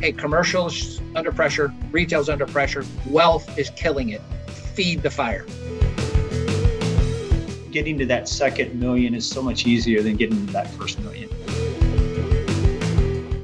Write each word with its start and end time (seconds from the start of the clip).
hey, 0.00 0.12
commercials 0.12 1.02
under 1.14 1.30
pressure, 1.30 1.72
retail's 1.90 2.30
under 2.30 2.46
pressure, 2.46 2.84
wealth 3.08 3.58
is 3.58 3.68
killing 3.70 4.10
it. 4.10 4.22
Feed 4.48 5.02
the 5.02 5.10
fire. 5.10 5.44
Getting 7.70 7.98
to 7.98 8.06
that 8.06 8.26
second 8.26 8.80
million 8.80 9.14
is 9.14 9.28
so 9.28 9.42
much 9.42 9.66
easier 9.66 10.02
than 10.02 10.16
getting 10.16 10.46
to 10.46 10.52
that 10.54 10.70
first 10.70 10.98
million. 11.00 11.28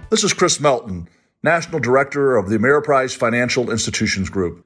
This 0.09 0.25
is 0.25 0.33
Chris 0.33 0.59
Melton, 0.59 1.07
National 1.43 1.79
Director 1.79 2.35
of 2.35 2.49
the 2.49 2.57
Ameriprise 2.57 3.15
Financial 3.15 3.71
Institutions 3.71 4.29
Group. 4.29 4.65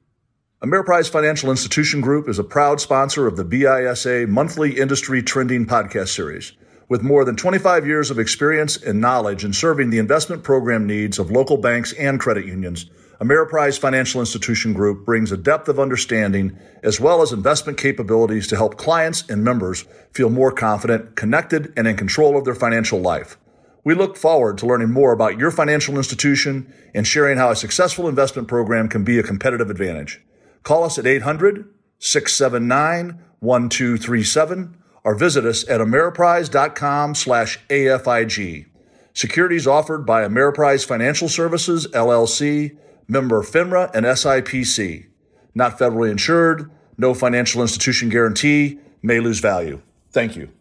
Ameriprise 0.63 1.11
Financial 1.11 1.51
Institution 1.51 2.01
Group 2.01 2.27
is 2.27 2.39
a 2.39 2.43
proud 2.43 2.81
sponsor 2.81 3.27
of 3.27 3.37
the 3.37 3.45
BISA 3.45 4.27
monthly 4.27 4.79
industry 4.79 5.21
trending 5.21 5.67
podcast 5.67 6.07
series. 6.07 6.53
With 6.89 7.03
more 7.03 7.23
than 7.23 7.35
25 7.35 7.85
years 7.85 8.09
of 8.09 8.17
experience 8.17 8.75
and 8.75 8.99
knowledge 8.99 9.45
in 9.45 9.53
serving 9.53 9.91
the 9.91 9.99
investment 9.99 10.41
program 10.41 10.87
needs 10.87 11.19
of 11.19 11.29
local 11.29 11.57
banks 11.57 11.93
and 11.93 12.19
credit 12.19 12.47
unions, 12.47 12.89
Ameriprise 13.21 13.77
Financial 13.77 14.19
Institution 14.19 14.73
Group 14.73 15.05
brings 15.05 15.31
a 15.31 15.37
depth 15.37 15.69
of 15.69 15.79
understanding 15.79 16.57
as 16.81 16.99
well 16.99 17.21
as 17.21 17.31
investment 17.31 17.77
capabilities 17.77 18.47
to 18.47 18.55
help 18.55 18.75
clients 18.75 19.29
and 19.29 19.43
members 19.43 19.85
feel 20.13 20.31
more 20.31 20.51
confident, 20.51 21.15
connected, 21.15 21.71
and 21.77 21.87
in 21.87 21.95
control 21.95 22.35
of 22.35 22.43
their 22.43 22.55
financial 22.55 22.99
life. 22.99 23.37
We 23.83 23.93
look 23.93 24.17
forward 24.17 24.57
to 24.57 24.65
learning 24.65 24.89
more 24.89 25.11
about 25.11 25.37
your 25.37 25.51
financial 25.51 25.95
institution 25.95 26.73
and 26.95 27.05
sharing 27.05 27.37
how 27.37 27.51
a 27.51 27.55
successful 27.55 28.09
investment 28.09 28.47
program 28.47 28.89
can 28.89 29.03
be 29.03 29.19
a 29.19 29.23
competitive 29.23 29.69
advantage. 29.69 30.21
Call 30.63 30.83
us 30.83 30.97
at 30.97 31.05
800 31.05 31.71
679 31.99 33.23
1237 33.41 34.78
or 35.09 35.15
visit 35.15 35.43
us 35.43 35.67
at 35.67 35.81
ameriprise.com 35.81 37.15
slash 37.15 37.59
AFIG. 37.67 38.67
Securities 39.11 39.65
offered 39.65 40.05
by 40.05 40.21
Ameriprise 40.21 40.85
Financial 40.85 41.27
Services, 41.27 41.87
LLC, 41.87 42.77
member 43.07 43.41
FINRA 43.41 43.89
and 43.95 44.05
SIPC. 44.05 45.07
Not 45.55 45.79
federally 45.79 46.11
insured, 46.11 46.69
no 46.95 47.15
financial 47.15 47.63
institution 47.63 48.09
guarantee, 48.09 48.77
may 49.01 49.19
lose 49.19 49.39
value. 49.39 49.81
Thank 50.11 50.35
you. 50.35 50.51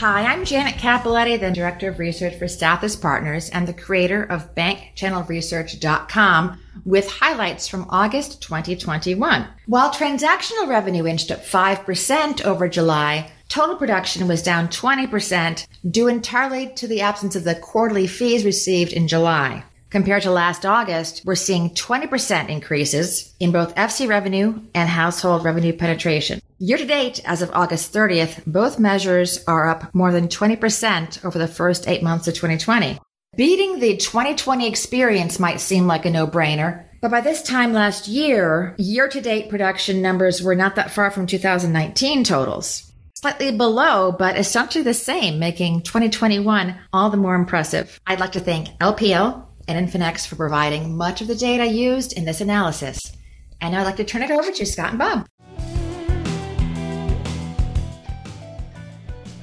Hi, 0.00 0.26
I'm 0.26 0.44
Janet 0.44 0.74
Capoletti, 0.74 1.40
the 1.40 1.50
Director 1.50 1.88
of 1.88 1.98
Research 1.98 2.36
for 2.36 2.44
Stathis 2.44 3.00
Partners 3.00 3.48
and 3.48 3.66
the 3.66 3.72
creator 3.72 4.24
of 4.24 4.54
BankChannelResearch.com 4.54 6.60
with 6.84 7.10
highlights 7.10 7.66
from 7.66 7.86
August 7.88 8.42
2021. 8.42 9.46
While 9.64 9.90
transactional 9.90 10.68
revenue 10.68 11.06
inched 11.06 11.30
up 11.30 11.42
5% 11.42 12.44
over 12.44 12.68
July, 12.68 13.30
total 13.48 13.76
production 13.76 14.28
was 14.28 14.42
down 14.42 14.68
20% 14.68 15.66
due 15.90 16.08
entirely 16.08 16.68
to 16.74 16.86
the 16.86 17.00
absence 17.00 17.34
of 17.34 17.44
the 17.44 17.54
quarterly 17.54 18.06
fees 18.06 18.44
received 18.44 18.92
in 18.92 19.08
July. 19.08 19.64
Compared 19.96 20.24
to 20.24 20.30
last 20.30 20.66
August, 20.66 21.22
we're 21.24 21.34
seeing 21.34 21.70
20% 21.70 22.50
increases 22.50 23.34
in 23.40 23.50
both 23.50 23.74
FC 23.76 24.06
revenue 24.06 24.60
and 24.74 24.90
household 24.90 25.42
revenue 25.42 25.72
penetration. 25.72 26.42
Year 26.58 26.76
to 26.76 26.84
date, 26.84 27.22
as 27.24 27.40
of 27.40 27.50
August 27.54 27.94
30th, 27.94 28.42
both 28.46 28.78
measures 28.78 29.42
are 29.48 29.70
up 29.70 29.94
more 29.94 30.12
than 30.12 30.28
20% 30.28 31.24
over 31.24 31.38
the 31.38 31.48
first 31.48 31.88
eight 31.88 32.02
months 32.02 32.28
of 32.28 32.34
2020. 32.34 32.98
Beating 33.38 33.80
the 33.80 33.96
2020 33.96 34.68
experience 34.68 35.38
might 35.38 35.62
seem 35.62 35.86
like 35.86 36.04
a 36.04 36.10
no 36.10 36.26
brainer, 36.26 36.84
but 37.00 37.10
by 37.10 37.22
this 37.22 37.40
time 37.40 37.72
last 37.72 38.06
year, 38.06 38.74
year 38.76 39.08
to 39.08 39.22
date 39.22 39.48
production 39.48 40.02
numbers 40.02 40.42
were 40.42 40.54
not 40.54 40.74
that 40.74 40.90
far 40.90 41.10
from 41.10 41.26
2019 41.26 42.22
totals. 42.22 42.92
Slightly 43.14 43.50
below, 43.50 44.12
but 44.12 44.36
essentially 44.36 44.84
the 44.84 44.92
same, 44.92 45.38
making 45.38 45.80
2021 45.80 46.76
all 46.92 47.08
the 47.08 47.16
more 47.16 47.34
impressive. 47.34 47.98
I'd 48.06 48.20
like 48.20 48.32
to 48.32 48.40
thank 48.40 48.68
LPL, 48.78 49.46
and 49.68 49.88
Infinex 49.88 50.26
for 50.26 50.36
providing 50.36 50.96
much 50.96 51.20
of 51.20 51.26
the 51.26 51.34
data 51.34 51.66
used 51.66 52.12
in 52.12 52.24
this 52.24 52.40
analysis. 52.40 53.16
And 53.60 53.72
now 53.72 53.80
I'd 53.80 53.84
like 53.84 53.96
to 53.96 54.04
turn 54.04 54.22
it 54.22 54.30
over 54.30 54.50
to 54.50 54.66
Scott 54.66 54.90
and 54.90 54.98
Bob. 54.98 55.26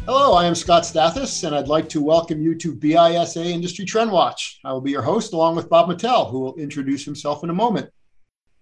Hello, 0.05 0.33
I 0.33 0.45
am 0.45 0.53
Scott 0.53 0.83
Stathis, 0.83 1.45
and 1.45 1.55
I'd 1.55 1.69
like 1.69 1.87
to 1.89 2.01
welcome 2.01 2.41
you 2.41 2.55
to 2.55 2.75
BISA 2.75 3.45
Industry 3.45 3.85
Trend 3.85 4.11
Watch. 4.11 4.59
I 4.65 4.73
will 4.73 4.81
be 4.81 4.91
your 4.91 5.01
host 5.01 5.31
along 5.31 5.55
with 5.55 5.69
Bob 5.69 5.89
Mattel, 5.89 6.29
who 6.29 6.41
will 6.41 6.55
introduce 6.55 7.05
himself 7.05 7.43
in 7.43 7.49
a 7.49 7.53
moment. 7.53 7.89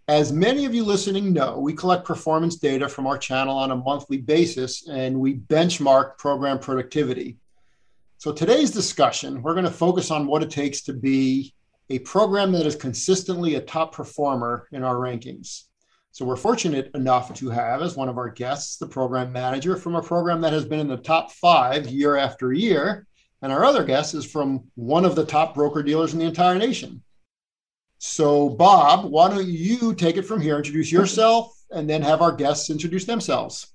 As 0.07 0.31
many 0.31 0.65
of 0.65 0.75
you 0.75 0.83
listening 0.83 1.33
know, 1.33 1.57
we 1.57 1.73
collect 1.73 2.05
performance 2.05 2.57
data 2.57 2.87
from 2.89 3.07
our 3.07 3.17
channel 3.17 3.57
on 3.57 3.71
a 3.71 3.75
monthly 3.75 4.17
basis 4.17 4.87
and 4.87 5.19
we 5.19 5.37
benchmark 5.37 6.17
program 6.17 6.59
productivity. 6.59 7.37
So 8.21 8.31
today's 8.31 8.69
discussion, 8.69 9.41
we're 9.41 9.55
going 9.55 9.65
to 9.65 9.71
focus 9.71 10.11
on 10.11 10.27
what 10.27 10.43
it 10.43 10.51
takes 10.51 10.81
to 10.83 10.93
be 10.93 11.55
a 11.89 11.97
program 11.97 12.51
that 12.51 12.67
is 12.67 12.75
consistently 12.75 13.55
a 13.55 13.61
top 13.61 13.95
performer 13.95 14.67
in 14.71 14.83
our 14.83 14.93
rankings. 14.93 15.63
So 16.11 16.25
we're 16.25 16.35
fortunate 16.35 16.91
enough 16.93 17.33
to 17.33 17.49
have 17.49 17.81
as 17.81 17.95
one 17.95 18.09
of 18.09 18.19
our 18.19 18.29
guests 18.29 18.77
the 18.77 18.85
program 18.85 19.33
manager 19.33 19.75
from 19.75 19.95
a 19.95 20.03
program 20.03 20.39
that 20.41 20.53
has 20.53 20.65
been 20.65 20.77
in 20.79 20.87
the 20.87 20.97
top 20.97 21.31
five 21.31 21.87
year 21.87 22.15
after 22.15 22.53
year. 22.53 23.07
And 23.41 23.51
our 23.51 23.65
other 23.65 23.83
guest 23.83 24.13
is 24.13 24.23
from 24.23 24.69
one 24.75 25.03
of 25.03 25.15
the 25.15 25.25
top 25.25 25.55
broker 25.55 25.81
dealers 25.81 26.13
in 26.13 26.19
the 26.19 26.25
entire 26.25 26.59
nation. 26.59 27.01
So, 27.97 28.49
Bob, 28.49 29.05
why 29.05 29.31
don't 29.31 29.47
you 29.47 29.95
take 29.95 30.17
it 30.17 30.27
from 30.27 30.41
here, 30.41 30.57
introduce 30.57 30.91
yourself, 30.91 31.59
and 31.71 31.89
then 31.89 32.03
have 32.03 32.21
our 32.21 32.35
guests 32.35 32.69
introduce 32.69 33.05
themselves? 33.05 33.70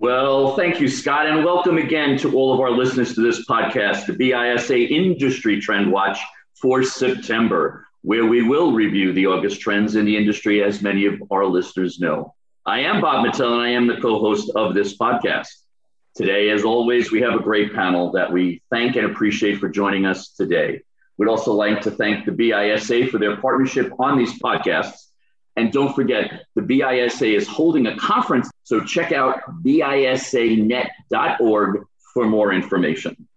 Well, 0.00 0.56
thank 0.56 0.80
you, 0.80 0.88
Scott, 0.88 1.26
and 1.26 1.44
welcome 1.44 1.76
again 1.76 2.16
to 2.20 2.34
all 2.34 2.54
of 2.54 2.60
our 2.60 2.70
listeners 2.70 3.14
to 3.14 3.20
this 3.20 3.44
podcast, 3.44 4.06
the 4.06 4.14
BISA 4.14 4.90
Industry 4.90 5.60
Trend 5.60 5.92
Watch 5.92 6.18
for 6.54 6.82
September, 6.82 7.86
where 8.00 8.24
we 8.24 8.40
will 8.40 8.72
review 8.72 9.12
the 9.12 9.26
August 9.26 9.60
trends 9.60 9.96
in 9.96 10.06
the 10.06 10.16
industry, 10.16 10.62
as 10.62 10.80
many 10.80 11.04
of 11.04 11.22
our 11.30 11.44
listeners 11.44 12.00
know. 12.00 12.34
I 12.64 12.80
am 12.80 13.02
Bob 13.02 13.26
Mattel, 13.26 13.52
and 13.52 13.60
I 13.60 13.68
am 13.72 13.86
the 13.88 14.00
co 14.00 14.18
host 14.20 14.50
of 14.56 14.72
this 14.72 14.96
podcast. 14.96 15.48
Today, 16.14 16.48
as 16.48 16.64
always, 16.64 17.12
we 17.12 17.20
have 17.20 17.34
a 17.34 17.42
great 17.42 17.74
panel 17.74 18.10
that 18.12 18.32
we 18.32 18.62
thank 18.70 18.96
and 18.96 19.04
appreciate 19.04 19.58
for 19.58 19.68
joining 19.68 20.06
us 20.06 20.30
today. 20.30 20.80
We'd 21.18 21.28
also 21.28 21.52
like 21.52 21.82
to 21.82 21.90
thank 21.90 22.24
the 22.24 22.32
BISA 22.32 23.10
for 23.10 23.18
their 23.18 23.36
partnership 23.36 23.92
on 23.98 24.16
these 24.16 24.40
podcasts 24.40 25.09
and 25.56 25.72
don't 25.72 25.94
forget, 25.94 26.46
the 26.54 26.62
BISA 26.62 27.34
is 27.36 27.46
holding 27.46 27.86
a 27.86 27.96
conference, 27.96 28.50
so 28.64 28.80
check 28.80 29.12
out 29.12 29.40
bisanet.org 29.62 30.90
for 32.14 32.26
more 32.26 32.52
information. 32.52 33.28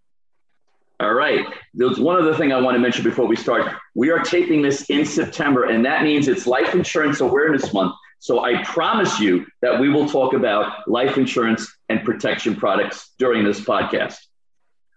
All 1.00 1.14
right. 1.14 1.46
There's 1.74 2.00
one 2.00 2.22
other 2.22 2.36
thing 2.36 2.54
I 2.54 2.62
want 2.62 2.76
to 2.76 2.80
mention 2.80 3.04
before 3.04 3.26
we 3.26 3.36
start. 3.36 3.74
We 3.96 4.10
are 4.12 4.20
taping 4.20 4.62
this 4.62 4.90
in 4.90 5.06
September, 5.06 5.66
and 5.66 5.86
that 5.86 6.04
means 6.04 6.28
it's 6.28 6.48
Life 6.48 6.74
Insurance 6.76 7.20
Awareness 7.20 7.74
Month. 7.74 7.96
So 8.20 8.46
I 8.46 8.64
promise 8.64 9.20
you 9.20 9.46
that 9.62 9.82
we 9.82 9.90
will 9.90 10.08
talk 10.08 10.34
about 10.34 10.88
life 10.88 11.18
insurance 11.18 11.70
and 11.90 12.06
protection 12.06 12.56
products 12.56 13.12
during 13.20 13.44
this 13.44 13.60
podcast. 13.60 14.16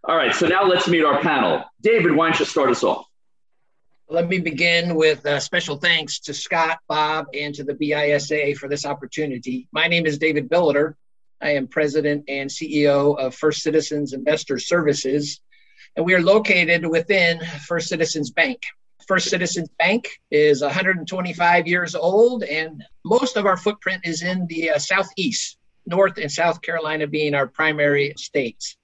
All 0.04 0.14
right. 0.16 0.32
So 0.32 0.46
now 0.46 0.64
let's 0.64 0.86
meet 0.86 1.02
our 1.02 1.20
panel. 1.20 1.64
David, 1.80 2.14
why 2.14 2.28
don't 2.28 2.38
you 2.38 2.44
start 2.44 2.70
us 2.70 2.84
off? 2.84 3.04
Let 4.08 4.28
me 4.28 4.38
begin 4.38 4.94
with 4.94 5.26
uh, 5.26 5.40
special 5.40 5.78
thanks 5.78 6.20
to 6.20 6.32
Scott, 6.32 6.78
Bob, 6.86 7.26
and 7.34 7.52
to 7.56 7.64
the 7.64 7.74
BISA 7.74 8.56
for 8.56 8.68
this 8.68 8.86
opportunity. 8.86 9.66
My 9.72 9.88
name 9.88 10.06
is 10.06 10.16
David 10.16 10.48
Billiter. 10.48 10.94
I 11.40 11.50
am 11.56 11.66
president 11.66 12.26
and 12.28 12.48
CEO 12.48 13.18
of 13.18 13.34
First 13.34 13.62
Citizens 13.62 14.12
Investor 14.12 14.60
Services, 14.60 15.40
and 15.96 16.06
we 16.06 16.14
are 16.14 16.22
located 16.22 16.86
within 16.86 17.40
First 17.66 17.88
Citizens 17.88 18.30
Bank. 18.30 18.62
First 19.08 19.28
Citizens 19.28 19.70
Bank 19.76 20.08
is 20.30 20.62
125 20.62 21.66
years 21.66 21.96
old, 21.96 22.44
and 22.44 22.84
most 23.04 23.36
of 23.36 23.44
our 23.44 23.56
footprint 23.56 24.02
is 24.04 24.22
in 24.22 24.46
the 24.46 24.70
uh, 24.70 24.78
Southeast, 24.78 25.58
North 25.84 26.16
and 26.18 26.30
South 26.30 26.62
Carolina 26.62 27.08
being 27.08 27.34
our 27.34 27.48
primary 27.48 28.14
states. 28.16 28.76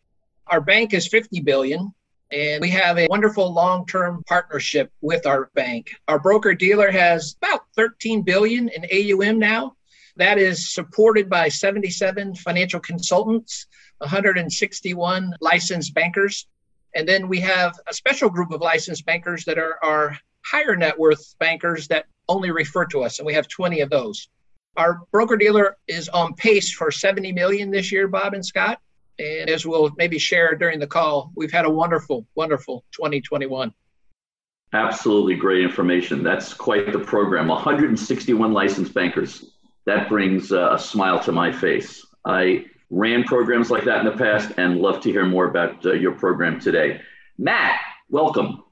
Our 0.49 0.61
bank 0.61 0.93
is 0.93 1.07
50 1.07 1.43
billion, 1.43 1.95
and 2.33 2.61
we 2.63 2.71
have 2.71 2.99
a 2.99 3.07
wonderful 3.09 3.53
long-term 3.53 4.23
partnership 4.27 4.91
with 5.03 5.27
our 5.27 5.51
bank. 5.55 5.91
Our 6.09 6.19
broker 6.19 6.55
dealer 6.55 6.91
has 6.91 7.37
about 7.43 7.67
13 7.77 8.23
billion 8.23 8.71
in 8.71 8.87
AUM 8.91 9.39
now. 9.39 9.77
That 10.17 10.39
is 10.39 10.73
supported 10.73 11.29
by 11.29 11.49
77 11.49 12.35
financial 12.37 12.81
consultants, 12.81 13.67
161 13.99 15.35
licensed 15.41 15.95
bankers, 15.95 16.47
and 16.95 17.09
then 17.09 17.29
we 17.29 17.41
have 17.41 17.79
a 17.87 17.95
special 17.95 18.29
group 18.29 18.51
of 18.51 18.61
licensed 18.61 19.07
bankers 19.07 19.45
that 19.45 19.59
are 19.59 19.79
our 19.83 20.17
higher 20.45 20.77
net 20.77 20.99
worth 20.99 21.35
bankers 21.39 21.89
that 21.89 22.07
only 22.29 22.51
refer 22.51 22.85
to 22.87 23.03
us, 23.03 23.19
and 23.19 23.27
we 23.27 23.35
have 23.35 23.49
20 23.49 23.81
of 23.81 23.91
those. 23.91 24.29
Our 24.77 25.01
broker 25.13 25.37
dealer 25.37 25.77
is 25.87 26.09
on 26.09 26.35
pace 26.35 26.73
for 26.73 26.91
70 26.91 27.33
million 27.33 27.71
this 27.71 27.93
year, 27.93 28.09
Bob 28.09 28.33
and 28.35 28.45
Scott. 28.45 28.81
And 29.19 29.51
as 29.51 29.67
we'll 29.67 29.91
maybe 29.97 30.19
share 30.19 30.55
during 30.55 30.79
the 30.79 30.87
call, 30.87 31.33
we've 31.37 31.53
had 31.53 31.65
a 31.65 31.71
wonderful, 31.71 32.27
wonderful 32.35 32.85
2021. 32.93 33.73
Absolutely 34.73 35.35
great 35.37 35.63
information. 35.63 36.23
That's 36.23 36.55
quite 36.55 36.91
the 36.93 36.99
program. 36.99 37.49
161 37.49 38.53
licensed 38.53 38.95
bankers. 38.95 39.53
That 39.85 40.09
brings 40.09 40.51
a 40.53 40.79
smile 40.79 41.21
to 41.21 41.33
my 41.33 41.53
face. 41.53 42.07
I 42.25 42.67
ran 42.89 43.25
programs 43.25 43.71
like 43.71 43.85
that 43.85 44.01
in 44.01 44.07
the 44.07 44.17
past 44.17 44.53
and 44.57 44.79
love 44.79 45.01
to 45.01 45.11
hear 45.11 45.27
more 45.27 45.47
about 45.47 45.85
uh, 45.85 45.93
your 45.93 46.13
program 46.13 46.61
today. 46.61 47.01
Matt, 47.37 47.81
welcome. 48.09 48.65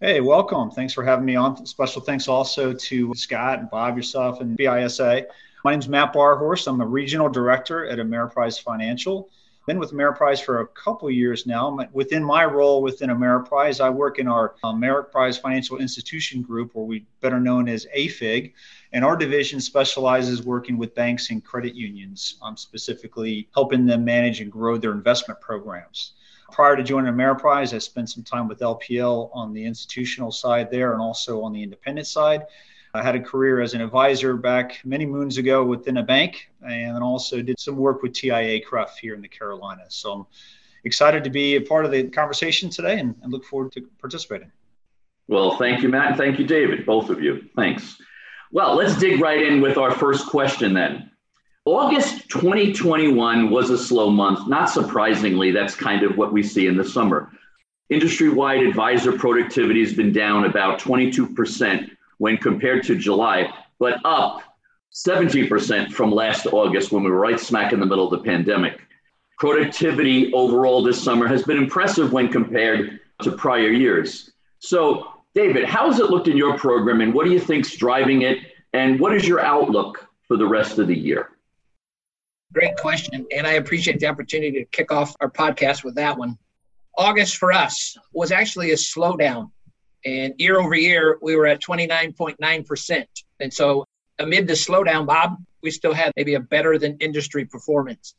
Hey, 0.00 0.20
welcome. 0.20 0.70
Thanks 0.70 0.92
for 0.92 1.04
having 1.04 1.24
me 1.24 1.36
on. 1.36 1.64
Special 1.66 2.02
thanks 2.02 2.26
also 2.26 2.72
to 2.72 3.14
Scott 3.14 3.60
and 3.60 3.70
Bob, 3.70 3.96
yourself, 3.96 4.40
and 4.40 4.56
BISA. 4.56 5.26
My 5.64 5.70
name 5.70 5.80
is 5.80 5.88
Matt 5.88 6.12
Barhorst. 6.12 6.66
I'm 6.66 6.80
a 6.80 6.86
regional 6.86 7.28
director 7.28 7.86
at 7.86 7.98
Ameriprise 7.98 8.60
Financial 8.60 9.30
been 9.66 9.78
with 9.78 9.92
Ameriprise 9.92 10.42
for 10.42 10.60
a 10.60 10.66
couple 10.66 11.10
years 11.10 11.46
now. 11.46 11.78
Within 11.92 12.22
my 12.22 12.44
role 12.44 12.82
within 12.82 13.10
Ameriprise, 13.10 13.80
I 13.80 13.88
work 13.88 14.18
in 14.18 14.28
our 14.28 14.54
Ameriprise 14.64 15.40
Financial 15.40 15.78
Institution 15.78 16.42
Group, 16.42 16.72
or 16.74 16.86
we 16.86 17.06
better 17.20 17.40
known 17.40 17.68
as 17.68 17.86
AFIG, 17.96 18.52
and 18.92 19.04
our 19.04 19.16
division 19.16 19.60
specializes 19.60 20.42
working 20.42 20.76
with 20.76 20.94
banks 20.94 21.30
and 21.30 21.42
credit 21.42 21.74
unions, 21.74 22.36
um, 22.42 22.56
specifically 22.56 23.48
helping 23.54 23.86
them 23.86 24.04
manage 24.04 24.40
and 24.40 24.52
grow 24.52 24.76
their 24.76 24.92
investment 24.92 25.40
programs. 25.40 26.12
Prior 26.52 26.76
to 26.76 26.82
joining 26.82 27.12
Ameriprise, 27.12 27.74
I 27.74 27.78
spent 27.78 28.10
some 28.10 28.22
time 28.22 28.48
with 28.48 28.60
LPL 28.60 29.30
on 29.32 29.54
the 29.54 29.64
institutional 29.64 30.30
side 30.30 30.70
there 30.70 30.92
and 30.92 31.00
also 31.00 31.42
on 31.42 31.52
the 31.52 31.62
independent 31.62 32.06
side. 32.06 32.42
I 32.94 33.02
had 33.02 33.16
a 33.16 33.20
career 33.20 33.60
as 33.60 33.74
an 33.74 33.80
advisor 33.80 34.36
back 34.36 34.80
many 34.84 35.04
moons 35.04 35.36
ago 35.36 35.64
within 35.64 35.96
a 35.96 36.02
bank 36.02 36.48
and 36.64 37.02
also 37.02 37.42
did 37.42 37.58
some 37.58 37.76
work 37.76 38.02
with 38.02 38.12
TIAA-CREF 38.12 38.96
here 38.98 39.14
in 39.14 39.20
the 39.20 39.26
Carolinas. 39.26 39.96
So 39.96 40.12
I'm 40.12 40.26
excited 40.84 41.24
to 41.24 41.30
be 41.30 41.56
a 41.56 41.60
part 41.60 41.84
of 41.84 41.90
the 41.90 42.04
conversation 42.04 42.70
today 42.70 43.00
and, 43.00 43.16
and 43.22 43.32
look 43.32 43.44
forward 43.44 43.72
to 43.72 43.82
participating. 43.98 44.52
Well, 45.26 45.56
thank 45.56 45.82
you, 45.82 45.88
Matt, 45.88 46.08
and 46.08 46.16
thank 46.16 46.38
you, 46.38 46.46
David, 46.46 46.86
both 46.86 47.10
of 47.10 47.20
you. 47.20 47.48
Thanks. 47.56 47.96
Well, 48.52 48.76
let's 48.76 48.96
dig 48.96 49.20
right 49.20 49.42
in 49.42 49.60
with 49.60 49.76
our 49.76 49.90
first 49.90 50.28
question 50.28 50.72
then. 50.72 51.10
August 51.64 52.28
2021 52.28 53.50
was 53.50 53.70
a 53.70 53.78
slow 53.78 54.08
month. 54.08 54.46
Not 54.46 54.70
surprisingly, 54.70 55.50
that's 55.50 55.74
kind 55.74 56.04
of 56.04 56.16
what 56.16 56.32
we 56.32 56.44
see 56.44 56.68
in 56.68 56.76
the 56.76 56.84
summer. 56.84 57.32
Industry 57.90 58.28
wide 58.28 58.62
advisor 58.62 59.12
productivity 59.12 59.80
has 59.80 59.94
been 59.94 60.12
down 60.12 60.44
about 60.44 60.78
22% 60.78 61.90
when 62.18 62.36
compared 62.36 62.84
to 62.84 62.96
July, 62.96 63.52
but 63.78 64.00
up 64.04 64.42
70% 64.92 65.92
from 65.92 66.12
last 66.12 66.46
August 66.46 66.92
when 66.92 67.02
we 67.02 67.10
were 67.10 67.18
right 67.18 67.40
smack 67.40 67.72
in 67.72 67.80
the 67.80 67.86
middle 67.86 68.04
of 68.04 68.10
the 68.10 68.24
pandemic. 68.24 68.80
Productivity 69.38 70.32
overall 70.32 70.82
this 70.82 71.02
summer 71.02 71.26
has 71.26 71.42
been 71.42 71.56
impressive 71.56 72.12
when 72.12 72.28
compared 72.28 73.00
to 73.22 73.32
prior 73.32 73.70
years. 73.70 74.30
So, 74.60 75.08
David, 75.34 75.64
how 75.64 75.90
has 75.90 75.98
it 75.98 76.10
looked 76.10 76.28
in 76.28 76.36
your 76.36 76.56
program 76.56 77.00
and 77.00 77.12
what 77.12 77.24
do 77.24 77.32
you 77.32 77.40
think's 77.40 77.76
driving 77.76 78.22
it? 78.22 78.38
And 78.72 79.00
what 79.00 79.14
is 79.14 79.26
your 79.26 79.40
outlook 79.40 80.06
for 80.28 80.36
the 80.36 80.46
rest 80.46 80.78
of 80.78 80.86
the 80.86 80.96
year? 80.96 81.30
Great 82.52 82.76
question. 82.76 83.26
And 83.34 83.46
I 83.46 83.54
appreciate 83.54 83.98
the 83.98 84.06
opportunity 84.06 84.52
to 84.60 84.64
kick 84.66 84.92
off 84.92 85.16
our 85.20 85.30
podcast 85.30 85.82
with 85.82 85.96
that 85.96 86.16
one. 86.16 86.38
August 86.96 87.36
for 87.38 87.50
us 87.50 87.96
was 88.12 88.30
actually 88.30 88.70
a 88.70 88.76
slowdown 88.76 89.50
and 90.04 90.34
year 90.38 90.60
over 90.60 90.74
year, 90.74 91.18
we 91.22 91.36
were 91.36 91.46
at 91.46 91.62
29.9%. 91.62 93.04
And 93.40 93.52
so, 93.52 93.84
amid 94.18 94.46
the 94.46 94.52
slowdown, 94.52 95.06
Bob, 95.06 95.36
we 95.62 95.70
still 95.70 95.92
had 95.92 96.12
maybe 96.16 96.34
a 96.34 96.40
better 96.40 96.78
than 96.78 96.96
industry 96.98 97.44
performance. 97.44 98.14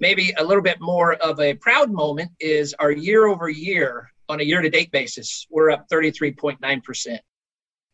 Maybe 0.00 0.32
a 0.36 0.44
little 0.44 0.62
bit 0.62 0.80
more 0.80 1.14
of 1.14 1.40
a 1.40 1.54
proud 1.54 1.90
moment 1.90 2.30
is 2.40 2.74
our 2.78 2.90
year 2.90 3.26
over 3.26 3.48
year 3.48 4.10
on 4.28 4.40
a 4.40 4.44
year 4.44 4.60
to 4.60 4.70
date 4.70 4.90
basis, 4.90 5.46
we're 5.50 5.70
up 5.70 5.88
33.9%. 5.88 7.18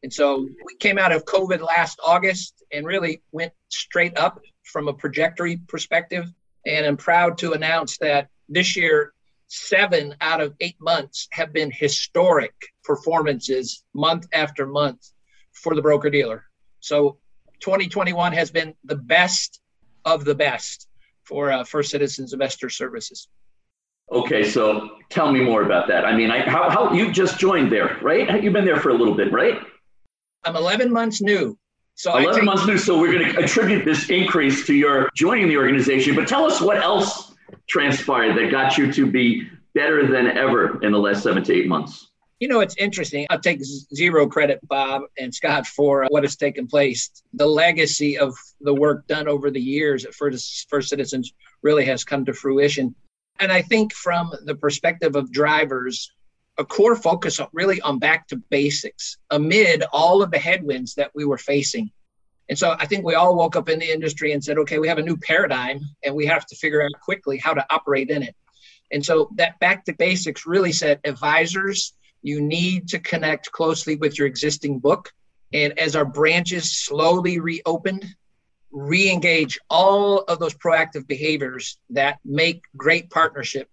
And 0.02 0.12
so 0.12 0.48
we 0.64 0.76
came 0.78 0.98
out 0.98 1.12
of 1.12 1.24
COVID 1.24 1.60
last 1.60 2.00
August 2.04 2.62
and 2.72 2.86
really 2.86 3.22
went 3.30 3.52
straight 3.68 4.18
up 4.18 4.40
from 4.64 4.88
a 4.88 4.94
trajectory 4.94 5.58
perspective. 5.68 6.26
And 6.66 6.86
I'm 6.86 6.96
proud 6.96 7.38
to 7.38 7.52
announce 7.52 7.98
that 7.98 8.28
this 8.48 8.76
year, 8.76 9.12
seven 9.52 10.14
out 10.22 10.40
of 10.40 10.54
eight 10.60 10.76
months 10.80 11.28
have 11.32 11.52
been 11.52 11.70
historic 11.70 12.54
performances 12.84 13.84
month 13.94 14.26
after 14.32 14.66
month 14.66 15.12
for 15.52 15.74
the 15.74 15.82
broker 15.82 16.08
dealer. 16.08 16.44
So 16.80 17.18
2021 17.60 18.32
has 18.32 18.50
been 18.50 18.74
the 18.84 18.96
best 18.96 19.60
of 20.06 20.24
the 20.24 20.34
best 20.34 20.88
for 21.24 21.52
uh, 21.52 21.64
First 21.64 21.90
Citizens 21.90 22.32
Investor 22.32 22.70
Services. 22.70 23.28
Okay, 24.10 24.42
so 24.42 24.96
tell 25.10 25.30
me 25.30 25.40
more 25.40 25.62
about 25.62 25.86
that. 25.88 26.06
I 26.06 26.16
mean, 26.16 26.30
I, 26.30 26.48
how, 26.48 26.70
how 26.70 26.92
you 26.94 27.12
just 27.12 27.38
joined 27.38 27.70
there, 27.70 27.98
right? 28.00 28.42
You've 28.42 28.54
been 28.54 28.64
there 28.64 28.80
for 28.80 28.88
a 28.88 28.94
little 28.94 29.14
bit, 29.14 29.32
right? 29.32 29.58
I'm 30.44 30.56
11 30.56 30.90
months 30.90 31.20
new. 31.20 31.58
So 31.94 32.16
11 32.16 32.34
take- 32.36 32.44
months 32.44 32.66
new. 32.66 32.78
So 32.78 32.98
we're 32.98 33.12
going 33.12 33.34
to 33.34 33.38
attribute 33.38 33.84
this 33.84 34.08
increase 34.08 34.66
to 34.66 34.74
your 34.74 35.10
joining 35.14 35.48
the 35.48 35.58
organization. 35.58 36.14
But 36.14 36.26
tell 36.26 36.46
us 36.46 36.58
what 36.60 36.78
else 36.78 37.31
transpired 37.68 38.36
that 38.36 38.50
got 38.50 38.78
you 38.78 38.92
to 38.92 39.10
be 39.10 39.48
better 39.74 40.06
than 40.06 40.26
ever 40.26 40.82
in 40.82 40.92
the 40.92 40.98
last 40.98 41.22
seven 41.22 41.42
to 41.44 41.52
eight 41.54 41.68
months? 41.68 42.10
You 42.40 42.48
know, 42.48 42.58
it's 42.58 42.76
interesting. 42.76 43.26
I'll 43.30 43.38
take 43.38 43.62
zero 43.62 44.26
credit, 44.26 44.58
Bob 44.66 45.02
and 45.16 45.32
Scott, 45.32 45.64
for 45.64 46.04
uh, 46.04 46.08
what 46.10 46.24
has 46.24 46.34
taken 46.34 46.66
place. 46.66 47.22
The 47.34 47.46
legacy 47.46 48.18
of 48.18 48.34
the 48.60 48.74
work 48.74 49.06
done 49.06 49.28
over 49.28 49.48
the 49.50 49.60
years 49.60 50.04
at 50.04 50.12
First, 50.12 50.68
First 50.68 50.88
Citizens 50.88 51.32
really 51.62 51.84
has 51.84 52.02
come 52.02 52.24
to 52.24 52.32
fruition. 52.32 52.96
And 53.38 53.52
I 53.52 53.62
think 53.62 53.92
from 53.92 54.32
the 54.44 54.56
perspective 54.56 55.14
of 55.14 55.30
drivers, 55.30 56.10
a 56.58 56.64
core 56.64 56.96
focus 56.96 57.40
really 57.52 57.80
on 57.80 57.98
back 57.98 58.26
to 58.28 58.36
basics 58.36 59.18
amid 59.30 59.84
all 59.92 60.22
of 60.22 60.30
the 60.30 60.38
headwinds 60.38 60.94
that 60.96 61.12
we 61.14 61.24
were 61.24 61.38
facing. 61.38 61.92
And 62.48 62.58
so 62.58 62.74
I 62.78 62.86
think 62.86 63.04
we 63.04 63.14
all 63.14 63.36
woke 63.36 63.56
up 63.56 63.68
in 63.68 63.78
the 63.78 63.90
industry 63.90 64.32
and 64.32 64.42
said, 64.42 64.58
okay, 64.58 64.78
we 64.78 64.88
have 64.88 64.98
a 64.98 65.02
new 65.02 65.16
paradigm 65.16 65.80
and 66.04 66.14
we 66.14 66.26
have 66.26 66.44
to 66.46 66.56
figure 66.56 66.82
out 66.82 66.90
quickly 67.02 67.38
how 67.38 67.54
to 67.54 67.64
operate 67.70 68.10
in 68.10 68.22
it. 68.22 68.34
And 68.90 69.04
so 69.04 69.30
that 69.36 69.58
back 69.58 69.84
to 69.86 69.94
basics 69.94 70.46
really 70.46 70.72
said 70.72 71.00
advisors, 71.04 71.94
you 72.22 72.40
need 72.40 72.88
to 72.88 72.98
connect 72.98 73.50
closely 73.52 73.96
with 73.96 74.18
your 74.18 74.26
existing 74.26 74.80
book. 74.80 75.12
And 75.52 75.78
as 75.78 75.96
our 75.96 76.04
branches 76.04 76.76
slowly 76.76 77.40
reopened, 77.40 78.04
re 78.70 79.10
engage 79.10 79.58
all 79.68 80.20
of 80.20 80.38
those 80.38 80.54
proactive 80.54 81.06
behaviors 81.06 81.78
that 81.90 82.18
make 82.24 82.62
great 82.76 83.10
partnerships 83.10 83.68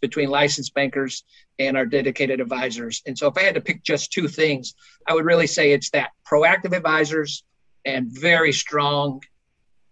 between 0.00 0.30
licensed 0.30 0.74
bankers 0.74 1.24
and 1.58 1.76
our 1.76 1.86
dedicated 1.86 2.40
advisors. 2.40 3.02
And 3.06 3.16
so, 3.16 3.28
if 3.28 3.38
I 3.38 3.42
had 3.42 3.54
to 3.54 3.60
pick 3.60 3.82
just 3.82 4.12
two 4.12 4.28
things, 4.28 4.74
I 5.06 5.14
would 5.14 5.24
really 5.24 5.46
say 5.46 5.72
it's 5.72 5.90
that 5.90 6.10
proactive 6.30 6.76
advisors 6.76 7.44
and 7.84 8.10
very 8.10 8.52
strong 8.52 9.20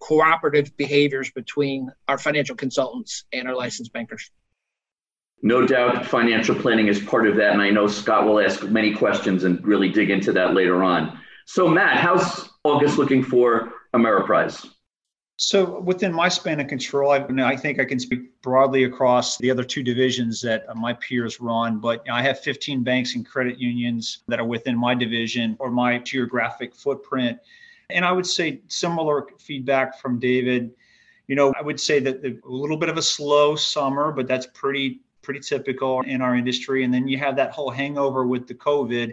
cooperative 0.00 0.76
behaviors 0.76 1.30
between 1.30 1.90
our 2.09 2.18
financial 2.18 2.56
consultants 2.56 3.25
and 3.32 3.47
our 3.47 3.54
licensed 3.54 3.92
bankers. 3.92 4.30
No 5.42 5.66
doubt 5.66 6.04
financial 6.04 6.54
planning 6.54 6.88
is 6.88 7.00
part 7.00 7.26
of 7.26 7.37
that. 7.37 7.52
And 7.52 7.62
I 7.62 7.70
know 7.70 7.87
Scott 7.87 8.26
will 8.26 8.40
ask 8.40 8.62
many 8.64 8.94
questions 8.94 9.44
and 9.44 9.64
really 9.66 9.88
dig 9.88 10.11
into 10.11 10.32
that 10.32 10.54
later 10.54 10.82
on. 10.82 11.18
So, 11.47 11.66
Matt, 11.66 11.97
how's 11.97 12.50
August 12.64 12.99
looking 12.99 13.23
for 13.23 13.73
Ameriprise? 13.94 14.66
So, 15.37 15.80
within 15.80 16.12
my 16.12 16.28
span 16.28 16.61
of 16.61 16.66
control, 16.66 17.12
I, 17.12 17.26
I, 17.42 17.56
think 17.56 17.80
I 17.80 17.87
can 17.87 17.99
speak 17.99 18.42
broadly 18.42 18.85
across 18.85 19.38
the 19.38 19.50
other 19.50 19.64
two 19.64 19.82
divisions 19.82 20.42
that 20.42 20.66
uh, 20.68 20.75
my 20.75 20.92
peers 20.92 21.40
run. 21.40 21.80
But 21.80 22.04
I 22.11 22.20
have 22.23 22.40
15 22.40 22.85
banks 22.85 23.14
and 23.14 23.26
credit 23.26 23.59
unions 23.59 24.23
that 24.28 24.38
are 24.38 24.44
within 24.44 24.76
my 24.76 24.94
division 24.94 25.56
or 25.59 25.70
my 25.70 25.97
geographic 25.99 26.75
footprint. 26.75 27.38
And 27.92 28.04
I 28.04 28.12
would 28.12 28.26
say 28.26 28.61
similar 28.68 29.26
feedback 29.38 30.00
from 30.00 30.18
David. 30.18 30.70
You 31.26 31.37
know, 31.37 31.52
I 31.59 31.62
would 31.62 31.80
say 31.80 32.00
that 32.00 32.25
a 32.25 32.38
little 32.44 32.76
bit 32.76 32.88
of 32.88 32.97
a 32.97 33.02
slow 33.02 33.56
summer, 33.56 34.12
but 34.12 34.26
that's 34.26 34.47
pretty 34.47 35.00
pretty 35.23 35.40
typical 35.40 36.00
in 36.02 36.23
our 36.23 36.35
industry. 36.35 36.82
And 36.85 36.92
then 36.92 37.06
you 37.06 37.18
have 37.18 37.37
that 37.37 37.52
whole 37.52 37.70
hangover 37.70 38.26
with 38.26 38.47
the 38.47 38.54
COVID. 38.54 39.12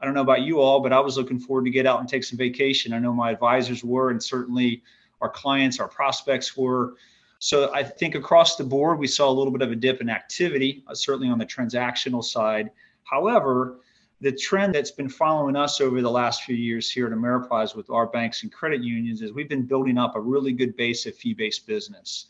I 0.00 0.04
don't 0.04 0.14
know 0.14 0.22
about 0.22 0.42
you 0.42 0.60
all, 0.60 0.80
but 0.80 0.92
I 0.92 1.00
was 1.00 1.16
looking 1.16 1.38
forward 1.38 1.64
to 1.64 1.70
get 1.70 1.86
out 1.86 2.00
and 2.00 2.08
take 2.08 2.24
some 2.24 2.38
vacation. 2.38 2.92
I 2.92 2.98
know 2.98 3.12
my 3.12 3.30
advisors 3.32 3.84
were, 3.84 4.10
and 4.10 4.22
certainly 4.22 4.82
our 5.20 5.28
clients, 5.28 5.78
our 5.78 5.88
prospects 5.88 6.56
were. 6.56 6.94
So 7.38 7.72
I 7.74 7.82
think 7.82 8.14
across 8.14 8.56
the 8.56 8.64
board, 8.64 8.98
we 8.98 9.06
saw 9.06 9.28
a 9.28 9.32
little 9.32 9.52
bit 9.52 9.62
of 9.62 9.70
a 9.70 9.76
dip 9.76 10.00
in 10.00 10.08
activity, 10.08 10.82
uh, 10.86 10.94
certainly 10.94 11.28
on 11.28 11.38
the 11.38 11.46
transactional 11.46 12.24
side. 12.24 12.70
However, 13.04 13.80
the 14.20 14.32
trend 14.32 14.74
that's 14.74 14.90
been 14.90 15.08
following 15.08 15.56
us 15.56 15.80
over 15.80 16.02
the 16.02 16.10
last 16.10 16.42
few 16.42 16.56
years 16.56 16.90
here 16.90 17.06
at 17.06 17.12
Ameriprise 17.12 17.74
with 17.74 17.88
our 17.90 18.06
banks 18.06 18.42
and 18.42 18.52
credit 18.52 18.82
unions 18.82 19.22
is 19.22 19.32
we've 19.32 19.48
been 19.48 19.66
building 19.66 19.96
up 19.96 20.14
a 20.14 20.20
really 20.20 20.52
good 20.52 20.76
base 20.76 21.06
of 21.06 21.14
fee 21.16 21.34
based 21.34 21.66
business. 21.66 22.26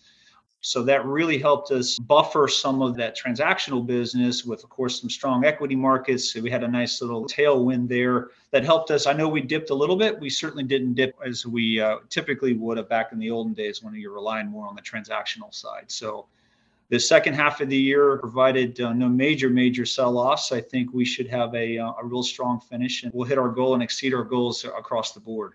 So 0.62 0.82
that 0.82 1.06
really 1.06 1.38
helped 1.38 1.70
us 1.70 1.98
buffer 1.98 2.46
some 2.46 2.82
of 2.82 2.94
that 2.96 3.16
transactional 3.16 3.84
business 3.84 4.44
with, 4.44 4.62
of 4.62 4.68
course, 4.68 5.00
some 5.00 5.08
strong 5.08 5.46
equity 5.46 5.74
markets. 5.74 6.32
So 6.32 6.40
we 6.42 6.50
had 6.50 6.62
a 6.62 6.68
nice 6.68 7.00
little 7.00 7.24
tailwind 7.24 7.88
there 7.88 8.28
that 8.50 8.62
helped 8.62 8.90
us. 8.90 9.06
I 9.06 9.14
know 9.14 9.26
we 9.26 9.40
dipped 9.40 9.70
a 9.70 9.74
little 9.74 9.96
bit. 9.96 10.20
We 10.20 10.28
certainly 10.28 10.64
didn't 10.64 10.94
dip 10.94 11.14
as 11.24 11.46
we 11.46 11.80
uh, 11.80 11.96
typically 12.10 12.52
would 12.52 12.76
have 12.76 12.90
back 12.90 13.12
in 13.12 13.18
the 13.18 13.30
olden 13.30 13.54
days 13.54 13.82
when 13.82 13.94
you're 13.94 14.12
relying 14.12 14.48
more 14.48 14.66
on 14.66 14.76
the 14.76 14.82
transactional 14.82 15.52
side. 15.52 15.84
So 15.86 16.26
the 16.90 16.98
second 16.98 17.34
half 17.34 17.60
of 17.60 17.68
the 17.68 17.76
year 17.76 18.18
provided 18.18 18.80
uh, 18.80 18.92
no 18.92 19.08
major 19.08 19.48
major 19.48 19.86
sell-offs 19.86 20.52
i 20.52 20.60
think 20.60 20.92
we 20.92 21.04
should 21.04 21.28
have 21.28 21.54
a, 21.54 21.78
uh, 21.78 21.92
a 22.00 22.04
real 22.04 22.22
strong 22.22 22.60
finish 22.60 23.02
and 23.02 23.12
we'll 23.14 23.26
hit 23.26 23.38
our 23.38 23.48
goal 23.48 23.74
and 23.74 23.82
exceed 23.82 24.12
our 24.12 24.24
goals 24.24 24.64
across 24.64 25.12
the 25.12 25.20
board 25.20 25.54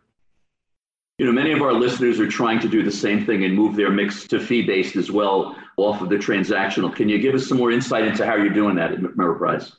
you 1.18 1.26
know, 1.26 1.32
many 1.32 1.54
of 1.54 1.62
our 1.62 1.72
listeners 1.72 2.20
are 2.20 2.28
trying 2.28 2.60
to 2.60 2.68
do 2.68 2.84
the 2.84 2.92
same 2.92 3.26
thing 3.26 3.46
and 3.46 3.54
move 3.54 3.78
their 3.78 3.90
mix 3.90 4.28
to 4.28 4.38
fee 4.38 4.62
based 4.62 4.98
as 4.98 5.10
well 5.10 5.56
off 5.78 6.02
of 6.02 6.10
the 6.10 6.18
transactional. 6.18 6.94
Can 6.94 7.08
you 7.08 7.20
give 7.20 7.34
us 7.34 7.48
some 7.48 7.58
more 7.58 7.72
insight 7.72 8.06
into 8.06 8.26
how 8.26 8.36
you're 8.36 8.50
doing 8.50 8.76
that 8.76 8.92
at 8.92 9.16
Price? 9.16 9.72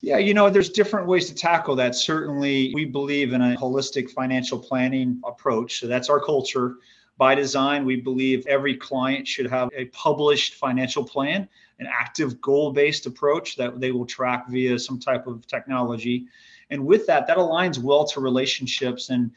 Yeah, 0.00 0.18
you 0.18 0.32
know, 0.32 0.48
there's 0.48 0.70
different 0.70 1.08
ways 1.08 1.28
to 1.28 1.34
tackle 1.34 1.74
that. 1.76 1.96
Certainly, 1.96 2.72
we 2.72 2.84
believe 2.84 3.32
in 3.32 3.42
a 3.42 3.56
holistic 3.56 4.10
financial 4.10 4.58
planning 4.60 5.20
approach. 5.26 5.80
So 5.80 5.88
that's 5.88 6.08
our 6.08 6.20
culture. 6.20 6.76
By 7.20 7.34
design, 7.34 7.84
we 7.84 7.96
believe 7.96 8.46
every 8.46 8.74
client 8.74 9.28
should 9.28 9.50
have 9.50 9.68
a 9.76 9.84
published 9.92 10.54
financial 10.54 11.04
plan, 11.04 11.46
an 11.78 11.86
active 11.86 12.40
goal 12.40 12.72
based 12.72 13.04
approach 13.04 13.56
that 13.56 13.78
they 13.78 13.92
will 13.92 14.06
track 14.06 14.48
via 14.48 14.78
some 14.78 14.98
type 14.98 15.26
of 15.26 15.46
technology. 15.46 16.28
And 16.70 16.86
with 16.86 17.06
that, 17.08 17.26
that 17.26 17.36
aligns 17.36 17.76
well 17.76 18.06
to 18.06 18.20
relationships 18.20 19.10
and 19.10 19.32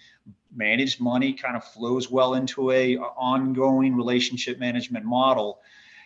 managed 0.56 1.02
money 1.02 1.34
kind 1.34 1.58
of 1.58 1.66
flows 1.66 2.10
well 2.10 2.36
into 2.36 2.72
a 2.72 2.96
ongoing 2.96 3.98
relationship 3.98 4.60
management 4.60 5.04
model 5.04 5.60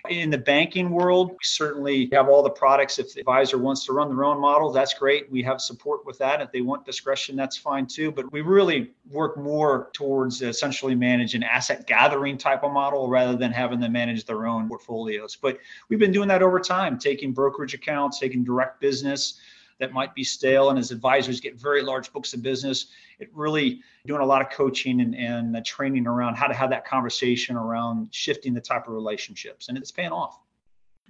in 0.09 0.29
the 0.29 0.37
banking 0.37 0.89
world 0.89 1.37
certainly 1.41 2.09
have 2.11 2.27
all 2.27 2.43
the 2.43 2.49
products. 2.49 2.99
If 2.99 3.13
the 3.13 3.21
advisor 3.21 3.57
wants 3.57 3.85
to 3.85 3.93
run 3.93 4.09
their 4.09 4.23
own 4.23 4.39
model 4.39 4.71
that's 4.71 4.93
great. 4.93 5.31
We 5.31 5.41
have 5.43 5.61
support 5.61 6.05
with 6.05 6.17
that. 6.19 6.41
If 6.41 6.51
they 6.51 6.61
want 6.61 6.85
discretion 6.85 7.35
that's 7.35 7.57
fine 7.57 7.87
too. 7.87 8.11
But 8.11 8.31
we 8.31 8.41
really 8.41 8.91
work 9.09 9.37
more 9.37 9.89
towards 9.93 10.41
essentially 10.41 10.95
manage 10.95 11.35
an 11.35 11.43
asset 11.43 11.87
gathering 11.87 12.37
type 12.37 12.63
of 12.63 12.71
model 12.71 13.09
rather 13.09 13.35
than 13.35 13.51
having 13.51 13.79
them 13.79 13.93
manage 13.93 14.25
their 14.25 14.47
own 14.47 14.67
portfolios. 14.67 15.35
But 15.35 15.59
we've 15.89 15.99
been 15.99 16.11
doing 16.11 16.27
that 16.29 16.41
over 16.41 16.59
time 16.59 16.97
taking 16.97 17.33
brokerage 17.33 17.73
accounts 17.73 18.19
taking 18.19 18.43
direct 18.43 18.79
business 18.79 19.39
that 19.79 19.93
might 19.93 20.13
be 20.15 20.24
stale. 20.24 20.69
And 20.69 20.79
as 20.79 20.91
advisors 20.91 21.39
get 21.39 21.60
very 21.60 21.81
large 21.81 22.12
books 22.12 22.34
of 22.34 22.41
business, 22.41 22.88
it 23.19 23.29
really 23.34 23.81
doing 24.05 24.22
a 24.22 24.25
lot 24.25 24.41
of 24.41 24.50
coaching 24.50 25.01
and, 25.01 25.15
and 25.15 25.65
training 25.65 26.07
around 26.07 26.36
how 26.36 26.48
to 26.48 26.53
have 26.53 26.69
that 26.69 26.86
conversation 26.86 27.55
around 27.55 28.10
shifting 28.12 28.53
the 28.53 28.62
type 28.62 28.88
of 28.88 28.93
relationships. 28.93 29.69
And 29.69 29.77
it's 29.77 29.91
paying 29.91 30.12
off. 30.12 30.39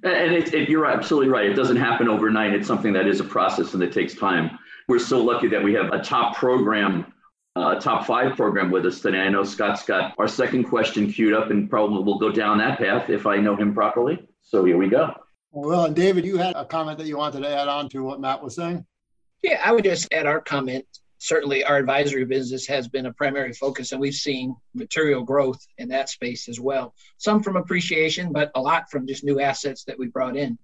And 0.03 0.33
it, 0.33 0.53
it, 0.53 0.69
you're 0.69 0.85
absolutely 0.85 1.29
right. 1.29 1.49
It 1.49 1.55
doesn't 1.55 1.77
happen 1.77 2.07
overnight. 2.07 2.53
It's 2.53 2.67
something 2.67 2.93
that 2.93 3.07
is 3.07 3.19
a 3.19 3.23
process 3.23 3.73
and 3.73 3.81
it 3.81 3.91
takes 3.91 4.13
time. 4.13 4.59
We're 4.87 4.99
so 4.99 5.23
lucky 5.23 5.47
that 5.47 5.63
we 5.63 5.73
have 5.73 5.91
a 5.91 5.99
top 5.99 6.35
program, 6.35 7.11
uh, 7.55 7.79
top 7.79 8.05
five 8.05 8.35
program 8.35 8.69
with 8.69 8.85
us 8.85 9.01
today. 9.01 9.19
I 9.19 9.29
know 9.29 9.43
Scott's 9.43 9.83
got 9.83 10.13
our 10.19 10.27
second 10.27 10.65
question 10.65 11.11
queued 11.11 11.33
up 11.33 11.49
and 11.49 11.69
probably 11.69 12.03
will 12.03 12.19
go 12.19 12.31
down 12.31 12.59
that 12.59 12.77
path 12.77 13.09
if 13.09 13.25
I 13.25 13.37
know 13.37 13.55
him 13.55 13.73
properly. 13.73 14.27
So 14.43 14.63
here 14.63 14.77
we 14.77 14.87
go. 14.87 15.15
Well, 15.51 15.85
and 15.85 15.95
David, 15.95 16.25
you 16.25 16.37
had 16.37 16.55
a 16.55 16.65
comment 16.65 16.97
that 16.99 17.07
you 17.07 17.17
wanted 17.17 17.41
to 17.41 17.49
add 17.49 17.67
on 17.67 17.89
to 17.89 18.03
what 18.03 18.19
Matt 18.19 18.43
was 18.43 18.55
saying. 18.55 18.85
Yeah, 19.41 19.61
I 19.63 19.71
would 19.71 19.83
just 19.83 20.11
add 20.11 20.25
our 20.25 20.41
comment. 20.41 20.85
Certainly, 21.19 21.63
our 21.63 21.77
advisory 21.77 22.25
business 22.25 22.67
has 22.67 22.87
been 22.87 23.07
a 23.07 23.13
primary 23.13 23.53
focus, 23.53 23.91
and 23.91 23.99
we've 23.99 24.13
seen 24.13 24.55
material 24.75 25.23
growth 25.23 25.65
in 25.77 25.89
that 25.89 26.09
space 26.09 26.47
as 26.47 26.59
well. 26.59 26.93
Some 27.17 27.41
from 27.41 27.55
appreciation, 27.55 28.31
but 28.31 28.51
a 28.55 28.61
lot 28.61 28.91
from 28.91 29.07
just 29.07 29.23
new 29.23 29.39
assets 29.39 29.83
that 29.85 29.97
we 29.97 30.07
brought 30.07 30.37
in. 30.37 30.59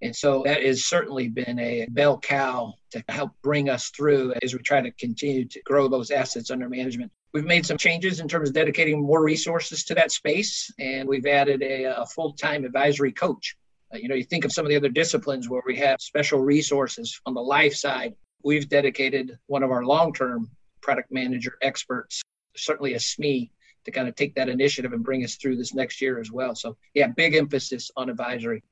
And 0.00 0.14
so 0.14 0.44
that 0.44 0.62
has 0.62 0.84
certainly 0.84 1.28
been 1.28 1.58
a 1.58 1.86
bell 1.90 2.18
cow 2.18 2.74
to 2.92 3.02
help 3.08 3.32
bring 3.42 3.68
us 3.68 3.90
through 3.90 4.32
as 4.42 4.54
we 4.54 4.60
try 4.60 4.80
to 4.80 4.92
continue 4.92 5.44
to 5.46 5.60
grow 5.62 5.88
those 5.88 6.10
assets 6.10 6.50
under 6.50 6.68
management. 6.68 7.10
We've 7.34 7.44
made 7.44 7.66
some 7.66 7.76
changes 7.76 8.20
in 8.20 8.28
terms 8.28 8.48
of 8.48 8.54
dedicating 8.54 9.02
more 9.02 9.22
resources 9.22 9.84
to 9.84 9.94
that 9.96 10.12
space, 10.12 10.72
and 10.78 11.08
we've 11.08 11.26
added 11.26 11.62
a, 11.62 11.84
a 11.84 12.06
full 12.06 12.32
time 12.32 12.64
advisory 12.64 13.12
coach 13.12 13.56
uh, 13.92 13.98
you 13.98 14.08
know, 14.08 14.14
you 14.14 14.24
think 14.24 14.44
of 14.44 14.52
some 14.52 14.64
of 14.64 14.70
the 14.70 14.76
other 14.76 14.88
disciplines 14.88 15.48
where 15.48 15.62
we 15.66 15.76
have 15.76 16.00
special 16.00 16.40
resources 16.40 17.20
on 17.26 17.34
the 17.34 17.40
life 17.40 17.74
side. 17.74 18.14
We've 18.42 18.68
dedicated 18.68 19.38
one 19.46 19.62
of 19.62 19.70
our 19.70 19.84
long 19.84 20.12
term 20.12 20.50
product 20.80 21.10
manager 21.10 21.56
experts, 21.62 22.22
certainly 22.56 22.94
a 22.94 22.98
SME, 22.98 23.50
to 23.84 23.90
kind 23.90 24.08
of 24.08 24.14
take 24.14 24.34
that 24.34 24.48
initiative 24.48 24.92
and 24.92 25.02
bring 25.02 25.24
us 25.24 25.36
through 25.36 25.56
this 25.56 25.74
next 25.74 26.00
year 26.00 26.20
as 26.20 26.30
well. 26.30 26.54
So, 26.54 26.76
yeah, 26.94 27.08
big 27.08 27.34
emphasis 27.34 27.90
on 27.96 28.10
advisory. 28.10 28.62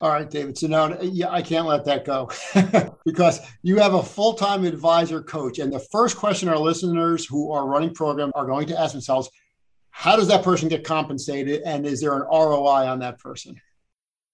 All 0.00 0.10
right, 0.10 0.28
David. 0.28 0.58
So 0.58 0.66
now, 0.66 1.00
yeah, 1.00 1.30
I 1.30 1.42
can't 1.42 1.66
let 1.66 1.84
that 1.84 2.04
go 2.04 2.28
because 3.04 3.38
you 3.62 3.78
have 3.78 3.94
a 3.94 4.02
full 4.02 4.34
time 4.34 4.64
advisor 4.64 5.22
coach. 5.22 5.58
And 5.60 5.72
the 5.72 5.86
first 5.92 6.16
question 6.16 6.48
our 6.48 6.58
listeners 6.58 7.24
who 7.24 7.52
are 7.52 7.66
running 7.66 7.94
programs 7.94 8.32
are 8.34 8.46
going 8.46 8.66
to 8.68 8.80
ask 8.80 8.92
themselves 8.92 9.30
how 9.90 10.16
does 10.16 10.26
that 10.28 10.42
person 10.42 10.68
get 10.68 10.84
compensated? 10.84 11.62
And 11.64 11.86
is 11.86 12.00
there 12.00 12.16
an 12.16 12.22
ROI 12.22 12.88
on 12.88 12.98
that 13.00 13.18
person? 13.20 13.60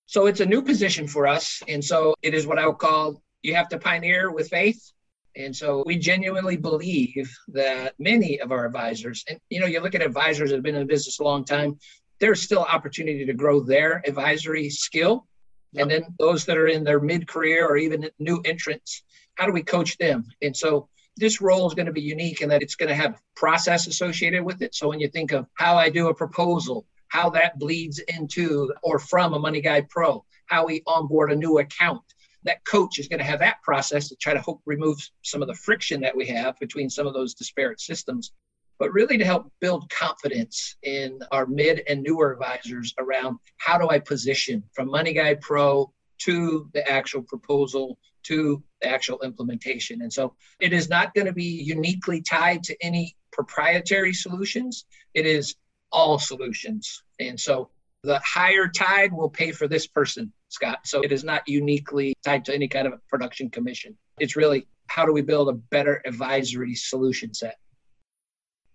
So 0.09 0.25
it's 0.25 0.41
a 0.41 0.47
new 0.47 0.63
position 0.63 1.07
for 1.07 1.27
us. 1.27 1.63
And 1.69 1.85
so 1.85 2.15
it 2.23 2.33
is 2.33 2.47
what 2.47 2.59
I 2.59 2.67
would 2.67 2.79
call 2.79 3.23
you 3.43 3.55
have 3.55 3.69
to 3.69 3.79
pioneer 3.79 4.33
with 4.33 4.49
faith. 4.49 4.91
And 5.37 5.55
so 5.55 5.83
we 5.85 5.99
genuinely 5.99 6.57
believe 6.57 7.31
that 7.49 7.93
many 7.99 8.41
of 8.41 8.51
our 8.51 8.65
advisors, 8.65 9.23
and 9.29 9.39
you 9.51 9.61
know, 9.61 9.67
you 9.67 9.81
look 9.81 9.95
at 9.95 10.01
advisors 10.01 10.49
that 10.49 10.57
have 10.57 10.65
been 10.65 10.77
in 10.77 10.81
the 10.81 10.87
business 10.87 11.19
a 11.19 11.25
long 11.25 11.45
time, 11.45 11.79
there's 12.21 12.41
still 12.41 12.63
opportunity 12.63 13.27
to 13.27 13.35
grow 13.35 13.61
their 13.61 14.03
advisory 14.09 14.71
skill. 14.71 15.27
Yep. 15.73 15.83
And 15.83 15.91
then 15.91 16.15
those 16.19 16.47
that 16.47 16.57
are 16.57 16.69
in 16.69 16.85
their 16.85 17.01
mid 17.01 17.29
career 17.29 17.67
or 17.67 17.77
even 17.77 18.09
new 18.19 18.41
entrants, 18.47 19.03
how 19.35 19.45
do 19.45 19.53
we 19.53 19.63
coach 19.63 19.99
them? 19.99 20.25
And 20.41 20.57
so 20.57 20.89
this 21.19 21.43
role 21.43 21.69
is 21.69 21.75
going 21.75 21.87
to 21.87 21.93
be 21.93 22.01
unique 22.01 22.41
in 22.41 22.49
that 22.49 22.63
it's 22.63 22.77
going 22.77 22.89
to 22.89 22.95
have 22.95 23.21
process 23.37 23.87
associated 23.87 24.43
with 24.43 24.63
it. 24.63 24.75
So 24.75 24.89
when 24.89 25.01
you 25.01 25.09
think 25.09 25.33
of 25.33 25.47
how 25.53 25.77
I 25.77 25.91
do 25.91 26.09
a 26.09 26.15
proposal, 26.15 26.87
how 27.09 27.31
that 27.31 27.59
bleeds 27.59 27.99
into 28.01 28.73
or 28.83 28.99
from 28.99 29.35
a 29.35 29.39
Money 29.39 29.61
Guide 29.61 29.89
Pro, 29.89 30.25
how 30.47 30.67
we 30.67 30.83
onboard 30.87 31.33
a 31.33 31.37
new 31.37 31.59
account. 31.59 32.03
That 32.45 32.65
coach 32.65 32.99
is 32.99 33.09
going 33.09 33.19
to 33.19 33.25
have 33.25 33.41
that 33.41 33.63
process 33.63 34.09
to 34.09 34.17
try 34.17 34.33
to 34.33 34.41
hope 34.41 34.63
remove 34.65 34.99
some 35.23 35.43
of 35.43 35.49
the 35.49 35.55
friction 35.55 36.01
that 36.03 36.17
we 36.17 36.27
have 36.27 36.59
between 36.59 36.89
some 36.89 37.07
of 37.07 37.15
those 37.15 37.35
disparate 37.35 37.81
systems, 37.81 38.33
but 38.79 38.93
really 38.93 39.19
to 39.19 39.25
help 39.25 39.53
build 39.61 39.91
confidence 39.91 40.77
in 40.83 41.19
our 41.33 41.47
mid 41.47 41.83
and 41.89 42.03
newer 42.03 42.33
advisors 42.33 42.95
around 42.99 43.39
how 43.57 43.77
do 43.77 43.89
I 43.89 43.99
position 43.99 44.63
from 44.73 44.91
Money 44.91 45.13
Guide 45.13 45.41
Pro 45.41 45.93
to 46.19 46.69
the 46.75 46.89
actual 46.89 47.23
proposal 47.23 47.99
to 48.25 48.63
the 48.81 48.89
actual 48.89 49.21
implementation. 49.23 50.03
And 50.03 50.13
so 50.13 50.35
it 50.61 50.73
is 50.73 50.89
not 50.89 51.15
going 51.15 51.27
to 51.27 51.33
be 51.33 51.45
uniquely 51.45 52.21
tied 52.21 52.63
to 52.65 52.77
any 52.83 53.17
proprietary 53.33 54.13
solutions. 54.13 54.85
It 55.15 55.27
is 55.27 55.55
all 55.93 56.19
solutions. 56.19 57.03
And 57.21 57.39
so 57.39 57.71
the 58.03 58.21
higher 58.21 58.69
tide 58.69 59.13
will 59.13 59.31
pay 59.31 59.53
for 59.53 59.69
this 59.69 59.87
person, 59.87 60.33
Scott. 60.49 60.81
So 60.85 61.01
it 61.03 61.13
is 61.13 61.25
not 61.25 61.43
uniquely 61.49 62.15
tied 62.25 62.45
to 62.47 62.55
any 62.55 62.69
kind 62.69 62.87
of 62.87 62.95
production 63.09 63.51
commission. 63.51 63.97
It's 64.19 64.37
really 64.37 64.67
how 64.87 65.05
do 65.05 65.13
we 65.13 65.23
build 65.23 65.49
a 65.49 65.53
better 65.53 66.03
advisory 66.07 66.75
solution 66.75 67.35
set? 67.35 67.59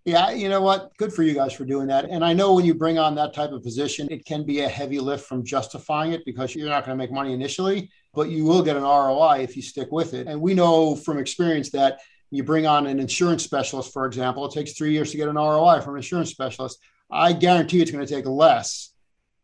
Yeah, 0.06 0.32
you 0.32 0.50
know 0.50 0.62
what? 0.62 0.92
Good 0.98 1.14
for 1.14 1.24
you 1.24 1.34
guys 1.34 1.54
for 1.54 1.64
doing 1.64 1.88
that. 1.88 2.10
And 2.10 2.26
I 2.26 2.34
know 2.34 2.54
when 2.54 2.66
you 2.66 2.74
bring 2.74 3.00
on 3.00 3.16
that 3.16 3.34
type 3.34 3.52
of 3.52 3.64
position, 3.64 4.10
it 4.12 4.26
can 4.26 4.44
be 4.44 4.60
a 4.60 4.68
heavy 4.68 5.00
lift 5.00 5.26
from 5.26 5.46
justifying 5.46 6.12
it 6.12 6.26
because 6.26 6.54
you're 6.54 6.68
not 6.68 6.86
going 6.86 6.98
to 6.98 7.02
make 7.02 7.12
money 7.12 7.34
initially, 7.34 7.90
but 8.14 8.30
you 8.30 8.44
will 8.44 8.62
get 8.62 8.76
an 8.76 8.84
ROI 8.84 9.40
if 9.44 9.56
you 9.56 9.62
stick 9.62 9.94
with 9.94 10.14
it. 10.14 10.28
And 10.28 10.42
we 10.42 10.54
know 10.54 10.94
from 10.94 11.20
experience 11.20 11.70
that 11.72 12.00
you 12.32 12.44
bring 12.44 12.66
on 12.68 12.86
an 12.86 13.00
insurance 13.00 13.44
specialist, 13.44 13.94
for 13.94 14.06
example, 14.06 14.46
it 14.46 14.52
takes 14.52 14.74
three 14.74 14.92
years 14.92 15.12
to 15.12 15.18
get 15.18 15.30
an 15.30 15.36
ROI 15.36 15.80
from 15.80 15.94
an 15.94 16.00
insurance 16.00 16.32
specialist. 16.32 16.80
I 17.14 17.34
guarantee 17.34 17.82
it's 17.82 17.92
going 17.92 18.06
to 18.06 18.14
take 18.14 18.26
less 18.26 18.92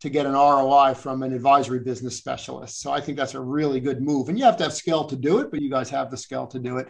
to 0.02 0.10
get 0.10 0.26
an 0.26 0.34
ROI 0.34 0.94
from 0.96 1.24
an 1.24 1.34
advisory 1.34 1.80
business 1.80 2.18
specialist. 2.18 2.80
So 2.80 2.92
I 2.92 3.02
think 3.02 3.18
that's 3.18 3.36
a 3.36 3.42
really 3.42 3.80
good 3.80 4.02
move. 4.02 4.30
And 4.30 4.40
you 4.40 4.46
have 4.46 4.58
to 4.58 4.64
have 4.64 4.74
skill 4.74 5.06
to 5.06 5.16
do 5.16 5.40
it, 5.40 5.52
but 5.52 5.62
you 5.62 5.70
guys 5.70 5.90
have 5.90 6.10
the 6.10 6.18
skill 6.18 6.48
to 6.48 6.60
do 6.60 6.78
it. 6.78 6.88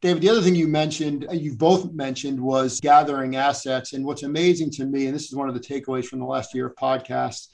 David, 0.00 0.22
the 0.22 0.28
other 0.28 0.42
thing 0.42 0.54
you 0.54 0.68
mentioned, 0.68 1.26
uh, 1.28 1.32
you've 1.32 1.58
both 1.58 1.92
mentioned, 1.92 2.40
was 2.40 2.80
gathering 2.80 3.36
assets. 3.36 3.92
And 3.94 4.04
what's 4.04 4.22
amazing 4.22 4.70
to 4.72 4.86
me, 4.86 5.06
and 5.06 5.14
this 5.14 5.24
is 5.24 5.34
one 5.34 5.48
of 5.48 5.54
the 5.54 5.60
takeaways 5.60 6.04
from 6.04 6.20
the 6.20 6.26
last 6.26 6.54
year 6.54 6.66
of 6.66 6.76
podcasts, 6.76 7.48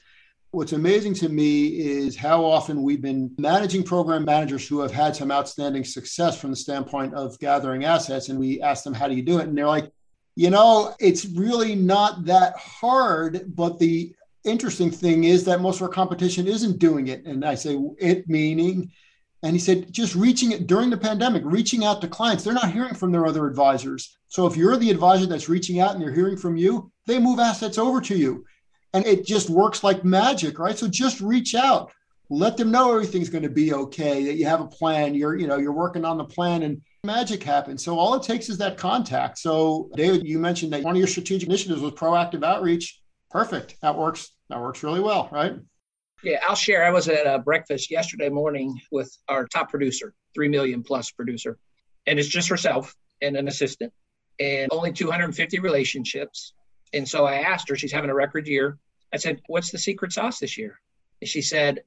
what's 0.51 0.73
amazing 0.73 1.15
to 1.15 1.29
me 1.29 1.67
is 1.67 2.15
how 2.15 2.45
often 2.45 2.83
we've 2.83 3.01
been 3.01 3.33
managing 3.39 3.81
program 3.81 4.23
managers 4.23 4.67
who 4.67 4.81
have 4.81 4.91
had 4.91 5.15
some 5.15 5.31
outstanding 5.31 5.83
success 5.83 6.39
from 6.39 6.51
the 6.51 6.55
standpoint 6.55 7.15
of 7.15 7.39
gathering 7.39 7.85
assets. 7.85 8.29
And 8.29 8.37
we 8.37 8.61
ask 8.61 8.83
them, 8.83 8.93
how 8.93 9.07
do 9.07 9.15
you 9.15 9.23
do 9.23 9.39
it? 9.39 9.47
And 9.47 9.57
they're 9.57 9.65
like, 9.65 9.91
you 10.35 10.49
know, 10.49 10.95
it's 10.99 11.25
really 11.25 11.75
not 11.75 12.25
that 12.25 12.55
hard, 12.57 13.55
but 13.55 13.79
the 13.79 14.13
interesting 14.43 14.91
thing 14.91 15.23
is 15.25 15.43
that 15.45 15.61
most 15.61 15.77
of 15.77 15.83
our 15.83 15.89
competition 15.89 16.47
isn't 16.47 16.79
doing 16.79 17.07
it. 17.07 17.25
And 17.25 17.45
I 17.45 17.55
say 17.55 17.79
it 17.99 18.27
meaning 18.27 18.91
and 19.43 19.53
he 19.53 19.59
said, 19.59 19.91
just 19.91 20.15
reaching 20.15 20.53
it 20.53 20.67
during 20.67 20.89
the 20.89 20.97
pandemic, 20.97 21.43
reaching 21.45 21.83
out 21.83 21.99
to 22.01 22.07
clients. 22.07 22.43
They're 22.43 22.53
not 22.53 22.71
hearing 22.71 22.95
from 22.95 23.11
their 23.11 23.25
other 23.25 23.45
advisors. 23.45 24.17
So 24.29 24.47
if 24.47 24.55
you're 24.55 24.77
the 24.77 24.89
advisor 24.89 25.25
that's 25.25 25.49
reaching 25.49 25.79
out 25.79 25.93
and 25.93 26.01
they're 26.01 26.13
hearing 26.13 26.37
from 26.37 26.55
you, 26.55 26.91
they 27.07 27.19
move 27.19 27.39
assets 27.39 27.77
over 27.77 27.99
to 28.01 28.15
you. 28.15 28.45
And 28.93 29.05
it 29.05 29.25
just 29.25 29.49
works 29.49 29.83
like 29.83 30.05
magic, 30.05 30.59
right? 30.59 30.77
So 30.77 30.87
just 30.87 31.19
reach 31.19 31.55
out. 31.55 31.91
Let 32.29 32.55
them 32.55 32.71
know 32.71 32.91
everything's 32.91 33.29
going 33.29 33.43
to 33.43 33.49
be 33.49 33.73
okay, 33.73 34.23
that 34.23 34.35
you 34.35 34.45
have 34.45 34.61
a 34.61 34.67
plan, 34.67 35.13
you're, 35.13 35.37
you 35.37 35.45
know, 35.45 35.57
you're 35.57 35.73
working 35.73 36.05
on 36.05 36.17
the 36.17 36.23
plan 36.23 36.63
and 36.63 36.81
magic 37.05 37.43
happens. 37.43 37.83
So 37.83 37.99
all 37.99 38.13
it 38.13 38.23
takes 38.23 38.47
is 38.47 38.57
that 38.59 38.77
contact. 38.77 39.37
So 39.37 39.89
David, 39.95 40.25
you 40.25 40.39
mentioned 40.39 40.71
that 40.71 40.83
one 40.83 40.95
of 40.95 40.97
your 40.97 41.07
strategic 41.07 41.49
initiatives 41.49 41.81
was 41.81 41.91
proactive 41.91 42.45
outreach. 42.45 43.01
Perfect. 43.29 43.75
That 43.81 43.97
works. 43.97 44.31
That 44.47 44.61
works 44.61 44.83
really 44.83 45.01
well, 45.01 45.27
right? 45.29 45.55
Yeah, 46.23 46.39
I'll 46.47 46.55
share. 46.55 46.85
I 46.85 46.91
was 46.91 47.09
at 47.09 47.27
a 47.27 47.39
breakfast 47.39 47.91
yesterday 47.91 48.29
morning 48.29 48.79
with 48.89 49.13
our 49.27 49.45
top 49.45 49.69
producer, 49.69 50.13
3 50.33 50.47
million 50.47 50.81
plus 50.81 51.11
producer, 51.11 51.57
and 52.07 52.17
it's 52.17 52.29
just 52.29 52.47
herself 52.47 52.95
and 53.21 53.35
an 53.35 53.49
assistant 53.49 53.91
and 54.39 54.69
only 54.71 54.93
250 54.93 55.59
relationships. 55.59 56.53
And 56.93 57.05
so 57.07 57.25
I 57.25 57.35
asked 57.41 57.67
her, 57.67 57.75
she's 57.75 57.91
having 57.91 58.11
a 58.11 58.15
record 58.15 58.47
year. 58.47 58.77
I 59.13 59.17
said, 59.17 59.41
What's 59.47 59.71
the 59.71 59.77
secret 59.77 60.13
sauce 60.13 60.39
this 60.39 60.57
year? 60.57 60.79
And 61.19 61.27
she 61.27 61.41
said, 61.41 61.81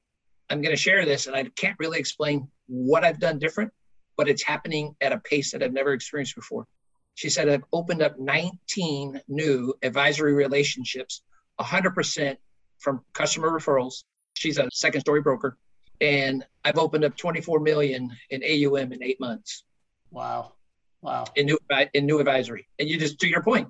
I'm 0.51 0.61
going 0.61 0.75
to 0.75 0.81
share 0.81 1.05
this, 1.05 1.25
and 1.25 1.35
I 1.35 1.45
can't 1.55 1.75
really 1.79 1.97
explain 1.97 2.47
what 2.67 3.03
I've 3.03 3.19
done 3.19 3.39
different, 3.39 3.71
but 4.17 4.27
it's 4.27 4.43
happening 4.43 4.95
at 4.99 5.13
a 5.13 5.19
pace 5.19 5.51
that 5.51 5.63
I've 5.63 5.73
never 5.73 5.93
experienced 5.93 6.35
before. 6.35 6.67
She 7.15 7.29
said, 7.29 7.49
I've 7.49 7.63
opened 7.71 8.01
up 8.01 8.19
19 8.19 9.21
new 9.27 9.73
advisory 9.81 10.33
relationships, 10.33 11.21
100% 11.59 12.37
from 12.79 13.01
customer 13.13 13.49
referrals, 13.49 14.03
She's 14.37 14.57
a 14.57 14.69
second 14.71 15.01
story 15.01 15.21
broker. 15.21 15.57
And 15.99 16.45
I've 16.63 16.77
opened 16.77 17.03
up 17.03 17.17
24 17.17 17.59
million 17.59 18.15
in 18.29 18.43
AUM 18.43 18.93
in 18.93 19.03
eight 19.03 19.19
months. 19.19 19.63
Wow. 20.11 20.53
Wow. 21.01 21.25
In 21.35 21.47
new, 21.47 21.57
in 21.93 22.05
new 22.05 22.19
advisory. 22.19 22.67
And 22.79 22.87
you 22.87 22.99
just, 22.99 23.19
to 23.19 23.27
your 23.27 23.41
point, 23.41 23.69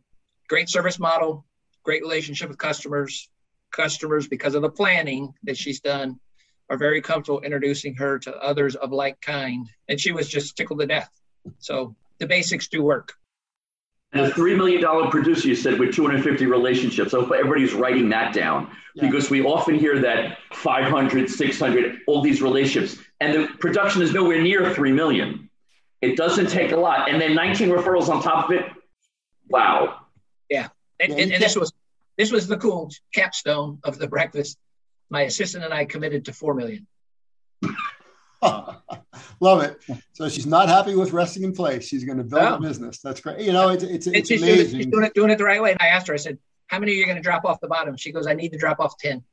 great 0.49 0.69
service 0.69 0.99
model, 0.99 1.45
great 1.83 2.01
relationship 2.01 2.49
with 2.49 2.57
customers. 2.57 3.29
Customers, 3.71 4.27
because 4.27 4.55
of 4.55 4.61
the 4.61 4.69
planning 4.69 5.33
that 5.43 5.57
she's 5.57 5.81
done, 5.81 6.19
are 6.69 6.77
very 6.77 7.01
comfortable 7.01 7.41
introducing 7.41 7.95
her 7.95 8.19
to 8.19 8.35
others 8.37 8.75
of 8.75 8.91
like 8.91 9.19
kind. 9.21 9.67
And 9.87 9.99
she 9.99 10.11
was 10.11 10.27
just 10.27 10.57
tickled 10.57 10.79
to 10.79 10.87
death. 10.87 11.09
So 11.59 11.95
the 12.19 12.27
basics 12.27 12.67
do 12.67 12.83
work. 12.83 13.13
And 14.13 14.25
a 14.25 14.31
$3 14.31 14.55
million 14.55 15.09
producer, 15.09 15.47
you 15.47 15.55
said, 15.55 15.79
with 15.79 15.93
250 15.93 16.45
relationships. 16.45 17.11
So 17.11 17.23
everybody's 17.33 17.73
writing 17.73 18.09
that 18.09 18.33
down 18.33 18.71
yeah. 18.95 19.05
because 19.05 19.29
we 19.29 19.43
often 19.43 19.75
hear 19.75 19.99
that 19.99 20.37
500, 20.53 21.29
600, 21.29 21.99
all 22.07 22.21
these 22.21 22.41
relationships, 22.41 23.01
and 23.19 23.33
the 23.33 23.47
production 23.59 24.01
is 24.01 24.13
nowhere 24.13 24.41
near 24.41 24.73
3 24.73 24.93
million. 24.93 25.49
It 26.01 26.15
doesn't 26.15 26.49
take 26.49 26.71
a 26.71 26.77
lot. 26.77 27.09
And 27.09 27.19
then 27.19 27.35
19 27.35 27.69
referrals 27.69 28.07
on 28.07 28.21
top 28.21 28.49
of 28.49 28.55
it. 28.55 28.65
Wow. 29.49 29.99
Yeah. 30.49 30.69
And, 30.99 31.11
and, 31.13 31.31
and 31.33 31.43
this 31.43 31.55
was 31.55 31.73
this 32.17 32.31
was 32.31 32.47
the 32.47 32.57
cool 32.57 32.89
capstone 33.13 33.79
of 33.83 33.99
the 33.99 34.07
breakfast. 34.07 34.57
My 35.09 35.21
assistant 35.21 35.63
and 35.63 35.73
I 35.73 35.85
committed 35.85 36.25
to 36.25 36.33
4 36.33 36.53
million. 36.53 36.87
Love 39.39 39.63
it. 39.63 39.79
So 40.13 40.29
she's 40.29 40.45
not 40.45 40.67
happy 40.69 40.95
with 40.95 41.11
resting 41.11 41.43
in 41.43 41.53
place. 41.53 41.87
She's 41.87 42.03
going 42.03 42.17
to 42.17 42.23
build 42.23 42.41
a 42.41 42.55
oh. 42.55 42.59
business. 42.59 42.99
That's 42.99 43.19
great. 43.19 43.39
You 43.39 43.53
know, 43.53 43.69
it's 43.69 43.83
it's, 43.83 44.07
it's, 44.07 44.29
she's 44.29 44.41
amazing. 44.41 44.55
Doing 44.55 44.69
it, 44.69 44.83
she's 44.83 44.85
doing 44.91 45.03
it, 45.05 45.13
doing 45.13 45.29
it 45.31 45.37
the 45.37 45.43
right 45.43 45.61
way. 45.61 45.71
And 45.71 45.81
I 45.81 45.87
asked 45.87 46.07
her, 46.07 46.13
I 46.13 46.17
said, 46.17 46.37
how 46.67 46.79
many 46.79 46.91
are 46.91 46.95
you 46.95 47.05
going 47.05 47.17
to 47.17 47.23
drop 47.23 47.45
off 47.45 47.59
the 47.59 47.67
bottom? 47.67 47.95
She 47.97 48.11
goes, 48.11 48.27
I 48.27 48.33
need 48.33 48.49
to 48.49 48.57
drop 48.57 48.79
off 48.79 48.97
10. 48.97 49.23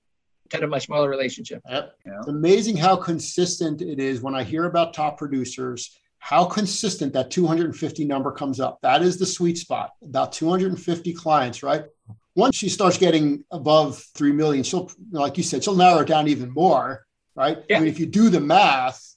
10 0.51 0.63
of 0.63 0.71
my 0.71 0.79
smaller 0.79 1.09
relationship. 1.09 1.63
Yep. 1.69 1.95
Yeah. 2.07 2.19
It's 2.19 2.29
amazing 2.29 2.77
how 2.77 2.97
consistent 2.97 3.83
it 3.83 3.99
is 3.99 4.21
when 4.21 4.35
I 4.35 4.45
hear 4.45 4.65
about 4.65 4.95
top 4.95 5.19
producers, 5.19 5.99
how 6.19 6.45
consistent 6.45 7.15
that 7.15 7.31
250 7.31 8.05
number 8.05 8.31
comes 8.31 8.61
up. 8.61 8.81
That 8.83 9.03
is 9.03 9.19
the 9.19 9.27
sweet 9.27 9.59
spot, 9.59 9.93
about 10.03 10.33
250 10.33 11.13
clients, 11.15 11.63
right? 11.63 11.85
Once 12.35 12.57
she 12.57 12.69
starts 12.69 12.99
getting 12.99 13.45
above 13.51 14.03
3 14.17 14.33
million, 14.33 14.65
she'll, 14.65 14.91
like 15.13 15.37
you 15.37 15.43
said, 15.43 15.63
she'll 15.63 15.77
narrow 15.77 16.01
it 16.01 16.09
down 16.09 16.27
even 16.27 16.51
more, 16.51 17.07
right? 17.37 17.65
Yeah. 17.69 17.77
I 17.77 17.81
mean, 17.81 17.89
if 17.89 18.01
you 18.01 18.07
do 18.07 18.29
the 18.29 18.41
math, 18.41 19.15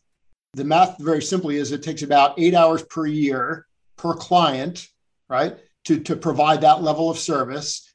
the 0.53 0.63
math 0.63 0.97
very 0.99 1.21
simply 1.21 1.57
is 1.57 1.71
it 1.71 1.83
takes 1.83 2.03
about 2.03 2.39
eight 2.39 2.53
hours 2.53 2.83
per 2.83 3.05
year 3.05 3.65
per 3.95 4.13
client, 4.13 4.87
right, 5.29 5.57
to, 5.85 5.99
to 6.01 6.15
provide 6.15 6.61
that 6.61 6.83
level 6.83 7.09
of 7.09 7.17
service. 7.17 7.91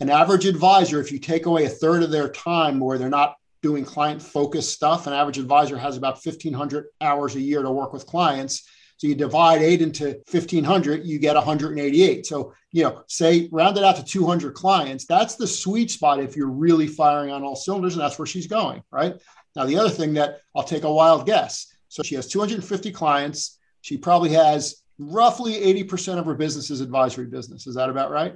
An 0.00 0.10
average 0.10 0.46
advisor, 0.46 1.00
if 1.00 1.12
you 1.12 1.18
take 1.18 1.46
away 1.46 1.64
a 1.64 1.68
third 1.68 2.02
of 2.02 2.10
their 2.10 2.28
time 2.28 2.80
where 2.80 2.98
they're 2.98 3.08
not 3.08 3.36
doing 3.62 3.84
client 3.84 4.20
focused 4.20 4.72
stuff, 4.72 5.06
an 5.06 5.12
average 5.12 5.38
advisor 5.38 5.78
has 5.78 5.96
about 5.96 6.24
1,500 6.24 6.86
hours 7.00 7.36
a 7.36 7.40
year 7.40 7.62
to 7.62 7.70
work 7.70 7.92
with 7.92 8.06
clients. 8.06 8.68
So 8.96 9.08
you 9.08 9.14
divide 9.14 9.60
eight 9.60 9.82
into 9.82 10.20
1,500, 10.30 11.04
you 11.04 11.18
get 11.18 11.34
188. 11.34 12.26
So, 12.26 12.54
you 12.70 12.84
know, 12.84 13.02
say 13.08 13.48
round 13.50 13.76
it 13.76 13.84
out 13.84 13.96
to 13.96 14.04
200 14.04 14.54
clients. 14.54 15.04
That's 15.06 15.34
the 15.34 15.46
sweet 15.46 15.90
spot 15.90 16.20
if 16.20 16.36
you're 16.36 16.50
really 16.50 16.86
firing 16.86 17.30
on 17.30 17.42
all 17.42 17.56
cylinders, 17.56 17.94
and 17.94 18.02
that's 18.02 18.18
where 18.18 18.26
she's 18.26 18.46
going, 18.46 18.82
right? 18.90 19.14
Now, 19.56 19.66
the 19.66 19.78
other 19.78 19.90
thing 19.90 20.14
that 20.14 20.40
I'll 20.54 20.64
take 20.64 20.84
a 20.84 20.92
wild 20.92 21.26
guess 21.26 21.74
so 21.94 22.02
she 22.02 22.16
has 22.16 22.26
250 22.26 22.90
clients. 22.90 23.60
She 23.82 23.96
probably 23.96 24.30
has 24.30 24.82
roughly 24.98 25.52
80% 25.84 26.18
of 26.18 26.26
her 26.26 26.34
business 26.34 26.68
is 26.68 26.80
advisory 26.80 27.26
business. 27.26 27.68
Is 27.68 27.76
that 27.76 27.88
about 27.88 28.10
right? 28.10 28.34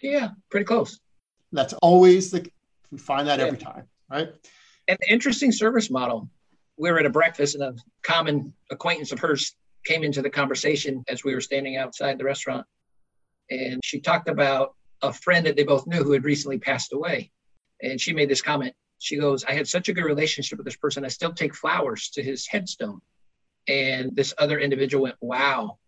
Yeah, 0.00 0.28
pretty 0.48 0.64
close. 0.64 1.00
That's 1.50 1.72
always 1.72 2.30
the, 2.30 2.48
we 2.92 2.98
find 2.98 3.26
that 3.26 3.40
yeah. 3.40 3.46
every 3.46 3.58
time, 3.58 3.88
right? 4.08 4.28
And 4.86 4.96
the 5.00 5.12
interesting 5.12 5.50
service 5.50 5.90
model. 5.90 6.30
We 6.76 6.92
were 6.92 7.00
at 7.00 7.06
a 7.06 7.10
breakfast 7.10 7.56
and 7.56 7.64
a 7.64 7.74
common 8.04 8.52
acquaintance 8.70 9.10
of 9.10 9.18
hers 9.18 9.56
came 9.84 10.04
into 10.04 10.22
the 10.22 10.30
conversation 10.30 11.04
as 11.08 11.24
we 11.24 11.34
were 11.34 11.40
standing 11.40 11.76
outside 11.76 12.18
the 12.18 12.24
restaurant. 12.24 12.66
And 13.50 13.80
she 13.84 14.00
talked 14.00 14.28
about 14.28 14.74
a 15.02 15.12
friend 15.12 15.46
that 15.46 15.56
they 15.56 15.64
both 15.64 15.86
knew 15.86 16.02
who 16.02 16.12
had 16.12 16.24
recently 16.24 16.58
passed 16.58 16.92
away. 16.92 17.30
And 17.82 18.00
she 18.00 18.12
made 18.12 18.30
this 18.30 18.42
comment 18.42 18.74
she 19.04 19.18
goes, 19.18 19.44
I 19.44 19.52
had 19.52 19.68
such 19.68 19.88
a 19.88 19.92
good 19.92 20.04
relationship 20.04 20.58
with 20.58 20.64
this 20.64 20.76
person. 20.76 21.04
I 21.04 21.08
still 21.08 21.32
take 21.32 21.54
flowers 21.54 22.08
to 22.10 22.22
his 22.22 22.46
headstone. 22.46 23.00
And 23.68 24.16
this 24.16 24.32
other 24.38 24.58
individual 24.58 25.04
went, 25.04 25.16
Wow, 25.20 25.78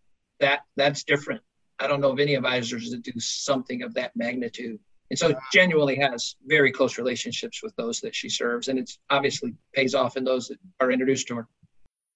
that 0.40 0.60
that's 0.76 1.04
different. 1.04 1.40
I 1.78 1.86
don't 1.86 2.00
know 2.00 2.10
of 2.10 2.20
any 2.20 2.34
advisors 2.34 2.90
that 2.90 3.02
do 3.02 3.18
something 3.18 3.82
of 3.82 3.94
that 3.94 4.12
magnitude. 4.16 4.78
And 5.10 5.18
so 5.18 5.34
genuinely 5.52 5.96
has 5.96 6.36
very 6.46 6.72
close 6.72 6.98
relationships 6.98 7.62
with 7.62 7.74
those 7.76 8.00
that 8.00 8.14
she 8.14 8.28
serves. 8.28 8.68
And 8.68 8.78
it's 8.78 8.98
obviously 9.08 9.54
pays 9.72 9.94
off 9.94 10.16
in 10.16 10.24
those 10.24 10.48
that 10.48 10.58
are 10.80 10.90
introduced 10.90 11.28
to 11.28 11.36
her. 11.36 11.48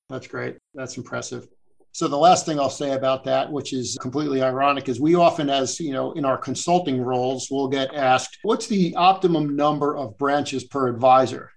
That's 0.08 0.26
great. 0.26 0.58
That's 0.74 0.96
impressive. 0.96 1.48
So 1.92 2.06
the 2.06 2.16
last 2.16 2.46
thing 2.46 2.60
I'll 2.60 2.70
say 2.70 2.92
about 2.92 3.24
that, 3.24 3.50
which 3.50 3.72
is 3.72 3.98
completely 4.00 4.42
ironic, 4.42 4.88
is 4.88 5.00
we 5.00 5.16
often, 5.16 5.50
as 5.50 5.80
you 5.80 5.92
know, 5.92 6.12
in 6.12 6.24
our 6.24 6.38
consulting 6.38 7.00
roles, 7.00 7.50
will 7.50 7.68
get 7.68 7.94
asked, 7.94 8.38
"What's 8.42 8.66
the 8.68 8.94
optimum 8.94 9.56
number 9.56 9.96
of 9.96 10.16
branches 10.16 10.64
per 10.64 10.88
advisor?" 10.88 11.50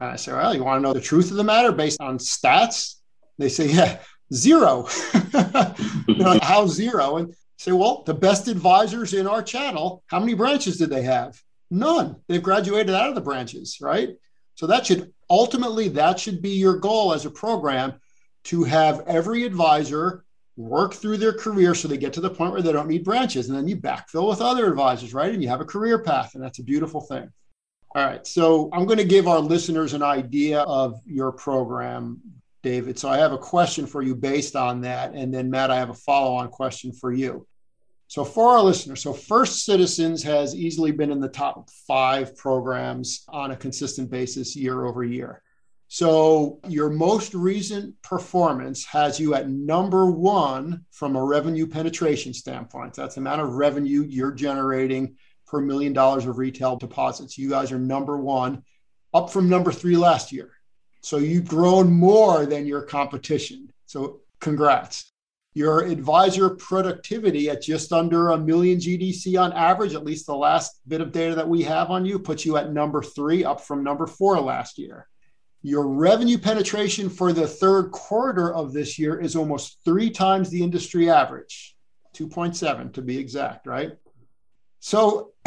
And 0.00 0.10
I 0.10 0.16
say, 0.16 0.32
"Well, 0.32 0.54
you 0.54 0.62
want 0.62 0.78
to 0.78 0.82
know 0.82 0.92
the 0.92 1.00
truth 1.00 1.30
of 1.30 1.36
the 1.36 1.44
matter 1.44 1.72
based 1.72 2.00
on 2.00 2.18
stats?" 2.18 2.96
They 3.38 3.48
say, 3.48 3.68
"Yeah, 3.68 3.98
zero." 4.32 4.86
how 6.42 6.66
zero? 6.66 7.16
And 7.16 7.34
say, 7.56 7.72
"Well, 7.72 8.02
the 8.04 8.14
best 8.14 8.46
advisors 8.46 9.14
in 9.14 9.26
our 9.26 9.42
channel, 9.42 10.02
how 10.06 10.20
many 10.20 10.34
branches 10.34 10.76
did 10.76 10.90
they 10.90 11.02
have? 11.02 11.40
None. 11.70 12.16
They've 12.28 12.42
graduated 12.42 12.94
out 12.94 13.08
of 13.08 13.14
the 13.14 13.22
branches, 13.22 13.78
right?" 13.80 14.10
So 14.54 14.66
that 14.66 14.86
should 14.86 15.14
ultimately 15.30 15.88
that 15.88 16.20
should 16.20 16.42
be 16.42 16.50
your 16.50 16.76
goal 16.76 17.14
as 17.14 17.24
a 17.24 17.30
program 17.30 17.94
to 18.44 18.64
have 18.64 19.02
every 19.06 19.44
advisor 19.44 20.24
work 20.56 20.92
through 20.92 21.16
their 21.16 21.32
career 21.32 21.74
so 21.74 21.86
they 21.86 21.96
get 21.96 22.12
to 22.12 22.20
the 22.20 22.30
point 22.30 22.52
where 22.52 22.62
they 22.62 22.72
don't 22.72 22.88
need 22.88 23.04
branches. 23.04 23.48
And 23.48 23.56
then 23.56 23.68
you 23.68 23.76
backfill 23.76 24.28
with 24.28 24.40
other 24.40 24.68
advisors, 24.68 25.14
right? 25.14 25.32
And 25.32 25.42
you 25.42 25.48
have 25.48 25.60
a 25.60 25.64
career 25.64 26.02
path. 26.02 26.34
And 26.34 26.42
that's 26.42 26.58
a 26.58 26.64
beautiful 26.64 27.00
thing. 27.00 27.30
All 27.94 28.04
right. 28.04 28.26
So 28.26 28.68
I'm 28.72 28.84
going 28.84 28.98
to 28.98 29.04
give 29.04 29.28
our 29.28 29.38
listeners 29.38 29.94
an 29.94 30.02
idea 30.02 30.60
of 30.60 31.00
your 31.06 31.32
program, 31.32 32.20
David. 32.62 32.98
So 32.98 33.08
I 33.08 33.18
have 33.18 33.32
a 33.32 33.38
question 33.38 33.86
for 33.86 34.02
you 34.02 34.14
based 34.14 34.56
on 34.56 34.80
that. 34.82 35.14
And 35.14 35.32
then, 35.32 35.48
Matt, 35.48 35.70
I 35.70 35.76
have 35.76 35.90
a 35.90 35.94
follow 35.94 36.34
on 36.34 36.48
question 36.48 36.92
for 36.92 37.12
you. 37.12 37.46
So, 38.08 38.24
for 38.24 38.56
our 38.56 38.62
listeners, 38.62 39.02
so 39.02 39.12
First 39.12 39.66
Citizens 39.66 40.22
has 40.22 40.56
easily 40.56 40.92
been 40.92 41.12
in 41.12 41.20
the 41.20 41.28
top 41.28 41.68
five 41.86 42.34
programs 42.38 43.24
on 43.28 43.50
a 43.50 43.56
consistent 43.56 44.10
basis 44.10 44.56
year 44.56 44.86
over 44.86 45.04
year. 45.04 45.42
So, 45.90 46.60
your 46.68 46.90
most 46.90 47.32
recent 47.32 48.00
performance 48.02 48.84
has 48.84 49.18
you 49.18 49.34
at 49.34 49.48
number 49.48 50.10
one 50.10 50.84
from 50.90 51.16
a 51.16 51.24
revenue 51.24 51.66
penetration 51.66 52.34
standpoint. 52.34 52.92
That's 52.92 53.14
the 53.14 53.22
amount 53.22 53.40
of 53.40 53.54
revenue 53.54 54.04
you're 54.06 54.32
generating 54.32 55.16
per 55.46 55.60
million 55.60 55.94
dollars 55.94 56.26
of 56.26 56.36
retail 56.36 56.76
deposits. 56.76 57.38
You 57.38 57.48
guys 57.48 57.72
are 57.72 57.78
number 57.78 58.18
one, 58.18 58.64
up 59.14 59.30
from 59.30 59.48
number 59.48 59.72
three 59.72 59.96
last 59.96 60.30
year. 60.30 60.50
So, 61.00 61.16
you've 61.16 61.48
grown 61.48 61.90
more 61.90 62.44
than 62.44 62.66
your 62.66 62.82
competition. 62.82 63.72
So, 63.86 64.20
congrats 64.40 65.10
your 65.54 65.80
advisor 65.80 66.50
productivity 66.50 67.48
at 67.48 67.62
just 67.62 67.94
under 67.94 68.28
a 68.28 68.38
million 68.38 68.78
GDC 68.78 69.40
on 69.40 69.54
average, 69.54 69.94
at 69.94 70.04
least 70.04 70.26
the 70.26 70.36
last 70.36 70.80
bit 70.86 71.00
of 71.00 71.12
data 71.12 71.34
that 71.34 71.48
we 71.48 71.62
have 71.62 71.90
on 71.90 72.04
you, 72.04 72.18
puts 72.18 72.44
you 72.44 72.58
at 72.58 72.72
number 72.74 73.02
three, 73.02 73.42
up 73.42 73.62
from 73.62 73.82
number 73.82 74.06
four 74.06 74.38
last 74.38 74.76
year. 74.76 75.08
Your 75.62 75.88
revenue 75.88 76.38
penetration 76.38 77.10
for 77.10 77.32
the 77.32 77.46
third 77.46 77.90
quarter 77.90 78.54
of 78.54 78.72
this 78.72 78.98
year 78.98 79.20
is 79.20 79.34
almost 79.34 79.78
three 79.84 80.10
times 80.10 80.50
the 80.50 80.62
industry 80.62 81.10
average, 81.10 81.76
2.7 82.14 82.92
to 82.92 83.02
be 83.02 83.18
exact, 83.18 83.66
right? 83.66 83.92
So, 84.80 85.32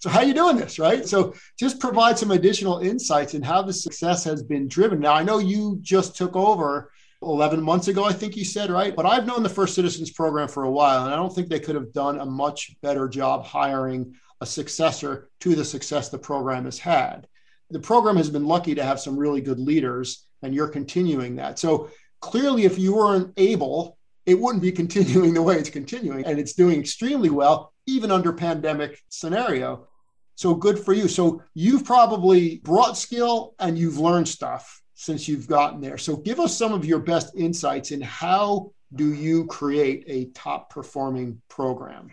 so 0.00 0.08
how 0.08 0.20
are 0.20 0.24
you 0.24 0.32
doing 0.32 0.56
this, 0.56 0.78
right? 0.78 1.06
So 1.06 1.34
just 1.58 1.80
provide 1.80 2.18
some 2.18 2.30
additional 2.30 2.78
insights 2.78 3.34
in 3.34 3.42
how 3.42 3.62
the 3.62 3.72
success 3.72 4.24
has 4.24 4.42
been 4.42 4.68
driven. 4.68 5.00
Now, 5.00 5.12
I 5.12 5.22
know 5.22 5.38
you 5.38 5.78
just 5.82 6.16
took 6.16 6.34
over 6.34 6.90
11 7.22 7.62
months 7.62 7.88
ago, 7.88 8.04
I 8.04 8.12
think 8.12 8.36
you 8.36 8.44
said, 8.44 8.70
right? 8.70 8.94
But 8.94 9.06
I've 9.06 9.26
known 9.26 9.42
the 9.42 9.48
First 9.48 9.74
Citizens 9.74 10.10
program 10.10 10.48
for 10.48 10.64
a 10.64 10.70
while, 10.70 11.04
and 11.04 11.12
I 11.12 11.16
don't 11.16 11.34
think 11.34 11.48
they 11.48 11.60
could 11.60 11.74
have 11.74 11.92
done 11.92 12.20
a 12.20 12.26
much 12.26 12.74
better 12.82 13.08
job 13.08 13.44
hiring 13.44 14.14
a 14.40 14.46
successor 14.46 15.28
to 15.40 15.54
the 15.54 15.64
success 15.64 16.08
the 16.08 16.18
program 16.18 16.66
has 16.66 16.78
had. 16.78 17.26
The 17.70 17.80
program 17.80 18.16
has 18.16 18.30
been 18.30 18.46
lucky 18.46 18.74
to 18.74 18.84
have 18.84 19.00
some 19.00 19.16
really 19.16 19.40
good 19.40 19.58
leaders, 19.58 20.26
and 20.42 20.54
you're 20.54 20.68
continuing 20.68 21.36
that. 21.36 21.58
So 21.58 21.90
clearly, 22.20 22.64
if 22.64 22.78
you 22.78 22.94
weren't 22.94 23.32
able, 23.36 23.98
it 24.24 24.38
wouldn't 24.38 24.62
be 24.62 24.72
continuing 24.82 25.34
the 25.34 25.42
way 25.42 25.56
it's 25.56 25.70
continuing, 25.70 26.24
and 26.24 26.38
it's 26.38 26.52
doing 26.52 26.80
extremely 26.80 27.30
well, 27.30 27.72
even 27.86 28.10
under 28.10 28.32
pandemic 28.32 29.02
scenario. 29.08 29.86
So 30.36 30.54
good 30.54 30.78
for 30.78 30.92
you. 30.92 31.08
So 31.08 31.42
you've 31.54 31.84
probably 31.84 32.58
brought 32.58 32.98
skill 32.98 33.54
and 33.58 33.78
you've 33.78 33.98
learned 33.98 34.28
stuff 34.28 34.82
since 34.94 35.26
you've 35.26 35.46
gotten 35.46 35.80
there. 35.80 35.96
So 35.96 36.16
give 36.16 36.40
us 36.40 36.56
some 36.56 36.72
of 36.72 36.84
your 36.84 36.98
best 36.98 37.34
insights 37.34 37.90
in 37.90 38.02
how 38.02 38.72
do 38.94 39.14
you 39.14 39.46
create 39.46 40.04
a 40.06 40.26
top 40.26 40.70
performing 40.70 41.40
program? 41.48 42.10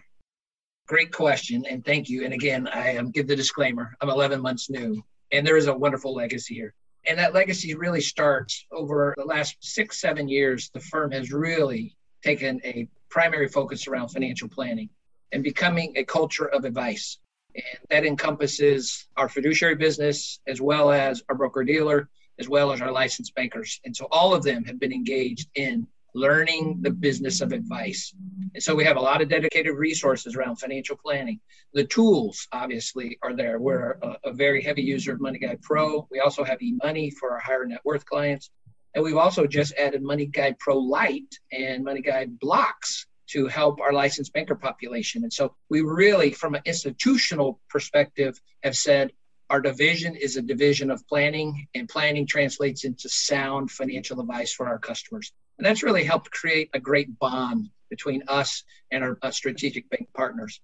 Great 0.88 1.12
question, 1.12 1.66
and 1.70 1.84
thank 1.86 2.10
you. 2.10 2.26
And 2.26 2.34
again, 2.34 2.68
I 2.68 3.02
give 3.14 3.28
the 3.28 3.36
disclaimer: 3.36 3.96
I'm 4.02 4.10
11 4.10 4.42
months 4.42 4.70
new, 4.70 5.04
and 5.34 5.46
there 5.46 5.58
is 5.58 5.68
a 5.68 5.74
wonderful 5.74 6.14
legacy 6.14 6.54
here. 6.54 6.74
And 7.06 7.20
that 7.20 7.34
legacy 7.34 7.76
really 7.76 8.00
starts 8.00 8.66
over 8.72 9.14
the 9.18 9.26
last 9.26 9.58
six, 9.60 10.00
seven 10.00 10.30
years. 10.30 10.70
The 10.74 10.80
firm 10.80 11.12
has 11.12 11.34
really 11.34 11.98
taken 12.24 12.62
a 12.64 12.88
primary 13.10 13.50
focus 13.50 13.88
around 13.88 14.08
financial 14.10 14.48
planning 14.48 14.90
and 15.34 15.44
becoming 15.44 15.98
a 15.98 16.06
culture 16.06 16.46
of 16.46 16.64
advice. 16.64 17.18
And 17.56 17.64
that 17.90 18.06
encompasses 18.06 19.08
our 19.18 19.28
fiduciary 19.28 19.76
business 19.76 20.40
as 20.48 20.62
well 20.62 20.92
as 20.92 21.22
our 21.28 21.36
broker 21.36 21.66
dealer 21.66 22.10
as 22.40 22.50
well 22.50 22.72
as 22.72 22.82
our 22.82 22.92
licensed 22.92 23.36
bankers. 23.36 23.80
And 23.86 23.96
so 23.96 24.08
all 24.12 24.34
of 24.34 24.44
them 24.44 24.64
have 24.66 24.80
been 24.80 24.92
engaged 24.92 25.50
in 25.56 25.88
learning 26.14 26.80
the 26.82 26.92
business 26.92 27.42
of 27.42 27.52
advice. 27.52 28.14
And 28.54 28.62
so 28.62 28.76
we 28.76 28.84
have 28.86 28.98
a 28.98 29.02
lot 29.02 29.22
of 29.22 29.30
dedicated 29.30 29.76
resources 29.76 30.36
around 30.36 30.58
financial 30.58 30.96
planning. 30.96 31.40
The 31.74 31.86
tools, 31.86 32.48
obviously, 32.52 33.18
are 33.24 33.34
there. 33.34 33.60
We're 33.60 33.98
a, 34.02 34.18
a 34.26 34.34
very 34.34 34.62
heavy 34.62 34.84
user 34.84 35.14
of 35.14 35.22
Money 35.22 35.40
Guide 35.40 35.62
Pro. 35.62 36.08
We 36.12 36.20
also 36.20 36.44
have 36.44 36.60
eMoney 36.60 37.12
for 37.14 37.32
our 37.32 37.40
higher 37.40 37.66
net 37.66 37.82
worth 37.84 38.06
clients. 38.06 38.52
And 38.94 39.04
we've 39.04 39.18
also 39.18 39.48
just 39.48 39.74
added 39.76 40.04
Money 40.04 40.28
Guide 40.28 40.60
Pro 40.60 40.78
Lite 40.78 41.40
and 41.52 41.84
Money 41.84 42.02
Guide 42.02 42.40
Blocks 42.40 43.08
to 43.30 43.48
help 43.48 43.82
our 43.82 43.92
licensed 43.92 44.34
banker 44.34 44.56
population. 44.56 45.24
And 45.24 45.34
so 45.34 45.56
we 45.70 45.82
really, 45.82 46.32
from 46.32 46.54
an 46.54 46.62
institutional 46.66 47.60
perspective, 47.70 48.40
have 48.62 48.78
said 48.78 49.12
our 49.50 49.62
division 49.62 50.16
is 50.16 50.38
a 50.38 50.42
division 50.42 50.92
of 50.92 51.06
planning, 51.08 51.68
and 51.74 51.90
planning 51.90 52.28
translates 52.28 52.86
into 52.86 53.10
sound 53.10 53.72
financial 53.72 54.20
advice 54.20 54.54
for 54.54 54.68
our 54.68 54.80
customers. 54.80 55.32
And 55.58 55.66
that's 55.66 55.84
really 55.84 56.04
helped 56.04 56.32
create 56.32 56.70
a 56.74 56.80
great 56.80 57.18
bond 57.20 57.70
between 57.90 58.24
us 58.28 58.64
and 58.92 59.04
our, 59.04 59.18
our 59.22 59.32
strategic 59.32 59.90
bank 59.90 60.10
partners. 60.14 60.62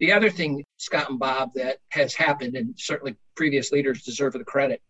The 0.00 0.12
other 0.12 0.28
thing, 0.28 0.64
Scott 0.76 1.08
and 1.08 1.18
Bob, 1.18 1.52
that 1.54 1.78
has 1.90 2.14
happened, 2.14 2.56
and 2.56 2.74
certainly 2.76 3.16
previous 3.36 3.70
leaders 3.70 4.02
deserve 4.02 4.32
the 4.32 4.44
credit, 4.44 4.82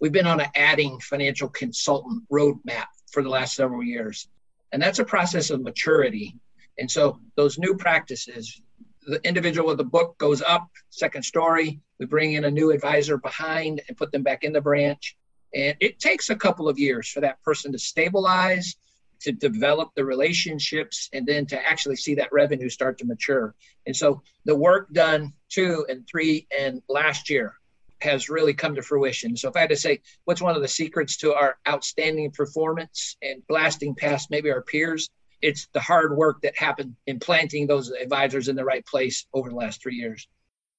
we've 0.00 0.12
been 0.12 0.26
on 0.26 0.40
an 0.40 0.48
adding 0.54 1.00
financial 1.00 1.48
consultant 1.48 2.22
roadmap 2.30 2.86
for 3.10 3.22
the 3.22 3.28
last 3.28 3.54
several 3.54 3.82
years. 3.82 4.28
And 4.72 4.80
that's 4.80 5.00
a 5.00 5.04
process 5.04 5.50
of 5.50 5.62
maturity. 5.62 6.36
And 6.78 6.90
so 6.90 7.18
those 7.36 7.58
new 7.58 7.76
practices, 7.76 8.62
the 9.06 9.20
individual 9.26 9.68
with 9.68 9.78
the 9.78 9.84
book 9.84 10.16
goes 10.18 10.42
up, 10.42 10.68
second 10.90 11.24
story. 11.24 11.80
We 11.98 12.06
bring 12.06 12.34
in 12.34 12.44
a 12.44 12.50
new 12.50 12.70
advisor 12.70 13.18
behind 13.18 13.82
and 13.88 13.96
put 13.96 14.12
them 14.12 14.22
back 14.22 14.44
in 14.44 14.52
the 14.52 14.60
branch. 14.60 15.16
And 15.54 15.76
it 15.80 15.98
takes 15.98 16.30
a 16.30 16.36
couple 16.36 16.68
of 16.68 16.78
years 16.78 17.08
for 17.08 17.20
that 17.20 17.42
person 17.42 17.72
to 17.72 17.78
stabilize, 17.78 18.76
to 19.22 19.32
develop 19.32 19.90
the 19.94 20.04
relationships, 20.04 21.08
and 21.12 21.26
then 21.26 21.46
to 21.46 21.70
actually 21.70 21.96
see 21.96 22.14
that 22.16 22.32
revenue 22.32 22.68
start 22.68 22.98
to 22.98 23.04
mature. 23.04 23.54
And 23.86 23.96
so 23.96 24.22
the 24.44 24.56
work 24.56 24.92
done 24.92 25.32
two 25.48 25.86
and 25.88 26.06
three 26.06 26.46
and 26.56 26.82
last 26.88 27.30
year 27.30 27.54
has 28.00 28.28
really 28.28 28.52
come 28.52 28.74
to 28.74 28.82
fruition. 28.82 29.36
So 29.36 29.48
if 29.48 29.56
I 29.56 29.60
had 29.60 29.70
to 29.70 29.76
say 29.76 30.00
what's 30.24 30.42
one 30.42 30.56
of 30.56 30.62
the 30.62 30.68
secrets 30.68 31.16
to 31.18 31.34
our 31.34 31.58
outstanding 31.68 32.32
performance 32.32 33.16
and 33.22 33.46
blasting 33.46 33.94
past 33.94 34.30
maybe 34.30 34.50
our 34.50 34.62
peers, 34.62 35.08
it's 35.40 35.68
the 35.72 35.80
hard 35.80 36.16
work 36.16 36.40
that 36.42 36.56
happened 36.56 36.96
in 37.06 37.18
planting 37.18 37.66
those 37.66 37.90
advisors 37.90 38.48
in 38.48 38.56
the 38.56 38.64
right 38.64 38.84
place 38.86 39.26
over 39.32 39.50
the 39.50 39.56
last 39.56 39.82
three 39.82 39.96
years. 39.96 40.28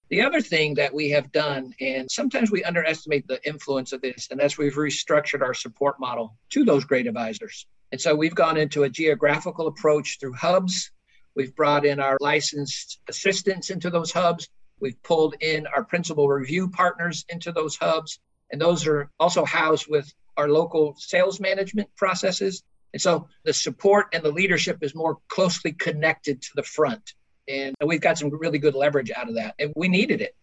The 0.10 0.22
other 0.22 0.42
thing 0.42 0.76
that 0.76 0.94
we 0.94 1.10
have 1.10 1.32
done, 1.32 1.74
and 1.80 2.12
sometimes 2.12 2.52
we 2.52 2.64
underestimate 2.64 3.28
the 3.28 3.46
influence 3.48 3.94
of 3.94 4.02
this, 4.02 4.28
and 4.30 4.40
that's 4.40 4.58
we've 4.58 4.76
restructured 4.76 5.42
our 5.42 5.54
support 5.54 6.00
model 6.00 6.38
to 6.52 6.64
those 6.64 6.84
great 6.84 7.08
advisors. 7.08 7.66
And 7.94 8.02
so 8.02 8.14
we've 8.14 8.36
gone 8.36 8.58
into 8.58 8.84
a 8.84 8.90
geographical 8.90 9.68
approach 9.68 10.18
through 10.20 10.34
hubs. 10.34 10.92
We've 11.36 11.56
brought 11.56 11.86
in 11.86 12.02
our 12.02 12.18
licensed 12.20 13.00
assistants 13.08 13.70
into 13.70 13.90
those 13.90 14.12
hubs. 14.12 14.50
We've 14.82 15.02
pulled 15.04 15.36
in 15.40 15.66
our 15.68 15.86
principal 15.86 16.28
review 16.28 16.70
partners 16.70 17.24
into 17.30 17.54
those 17.54 17.78
hubs. 17.78 18.20
And 18.52 18.60
those 18.60 18.86
are 18.88 19.10
also 19.18 19.46
housed 19.46 19.88
with 19.88 20.14
our 20.36 20.50
local 20.50 20.96
sales 20.98 21.40
management 21.40 21.96
processes 21.96 22.64
and 22.94 23.02
so 23.02 23.28
the 23.44 23.54
support 23.54 24.08
and 24.14 24.24
the 24.24 24.32
leadership 24.32 24.78
is 24.82 24.94
more 24.94 25.18
closely 25.28 25.74
connected 25.74 26.42
to 26.44 26.50
the 26.56 26.64
front. 26.64 27.14
And 27.48 27.76
we've 27.84 28.00
got 28.00 28.18
some 28.18 28.30
really 28.30 28.60
good 28.60 28.76
leverage 28.76 29.12
out 29.12 29.28
of 29.28 29.36
that. 29.36 29.56
And 29.60 29.74
we 29.76 29.88
needed 29.88 30.22
it. 30.22 30.36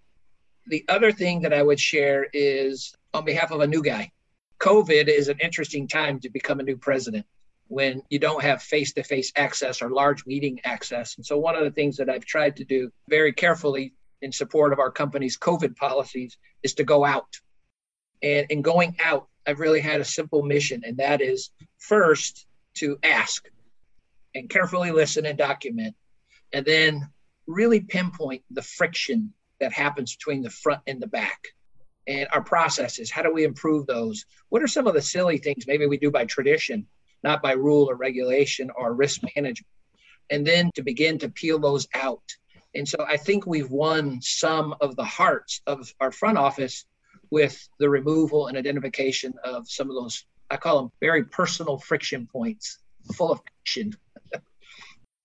The 0.67 0.85
other 0.89 1.13
thing 1.13 1.43
that 1.43 1.55
I 1.55 1.63
would 1.63 1.81
share 1.81 2.27
is 2.33 2.93
on 3.15 3.25
behalf 3.25 3.53
of 3.53 3.61
a 3.61 3.67
new 3.67 3.83
guy, 3.83 4.11
COVID 4.59 5.09
is 5.09 5.29
an 5.29 5.39
interesting 5.41 5.89
time 5.89 6.21
to 6.21 6.29
become 6.29 6.61
a 6.61 6.65
new 6.65 6.77
president 6.77 7.25
when 7.71 8.03
you 8.11 8.19
don't 8.19 8.43
have 8.43 8.61
face 8.61 8.93
to 8.93 9.03
face 9.05 9.33
access 9.37 9.81
or 9.81 9.91
large 9.91 10.27
meeting 10.27 10.61
access. 10.65 11.17
And 11.17 11.25
so, 11.25 11.39
one 11.39 11.55
of 11.55 11.63
the 11.63 11.71
things 11.71 11.97
that 11.99 12.11
I've 12.11 12.25
tried 12.25 12.57
to 12.57 12.65
do 12.65 12.91
very 13.09 13.33
carefully 13.33 13.95
in 14.21 14.33
support 14.33 14.73
of 14.73 14.81
our 14.81 14.91
company's 14.91 15.39
COVID 15.39 15.77
policies 15.77 16.37
is 16.65 16.75
to 16.75 16.85
go 16.85 17.05
out. 17.05 17.41
And 18.25 18.51
in 18.51 18.63
going 18.63 18.97
out, 19.03 19.29
I've 19.47 19.61
really 19.61 19.81
had 19.81 20.01
a 20.01 20.05
simple 20.05 20.43
mission, 20.43 20.83
and 20.85 20.97
that 20.97 21.21
is 21.21 21.51
first 21.79 22.45
to 22.79 22.99
ask 23.05 23.49
and 24.35 24.51
carefully 24.51 24.91
listen 24.91 25.25
and 25.25 25.39
document, 25.39 25.95
and 26.53 26.67
then 26.67 27.09
really 27.47 27.81
pinpoint 27.81 28.43
the 28.51 28.63
friction 28.63 29.33
that 29.61 29.73
happens 29.73 30.17
between 30.17 30.43
the 30.43 30.51
front 30.51 30.81
and 30.89 31.01
the 31.01 31.07
back 31.07 31.47
and 32.09 32.27
our 32.33 32.43
processes. 32.43 33.13
How 33.13 33.23
do 33.23 33.33
we 33.33 33.45
improve 33.45 33.87
those? 33.87 34.27
What 34.49 34.61
are 34.61 34.69
some 34.69 34.89
of 34.89 34.95
the 34.95 35.03
silly 35.03 35.39
things 35.39 35.69
maybe 35.69 35.87
we 35.87 35.99
do 35.99 36.11
by 36.11 36.25
tradition, 36.25 36.89
not 37.23 37.43
by 37.43 37.53
rule 37.53 37.91
or 37.91 37.97
regulation 37.97 38.71
or 38.77 38.95
risk 38.95 39.23
management? 39.37 39.67
And 40.31 40.47
then 40.47 40.71
to 40.75 40.83
begin 40.83 41.19
to 41.19 41.29
peel 41.29 41.59
those 41.59 41.89
out. 41.95 42.23
And 42.75 42.89
so 42.89 43.05
I 43.09 43.17
think 43.17 43.47
we've 43.47 43.71
won 43.71 44.21
some 44.23 44.75
of 44.81 44.95
the 44.97 45.05
hearts 45.05 45.61
of 45.67 45.93
our 46.01 46.13
front 46.13 46.39
office 46.39 46.85
with 47.31 47.69
the 47.79 47.89
removal 47.89 48.47
and 48.47 48.57
identification 48.57 49.35
of 49.45 49.69
some 49.69 49.89
of 49.89 49.97
those, 49.97 50.25
I 50.51 50.57
call 50.57 50.81
them 50.81 50.93
very 51.01 51.25
personal 51.25 51.79
friction 51.79 52.29
points, 52.31 52.79
full 53.15 53.33
of 53.33 53.41
friction. 53.65 53.95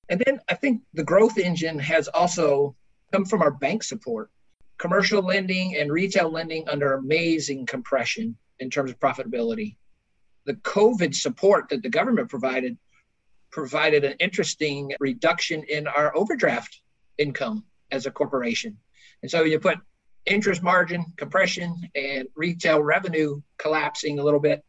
And 0.07 0.21
then 0.23 0.39
I 0.47 0.53
think 0.53 0.83
the 0.93 1.03
growth 1.03 1.39
engine 1.39 1.79
has 1.79 2.07
also 2.07 2.75
come 3.11 3.25
from 3.25 3.41
our 3.41 3.49
bank 3.49 3.81
support. 3.81 4.29
Commercial 4.77 5.23
lending 5.23 5.77
and 5.77 5.91
retail 5.91 6.29
lending 6.29 6.69
under 6.69 6.93
amazing 6.93 7.65
compression 7.65 8.37
in 8.59 8.69
terms 8.69 8.91
of 8.91 8.99
profitability. 8.99 9.77
The 10.45 10.53
COVID 10.53 11.15
support 11.15 11.69
that 11.69 11.83
the 11.83 11.89
government 11.89 12.29
provided 12.29 12.77
provided 13.51 14.03
an 14.03 14.15
interesting 14.19 14.91
reduction 14.99 15.63
in 15.69 15.87
our 15.87 16.15
overdraft 16.15 16.81
income 17.17 17.63
as 17.91 18.05
a 18.05 18.11
corporation. 18.11 18.77
And 19.21 19.31
so 19.31 19.43
you 19.43 19.59
put 19.59 19.77
interest 20.25 20.61
margin 20.61 21.05
compression 21.17 21.73
and 21.95 22.27
retail 22.35 22.81
revenue 22.81 23.41
collapsing 23.57 24.19
a 24.19 24.23
little 24.23 24.39
bit. 24.39 24.63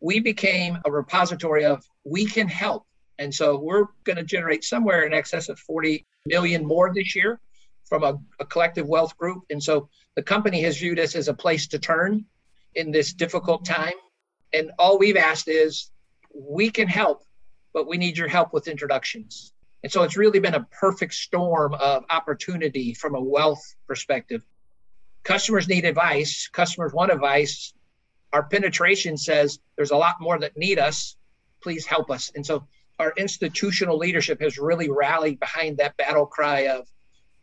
We 0.00 0.20
became 0.20 0.78
a 0.84 0.90
repository 0.92 1.64
of 1.64 1.84
we 2.04 2.24
can 2.26 2.48
help. 2.48 2.86
And 3.18 3.34
so 3.34 3.58
we're 3.58 3.86
going 4.04 4.16
to 4.16 4.22
generate 4.22 4.64
somewhere 4.64 5.02
in 5.02 5.12
excess 5.12 5.48
of 5.48 5.58
40 5.58 6.06
million 6.26 6.64
more 6.64 6.92
this 6.94 7.14
year 7.16 7.40
from 7.84 8.04
a, 8.04 8.16
a 8.38 8.46
collective 8.46 8.86
wealth 8.86 9.16
group. 9.16 9.42
And 9.50 9.62
so 9.62 9.88
the 10.16 10.22
company 10.22 10.62
has 10.62 10.78
viewed 10.78 10.98
us 10.98 11.14
as 11.14 11.28
a 11.28 11.34
place 11.34 11.66
to 11.68 11.78
turn 11.78 12.24
in 12.74 12.90
this 12.90 13.12
difficult 13.12 13.64
time. 13.64 13.92
And 14.52 14.72
all 14.78 14.98
we've 14.98 15.16
asked 15.16 15.48
is 15.48 15.90
we 16.34 16.70
can 16.70 16.88
help 16.88 17.24
but 17.72 17.86
we 17.86 17.96
need 17.96 18.18
your 18.18 18.28
help 18.28 18.52
with 18.52 18.68
introductions. 18.68 19.52
And 19.82 19.90
so 19.90 20.02
it's 20.02 20.16
really 20.16 20.40
been 20.40 20.54
a 20.54 20.66
perfect 20.78 21.14
storm 21.14 21.74
of 21.74 22.04
opportunity 22.10 22.94
from 22.94 23.14
a 23.14 23.20
wealth 23.20 23.62
perspective. 23.86 24.42
Customers 25.22 25.68
need 25.68 25.84
advice, 25.84 26.48
customers 26.48 26.92
want 26.92 27.12
advice. 27.12 27.72
Our 28.32 28.42
penetration 28.44 29.16
says 29.16 29.58
there's 29.76 29.90
a 29.90 29.96
lot 29.96 30.16
more 30.20 30.38
that 30.38 30.56
need 30.56 30.78
us. 30.78 31.16
Please 31.62 31.86
help 31.86 32.10
us. 32.10 32.30
And 32.34 32.44
so 32.44 32.66
our 32.98 33.12
institutional 33.16 33.98
leadership 33.98 34.40
has 34.40 34.58
really 34.58 34.90
rallied 34.90 35.40
behind 35.40 35.78
that 35.78 35.96
battle 35.96 36.26
cry 36.26 36.68
of, 36.68 36.86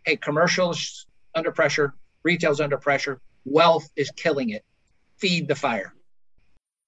hey, 0.06 0.16
commercials 0.16 1.08
under 1.36 1.52
pressure, 1.52 1.94
retail's 2.24 2.62
under 2.62 2.78
pressure, 2.78 3.20
wealth 3.46 3.90
is 3.96 4.12
killing 4.12 4.52
it. 4.52 4.64
Feed 5.18 5.48
the 5.48 5.56
fire 5.56 5.94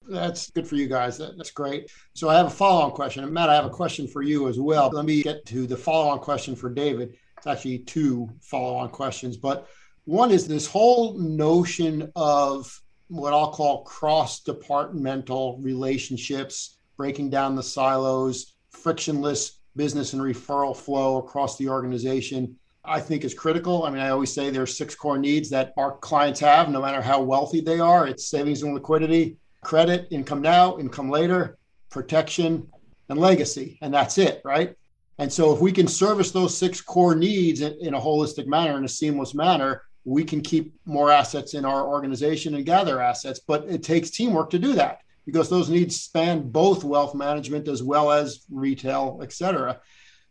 that's 0.09 0.49
good 0.51 0.67
for 0.67 0.75
you 0.75 0.87
guys. 0.87 1.17
That, 1.17 1.37
that's 1.37 1.51
great. 1.51 1.91
So 2.13 2.29
I 2.29 2.35
have 2.35 2.47
a 2.47 2.49
follow-on 2.51 2.91
question. 2.91 3.23
And 3.23 3.33
Matt, 3.33 3.49
I 3.49 3.55
have 3.55 3.65
a 3.65 3.69
question 3.69 4.07
for 4.07 4.21
you 4.21 4.47
as 4.47 4.59
well. 4.59 4.89
Let 4.89 5.05
me 5.05 5.23
get 5.23 5.45
to 5.47 5.67
the 5.67 5.77
follow-on 5.77 6.19
question 6.19 6.55
for 6.55 6.69
David. 6.69 7.15
It's 7.37 7.47
actually 7.47 7.79
two 7.79 8.29
follow-on 8.41 8.89
questions, 8.89 9.37
but 9.37 9.67
one 10.05 10.31
is 10.31 10.47
this 10.47 10.65
whole 10.65 11.17
notion 11.17 12.11
of 12.15 12.81
what 13.07 13.33
I'll 13.33 13.51
call 13.51 13.83
cross-departmental 13.83 15.59
relationships, 15.61 16.77
breaking 16.97 17.29
down 17.29 17.55
the 17.55 17.63
silos, 17.63 18.55
frictionless 18.71 19.59
business 19.75 20.13
and 20.13 20.21
referral 20.21 20.75
flow 20.75 21.17
across 21.17 21.57
the 21.57 21.69
organization. 21.69 22.57
I 22.83 22.99
think 22.99 23.23
is 23.23 23.33
critical. 23.33 23.83
I 23.83 23.91
mean, 23.91 23.99
I 23.99 24.09
always 24.09 24.33
say 24.33 24.49
there's 24.49 24.77
six 24.77 24.95
core 24.95 25.17
needs 25.17 25.49
that 25.51 25.73
our 25.77 25.97
clients 25.97 26.39
have, 26.39 26.69
no 26.69 26.81
matter 26.81 27.01
how 27.01 27.21
wealthy 27.21 27.61
they 27.61 27.79
are. 27.79 28.07
It's 28.07 28.29
savings 28.29 28.63
and 28.63 28.73
liquidity, 28.73 29.37
credit, 29.61 30.07
income 30.11 30.41
now, 30.41 30.77
income 30.77 31.09
later, 31.09 31.57
protection, 31.89 32.67
and 33.09 33.19
legacy. 33.19 33.77
And 33.81 33.93
that's 33.93 34.17
it, 34.17 34.41
right? 34.43 34.75
And 35.17 35.31
so 35.31 35.53
if 35.53 35.59
we 35.59 35.71
can 35.71 35.87
service 35.87 36.31
those 36.31 36.57
six 36.57 36.81
core 36.81 37.15
needs 37.15 37.61
in, 37.61 37.73
in, 37.81 37.93
a 37.93 37.99
holistic 37.99 38.47
manner, 38.47 38.77
in 38.77 38.85
a 38.85 38.89
seamless 38.89 39.33
manner, 39.33 39.83
we 40.05 40.23
can 40.23 40.41
keep 40.41 40.73
more 40.85 41.11
assets 41.11 41.53
in 41.53 41.65
our 41.65 41.87
organization 41.87 42.55
and 42.55 42.65
gather 42.65 43.01
assets. 43.01 43.39
But 43.39 43.65
it 43.67 43.83
takes 43.83 44.11
teamwork 44.11 44.49
to 44.51 44.59
do 44.59 44.73
that 44.73 44.99
because 45.25 45.49
those 45.49 45.69
needs 45.69 45.99
span 45.99 46.49
both 46.49 46.83
wealth 46.83 47.13
management 47.13 47.67
as 47.67 47.83
well 47.83 48.11
as 48.11 48.45
retail, 48.49 49.19
et 49.21 49.33
cetera. 49.33 49.79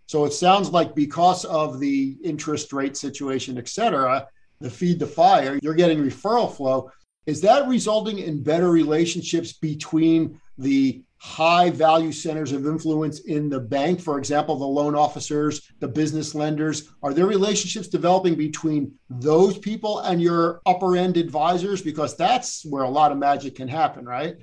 So 0.07 0.25
it 0.25 0.33
sounds 0.33 0.71
like 0.71 0.95
because 0.95 1.45
of 1.45 1.81
the 1.81 2.17
interest 2.25 2.73
rate 2.73 2.97
situation, 2.97 3.59
et 3.59 3.69
cetera, 3.69 4.27
the 4.61 4.71
feed 4.71 4.99
the 4.99 5.07
fire, 5.07 5.59
you're 5.63 5.75
getting 5.75 5.99
referral 5.99 6.53
flow. 6.53 6.91
Is 7.29 7.43
that 7.43 7.69
resulting 7.69 8.21
in 8.21 8.43
better 8.43 8.71
relationships 8.71 9.53
between 9.53 10.41
the 10.57 11.03
high 11.19 11.69
value 11.69 12.11
centers 12.11 12.53
of 12.53 12.65
influence 12.65 13.21
in 13.21 13.51
the 13.51 13.61
bank, 13.61 14.01
for 14.01 14.17
example, 14.17 14.57
the 14.57 14.65
loan 14.65 14.95
officers, 14.95 15.71
the 15.79 15.89
business 15.89 16.35
lenders? 16.35 16.89
Are 17.03 17.13
there 17.13 17.27
relationships 17.27 17.89
developing 17.89 18.35
between 18.35 18.95
those 19.11 19.59
people 19.59 19.99
and 19.99 20.23
your 20.23 20.63
upper 20.65 20.97
end 20.97 21.19
advisors? 21.19 21.83
Because 21.83 22.17
that's 22.17 22.65
where 22.65 22.85
a 22.85 22.89
lot 22.89 23.13
of 23.13 23.19
magic 23.19 23.57
can 23.57 23.69
happen, 23.69 24.07
right? 24.07 24.37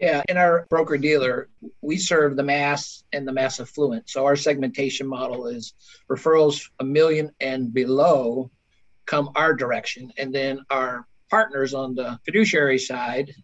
Yeah, 0.00 0.22
in 0.30 0.38
our 0.38 0.66
broker 0.70 0.96
dealer, 0.96 1.50
we 1.82 1.98
serve 1.98 2.36
the 2.36 2.42
mass 2.42 3.04
and 3.12 3.28
the 3.28 3.34
mass 3.34 3.60
affluent. 3.60 4.08
So 4.08 4.24
our 4.24 4.36
segmentation 4.36 5.06
model 5.06 5.46
is 5.46 5.74
referrals 6.10 6.70
a 6.80 6.84
million 6.84 7.32
and 7.38 7.70
below 7.74 8.50
come 9.04 9.30
our 9.34 9.52
direction. 9.52 10.12
And 10.16 10.34
then 10.34 10.60
our 10.70 11.07
partners 11.30 11.74
on 11.74 11.94
the 11.94 12.18
fiduciary 12.24 12.78
side 12.78 13.34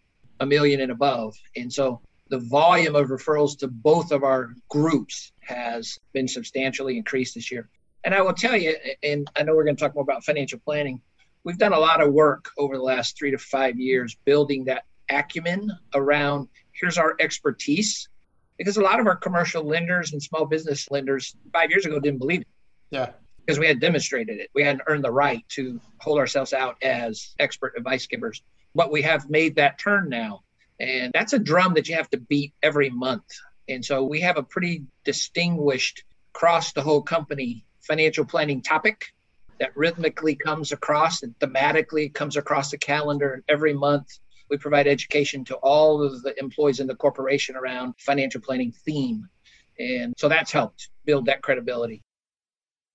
a 0.41 0.47
million 0.47 0.81
and 0.81 0.91
above. 0.91 1.35
And 1.57 1.73
so 1.73 2.01
the 2.29 2.39
volume 2.39 2.97
of 2.97 3.09
referrals 3.09 3.59
to 3.59 3.69
both 3.69 4.11
of 4.11 4.25
our 4.25 4.55
groups 4.69 5.33
has 5.41 5.99
been 6.13 6.27
substantially 6.27 6.97
increased 6.97 7.35
this 7.35 7.51
year. 7.51 7.69
And 8.03 8.15
I 8.15 8.21
will 8.23 8.35
tell 8.35 8.57
you, 8.57 8.75
and 9.03 9.31
I 9.37 9.43
know 9.43 9.55
we're 9.55 9.65
going 9.65 9.77
to 9.77 9.81
talk 9.81 9.95
more 9.95 10.03
about 10.03 10.25
financial 10.25 10.59
planning, 10.59 11.01
we've 11.45 11.59
done 11.59 11.73
a 11.73 11.79
lot 11.79 12.03
of 12.03 12.13
work 12.13 12.51
over 12.59 12.77
the 12.77 12.83
last 12.83 13.17
three 13.17 13.31
to 13.31 13.39
five 13.39 13.79
years 13.79 14.17
building 14.25 14.65
that 14.65 14.85
acumen 15.11 15.71
around 15.95 16.49
here's 16.73 16.99
our 16.99 17.15
expertise. 17.21 18.09
Because 18.59 18.77
a 18.77 18.83
lot 18.83 19.01
of 19.01 19.07
our 19.07 19.17
commercial 19.17 19.65
lenders 19.65 20.13
and 20.13 20.23
small 20.23 20.47
business 20.47 20.89
lenders 20.91 21.35
five 21.53 21.71
years 21.71 21.87
ago 21.87 21.99
didn't 21.99 22.19
believe 22.19 22.43
it. 22.43 22.47
Yeah 22.91 23.11
because 23.45 23.59
we 23.59 23.67
had 23.67 23.81
demonstrated 23.81 24.39
it. 24.39 24.51
We 24.55 24.63
hadn't 24.63 24.83
earned 24.87 25.05
the 25.05 25.11
right 25.11 25.45
to 25.51 25.81
hold 25.99 26.19
ourselves 26.19 26.53
out 26.53 26.77
as 26.83 27.35
expert 27.39 27.75
advice 27.77 28.07
givers, 28.07 28.43
but 28.75 28.91
we 28.91 29.03
have 29.03 29.29
made 29.29 29.57
that 29.57 29.79
turn 29.79 30.09
now. 30.09 30.43
And 30.81 31.13
that's 31.13 31.33
a 31.33 31.39
drum 31.39 31.75
that 31.75 31.89
you 31.89 31.97
have 31.97 32.11
to 32.11 32.19
beat 32.19 32.53
every 32.63 32.91
month. 32.91 33.25
And 33.69 33.85
so 33.85 34.03
we 34.05 34.21
have 34.21 34.37
a 34.37 34.43
pretty 34.43 34.85
distinguished 35.05 36.05
across 36.35 36.73
the 36.73 36.83
whole 36.83 37.03
company 37.03 37.65
financial 37.81 38.25
planning 38.25 38.63
topic 38.63 39.07
that 39.61 39.77
rhythmically 39.77 40.35
comes 40.35 40.73
across 40.73 41.23
and 41.23 41.39
thematically 41.39 42.13
comes 42.13 42.37
across 42.37 42.71
the 42.71 42.79
calendar 42.79 43.45
every 43.49 43.73
month. 43.73 44.19
We 44.51 44.57
provide 44.57 44.87
education 44.87 45.45
to 45.47 45.57
all 45.57 46.03
of 46.03 46.23
the 46.23 46.39
employees 46.39 46.81
in 46.81 46.87
the 46.87 46.95
corporation 46.95 47.57
around 47.57 47.95
financial 47.99 48.41
planning 48.41 48.73
theme. 48.73 49.29
And 49.79 50.15
so 50.19 50.29
that's 50.29 50.53
helped 50.53 50.89
build 51.05 51.27
that 51.27 51.43
credibility. 51.43 52.03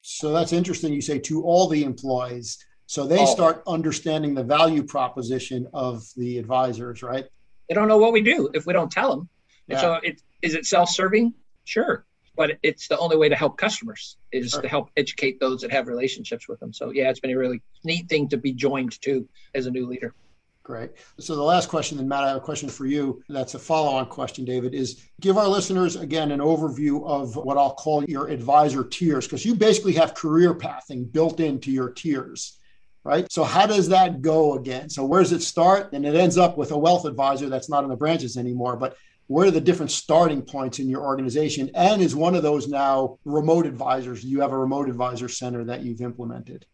So 0.02 0.32
that's 0.32 0.54
interesting. 0.54 0.94
You 0.94 1.02
say 1.02 1.20
to 1.20 1.44
all 1.44 1.68
the 1.68 1.84
employees. 1.84 2.58
So 2.86 3.06
they 3.06 3.20
oh. 3.20 3.26
start 3.26 3.62
understanding 3.68 4.34
the 4.34 4.44
value 4.44 4.82
proposition 4.82 5.68
of 5.74 6.04
the 6.18 6.40
advisors, 6.40 7.04
right? 7.04 7.26
They 7.68 7.76
don't 7.76 7.88
know 7.88 7.98
what 7.98 8.14
we 8.14 8.22
do 8.22 8.50
if 8.54 8.66
we 8.66 8.74
don't 8.74 8.92
tell 8.92 9.16
them. 9.16 9.30
Yeah. 9.68 9.76
And 9.76 9.82
so 9.82 9.94
it, 10.02 10.22
is 10.42 10.56
it 10.56 10.66
self-serving? 10.66 11.36
Sure. 11.66 12.04
But 12.36 12.58
it's 12.64 12.88
the 12.88 12.98
only 12.98 13.18
way 13.18 13.30
to 13.30 13.36
help 13.36 13.58
customers 13.58 14.18
is 14.32 14.52
sure. 14.52 14.62
to 14.62 14.68
help 14.68 14.90
educate 14.98 15.40
those 15.40 15.62
that 15.62 15.72
have 15.72 15.88
relationships 15.88 16.48
with 16.48 16.60
them. 16.60 16.74
So 16.74 16.90
yeah, 16.92 17.10
it's 17.10 17.20
been 17.20 17.32
a 17.32 17.38
really 17.38 17.62
neat 17.84 18.10
thing 18.10 18.28
to 18.30 18.38
be 18.38 18.54
joined 18.54 19.00
to 19.02 19.28
as 19.54 19.68
a 19.68 19.72
new 19.72 19.86
leader. 19.86 20.16
Great. 20.63 20.91
So 21.19 21.36
the 21.36 21.41
last 21.41 21.67
question, 21.67 21.98
then 21.98 22.08
Matt, 22.08 22.26
I 22.26 22.28
have 22.28 22.38
a 22.38 22.41
question 22.41 22.69
for 22.69 22.86
you. 22.86 23.24
That's 23.28 23.56
a 23.56 23.60
follow-on 23.60 24.06
question, 24.06 24.45
David. 24.45 24.76
Is 24.76 25.04
give 25.19 25.38
our 25.38 25.48
listeners 25.48 25.95
again 25.95 26.32
an 26.32 26.41
overview 26.41 27.04
of 27.08 27.36
what 27.36 27.58
I'll 27.58 27.74
call 27.74 28.04
your 28.04 28.28
advisor 28.28 28.84
tiers, 28.84 29.26
because 29.26 29.43
you 29.43 29.56
basically 29.56 29.93
have 29.93 30.13
career 30.13 30.54
pathing 30.54 31.06
built 31.06 31.39
into 31.39 31.72
your 31.72 31.89
tiers, 31.89 32.60
right? 33.04 33.32
So 33.32 33.43
how 33.43 33.65
does 33.65 33.89
that 33.89 34.22
go 34.22 34.60
again? 34.60 34.91
So 34.91 35.04
where 35.06 35.24
does 35.24 35.32
it 35.32 35.41
start? 35.41 35.93
And 35.93 36.06
it 36.06 36.13
ends 36.13 36.38
up 36.38 36.56
with 36.56 36.72
a 36.72 36.78
wealth 36.78 37.06
advisor 37.06 37.50
that's 37.50 37.69
not 37.69 37.84
in 37.84 37.89
the 37.89 37.95
branches 37.95 38.38
anymore, 38.38 38.76
but 38.76 38.95
where 39.26 39.48
are 39.48 39.52
the 39.52 39.62
different 39.62 39.91
starting 39.91 40.41
points 40.41 40.78
in 40.78 40.89
your 40.89 41.02
organization? 41.02 41.72
And 41.74 42.02
is 42.02 42.15
one 42.15 42.36
of 42.36 42.43
those 42.43 42.67
now 42.67 43.17
remote 43.26 43.65
advisors? 43.65 44.24
You 44.24 44.41
have 44.41 44.52
a 44.52 44.58
remote 44.58 44.88
advisor 44.88 45.30
center 45.30 45.63
that 45.63 45.82
you've 45.82 46.02
implemented. 46.02 46.67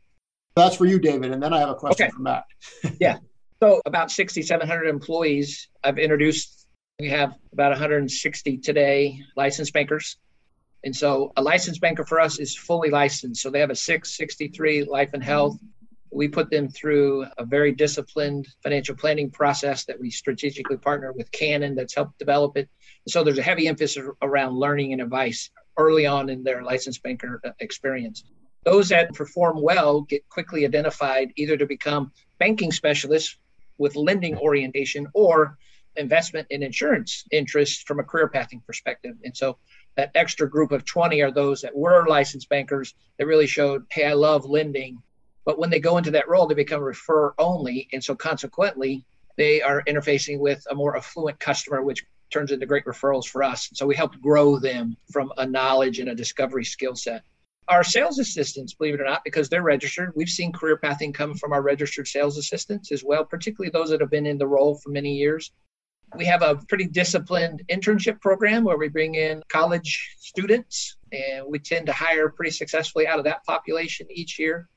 That's 0.55 0.75
for 0.75 0.85
you, 0.85 0.99
David. 0.99 1.31
And 1.31 1.43
then 1.43 1.53
I 1.53 1.59
have 1.59 1.69
a 1.69 1.75
question 1.75 2.07
okay. 2.07 2.11
for 2.11 2.21
Matt. 2.21 2.45
yeah. 2.99 3.17
So 3.61 3.81
about 3.85 4.11
6,700 4.11 4.87
employees 4.87 5.69
I've 5.83 5.97
introduced. 5.97 6.67
We 6.99 7.09
have 7.09 7.35
about 7.53 7.71
160 7.71 8.57
today 8.57 9.19
licensed 9.37 9.73
bankers. 9.73 10.17
And 10.83 10.95
so 10.95 11.31
a 11.37 11.41
licensed 11.41 11.81
banker 11.81 12.05
for 12.05 12.19
us 12.19 12.37
is 12.37 12.55
fully 12.55 12.89
licensed. 12.89 13.41
So 13.41 13.49
they 13.49 13.61
have 13.61 13.69
a 13.69 13.75
663 13.75 14.83
life 14.83 15.09
and 15.13 15.23
health. 15.23 15.57
We 16.11 16.27
put 16.27 16.49
them 16.49 16.69
through 16.69 17.25
a 17.37 17.45
very 17.45 17.71
disciplined 17.71 18.47
financial 18.61 18.95
planning 18.95 19.31
process 19.31 19.85
that 19.85 19.99
we 19.99 20.11
strategically 20.11 20.77
partner 20.77 21.11
with 21.13 21.31
Canon 21.31 21.75
that's 21.75 21.95
helped 21.95 22.19
develop 22.19 22.57
it. 22.57 22.69
So 23.07 23.23
there's 23.23 23.37
a 23.37 23.43
heavy 23.43 23.67
emphasis 23.67 24.05
around 24.21 24.55
learning 24.55 24.93
and 24.93 25.01
advice 25.01 25.49
early 25.77 26.05
on 26.05 26.29
in 26.29 26.43
their 26.43 26.61
licensed 26.61 27.03
banker 27.03 27.41
uh, 27.43 27.51
experience. 27.59 28.23
Those 28.63 28.89
that 28.89 29.13
perform 29.13 29.61
well 29.61 30.01
get 30.01 30.27
quickly 30.29 30.65
identified 30.65 31.31
either 31.35 31.57
to 31.57 31.65
become 31.65 32.11
banking 32.39 32.71
specialists 32.71 33.37
with 33.77 33.95
lending 33.95 34.37
orientation 34.37 35.07
or 35.13 35.57
investment 35.97 36.47
in 36.49 36.61
insurance 36.63 37.23
interests 37.31 37.83
from 37.83 37.99
a 37.99 38.03
career 38.03 38.27
pathing 38.27 38.61
perspective. 38.65 39.15
And 39.23 39.35
so 39.35 39.57
That 39.95 40.11
extra 40.13 40.49
group 40.49 40.71
of 40.71 40.85
20 40.85 41.21
are 41.21 41.31
those 41.31 41.61
that 41.61 41.75
were 41.75 42.05
licensed 42.07 42.49
bankers 42.49 42.93
that 43.17 43.25
really 43.25 43.47
showed, 43.47 43.85
hey, 43.89 44.05
I 44.05 44.13
love 44.13 44.45
lending. 44.45 45.01
But 45.45 45.57
when 45.57 45.69
they 45.69 45.79
go 45.79 45.97
into 45.97 46.11
that 46.11 46.27
role, 46.27 46.47
they 46.47 46.55
become 46.55 46.81
refer 46.81 47.33
only. 47.37 47.87
And 47.93 48.03
so 48.03 48.15
consequently, 48.15 49.05
they 49.37 49.61
are 49.61 49.83
interfacing 49.83 50.39
with 50.39 50.65
a 50.69 50.75
more 50.75 50.97
affluent 50.97 51.39
customer, 51.39 51.81
which 51.81 52.05
turns 52.29 52.51
into 52.51 52.65
great 52.65 52.85
referrals 52.85 53.25
for 53.25 53.43
us. 53.43 53.69
So 53.73 53.85
we 53.85 53.95
help 53.95 54.19
grow 54.19 54.59
them 54.59 54.97
from 55.11 55.31
a 55.37 55.45
knowledge 55.45 55.99
and 55.99 56.09
a 56.09 56.15
discovery 56.15 56.65
skill 56.65 56.95
set. 56.95 57.23
Our 57.67 57.83
sales 57.83 58.19
assistants, 58.19 58.75
believe 58.75 58.93
it 58.93 59.01
or 59.01 59.05
not, 59.05 59.23
because 59.23 59.49
they're 59.49 59.63
registered, 59.63 60.13
we've 60.15 60.29
seen 60.29 60.51
career 60.51 60.77
pathing 60.77 61.13
come 61.13 61.33
from 61.33 61.51
our 61.51 61.63
registered 61.63 62.07
sales 62.07 62.37
assistants 62.37 62.91
as 62.91 63.03
well, 63.03 63.25
particularly 63.25 63.71
those 63.71 63.89
that 63.89 64.01
have 64.01 64.11
been 64.11 64.27
in 64.27 64.37
the 64.37 64.47
role 64.47 64.75
for 64.75 64.89
many 64.89 65.15
years. 65.15 65.51
We 66.15 66.25
have 66.25 66.43
a 66.43 66.55
pretty 66.69 66.85
disciplined 66.85 67.63
internship 67.69 68.21
program 68.21 68.63
where 68.63 68.77
we 68.77 68.87
bring 68.87 69.15
in 69.15 69.41
college 69.49 70.15
students 70.19 70.95
and 71.11 71.45
we 71.47 71.57
tend 71.57 71.87
to 71.87 71.93
hire 71.93 72.29
pretty 72.29 72.51
successfully 72.51 73.07
out 73.07 73.17
of 73.17 73.25
that 73.25 73.43
population 73.45 74.07
each 74.11 74.37
year. 74.37 74.69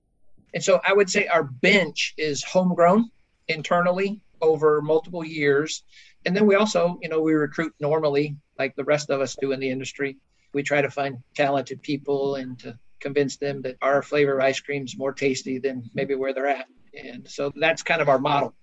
And 0.54 0.64
so 0.64 0.80
I 0.82 0.94
would 0.94 1.10
say 1.10 1.26
our 1.26 1.44
bench 1.44 2.14
is 2.16 2.42
homegrown 2.42 3.10
internally 3.48 4.22
over 4.40 4.80
multiple 4.80 5.24
years. 5.24 5.84
And 6.24 6.34
then 6.34 6.46
we 6.46 6.54
also, 6.54 6.98
you 7.02 7.08
know, 7.08 7.20
we 7.20 7.34
recruit 7.34 7.74
normally 7.80 8.36
like 8.58 8.74
the 8.76 8.84
rest 8.84 9.10
of 9.10 9.20
us 9.20 9.36
do 9.40 9.52
in 9.52 9.60
the 9.60 9.70
industry. 9.70 10.16
We 10.54 10.62
try 10.62 10.82
to 10.82 10.90
find 10.90 11.18
talented 11.34 11.82
people 11.82 12.36
and 12.36 12.58
to 12.60 12.78
convince 13.00 13.36
them 13.36 13.62
that 13.62 13.76
our 13.82 14.02
flavor 14.02 14.38
of 14.38 14.44
ice 14.44 14.60
cream 14.60 14.84
is 14.84 14.96
more 14.96 15.12
tasty 15.12 15.58
than 15.58 15.90
maybe 15.94 16.14
where 16.14 16.34
they're 16.34 16.48
at. 16.48 16.66
And 16.94 17.28
so 17.28 17.52
that's 17.54 17.82
kind 17.82 18.00
of 18.00 18.08
our 18.08 18.18
model. 18.18 18.54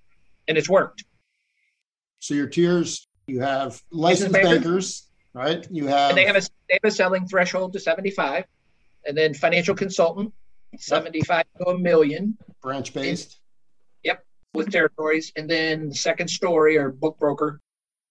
And 0.47 0.57
it's 0.57 0.69
worked. 0.69 1.03
So 2.19 2.33
your 2.33 2.47
tiers, 2.47 3.07
you 3.27 3.41
have 3.41 3.81
licensed 3.91 4.33
bankers, 4.33 5.07
right? 5.33 5.65
You 5.71 5.87
have 5.87 6.09
and 6.09 6.17
they 6.17 6.25
have 6.25 6.35
a 6.35 6.41
they 6.69 6.79
have 6.81 6.91
a 6.91 6.91
selling 6.91 7.27
threshold 7.27 7.73
to 7.73 7.79
75, 7.79 8.45
and 9.05 9.17
then 9.17 9.33
financial 9.33 9.75
consultant, 9.75 10.33
75 10.77 11.45
to 11.59 11.67
a 11.67 11.77
million. 11.77 12.37
Branch 12.61 12.91
based. 12.93 13.39
Yep, 14.03 14.25
with 14.53 14.71
territories. 14.71 15.31
And 15.35 15.49
then 15.49 15.89
the 15.89 15.95
second 15.95 16.29
story 16.29 16.77
or 16.77 16.89
book 16.89 17.19
broker 17.19 17.59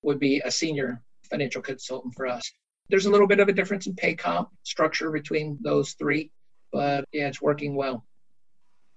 would 0.03 0.21
be 0.21 0.41
a 0.45 0.51
senior 0.51 1.03
financial 1.29 1.63
consultant 1.63 2.15
for 2.15 2.27
us. 2.27 2.53
There's 2.89 3.07
a 3.07 3.11
little 3.11 3.27
bit 3.27 3.41
of 3.41 3.49
a 3.49 3.53
difference 3.53 3.87
in 3.87 3.95
pay 3.95 4.15
comp 4.15 4.51
structure 4.63 5.11
between 5.11 5.59
those 5.63 5.93
three, 5.93 6.31
but 6.73 7.05
yeah, 7.13 7.29
it's 7.29 7.41
working 7.41 7.75
well. 7.75 8.05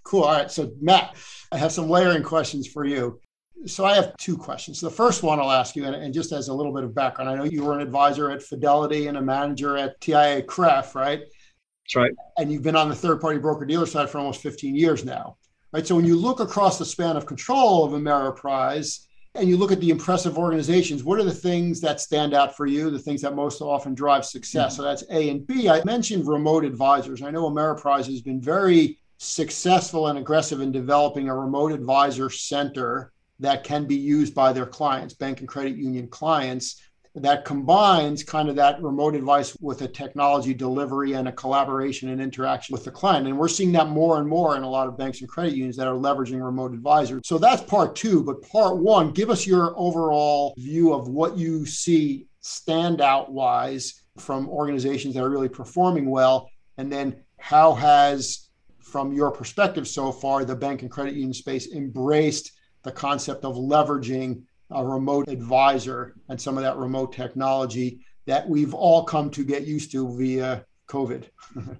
Cool. 0.08 0.23
All 0.23 0.34
right. 0.34 0.50
So, 0.50 0.71
Matt, 0.80 1.17
I 1.52 1.58
have 1.58 1.73
some 1.73 1.89
layering 1.89 2.23
questions 2.23 2.65
for 2.65 2.86
you. 2.86 3.19
So, 3.65 3.84
I 3.84 3.95
have 3.95 4.15
two 4.15 4.38
questions. 4.38 4.80
The 4.80 4.89
first 4.89 5.21
one 5.21 5.38
I'll 5.38 5.52
ask 5.52 5.76
you, 5.76 5.84
and, 5.84 5.95
and 5.95 6.13
just 6.13 6.32
as 6.32 6.47
a 6.47 6.54
little 6.54 6.73
bit 6.73 6.86
of 6.86 6.95
background, 6.95 7.30
I 7.30 7.36
know 7.36 7.43
you 7.43 7.65
were 7.65 7.73
an 7.73 7.82
advisor 7.82 8.32
at 8.32 8.41
Fidelity 8.41 9.08
and 9.08 9.17
a 9.17 9.21
manager 9.21 9.76
at 9.76 10.00
TIAA-CREF, 10.00 10.95
right? 10.95 11.19
That's 11.19 11.95
right. 11.97 12.12
And 12.38 12.50
you've 12.50 12.63
been 12.63 12.78
on 12.78 12.88
the 12.88 12.95
third 12.95 13.19
party 13.19 13.38
broker 13.38 13.65
dealer 13.65 13.86
side 13.86 14.10
for 14.10 14.19
almost 14.19 14.41
15 14.41 14.76
years 14.76 15.04
now, 15.04 15.36
right? 15.73 15.86
So, 15.86 15.95
when 15.95 16.06
you 16.06 16.17
look 16.17 16.39
across 16.39 16.78
the 16.78 16.86
span 16.86 17.17
of 17.17 17.26
control 17.26 17.84
of 17.84 17.91
Ameriprise, 17.91 19.07
and 19.38 19.47
you 19.47 19.58
look 19.58 19.71
at 19.71 19.80
the 19.80 19.89
impressive 19.89 20.38
organizations, 20.38 21.04
what 21.04 21.19
are 21.19 21.23
the 21.23 21.34
things 21.34 21.80
that 21.82 22.02
stand 22.02 22.34
out 22.34 22.56
for 22.56 22.65
you, 22.65 22.89
the 22.89 23.00
things 23.00 23.21
that 23.21 23.36
most 23.36 23.62
often 23.62 23.93
drive 23.93 24.26
success? 24.26 24.73
Mm-hmm. 24.73 24.82
So 24.82 24.84
that's 24.84 25.04
A 25.12 25.30
and 25.30 25.45
B. 25.45 25.69
I 25.69 25.84
mentioned 25.84 26.28
remote 26.28 26.65
advisors. 26.65 27.21
I 27.21 27.32
know 27.32 27.50
Ameriprise 27.50 28.06
has 28.08 28.21
been 28.21 28.41
very 28.41 29.00
successful 29.17 30.08
and 30.08 30.19
aggressive 30.19 30.62
in 30.62 30.71
developing 30.71 31.30
a 31.30 31.36
remote 31.36 31.71
advisor 31.71 32.30
center 32.30 33.12
that 33.39 33.63
can 33.63 33.86
be 33.86 33.95
used 33.95 34.34
by 34.34 34.52
their 34.52 34.65
clients, 34.65 35.13
bank 35.13 35.39
and 35.39 35.47
credit 35.47 35.78
union 35.78 36.08
clients 36.08 36.82
that 37.21 37.45
combines 37.45 38.23
kind 38.23 38.47
of 38.47 38.56
that 38.56 38.82
remote 38.82 39.15
advice 39.15 39.58
with 39.60 39.82
a 39.82 39.88
technology 39.88 40.53
delivery 40.53 41.13
and 41.13 41.27
a 41.27 41.32
collaboration 41.32 42.10
and 42.10 42.21
interaction 42.21 42.73
with 42.73 42.84
the 42.84 42.91
client. 42.91 43.27
And 43.27 43.38
we're 43.38 43.47
seeing 43.47 43.71
that 43.71 43.88
more 43.88 44.19
and 44.19 44.27
more 44.27 44.56
in 44.56 44.63
a 44.63 44.69
lot 44.69 44.88
of 44.88 44.97
banks 44.97 45.21
and 45.21 45.30
credit 45.30 45.53
unions 45.53 45.75
that 45.77 45.88
are 45.88 45.95
leveraging 45.95 46.43
remote 46.43 46.73
advisors. 46.73 47.21
So 47.25 47.38
that's 47.38 47.63
part 47.63 47.95
two. 47.95 48.23
But 48.23 48.43
part 48.43 48.77
one, 48.77 49.12
give 49.12 49.30
us 49.30 49.47
your 49.47 49.73
overall 49.77 50.53
view 50.58 50.93
of 50.93 51.08
what 51.08 51.38
you 51.38 51.65
see 51.65 52.27
standout 52.43 53.30
wise 53.30 54.03
from 54.17 54.47
organizations 54.47 55.15
that 55.15 55.23
are 55.23 55.30
really 55.30 55.49
performing 55.49 56.10
well. 56.10 56.49
And 56.77 56.91
then 56.91 57.23
how 57.39 57.73
has, 57.73 58.49
from 58.80 59.12
your 59.12 59.32
perspective 59.32 59.88
so 59.88 60.12
far, 60.12 60.45
the 60.45 60.56
bank 60.56 60.84
and 60.84 60.91
credit 60.91 61.15
union 61.15 61.34
space 61.34 61.71
embraced 61.73 62.51
the 62.84 62.91
concept 62.91 63.43
of 63.43 63.56
leveraging 63.56 64.43
a 64.71 64.86
remote 64.86 65.30
advisor 65.30 66.15
and 66.30 66.39
some 66.39 66.58
of 66.58 66.63
that 66.63 66.77
remote 66.77 67.13
technology 67.13 67.99
that 68.25 68.47
we've 68.47 68.73
all 68.73 69.03
come 69.03 69.30
to 69.32 69.43
get 69.43 69.65
used 69.65 69.91
to 69.91 70.15
via 70.17 70.65
COVID. 70.89 71.23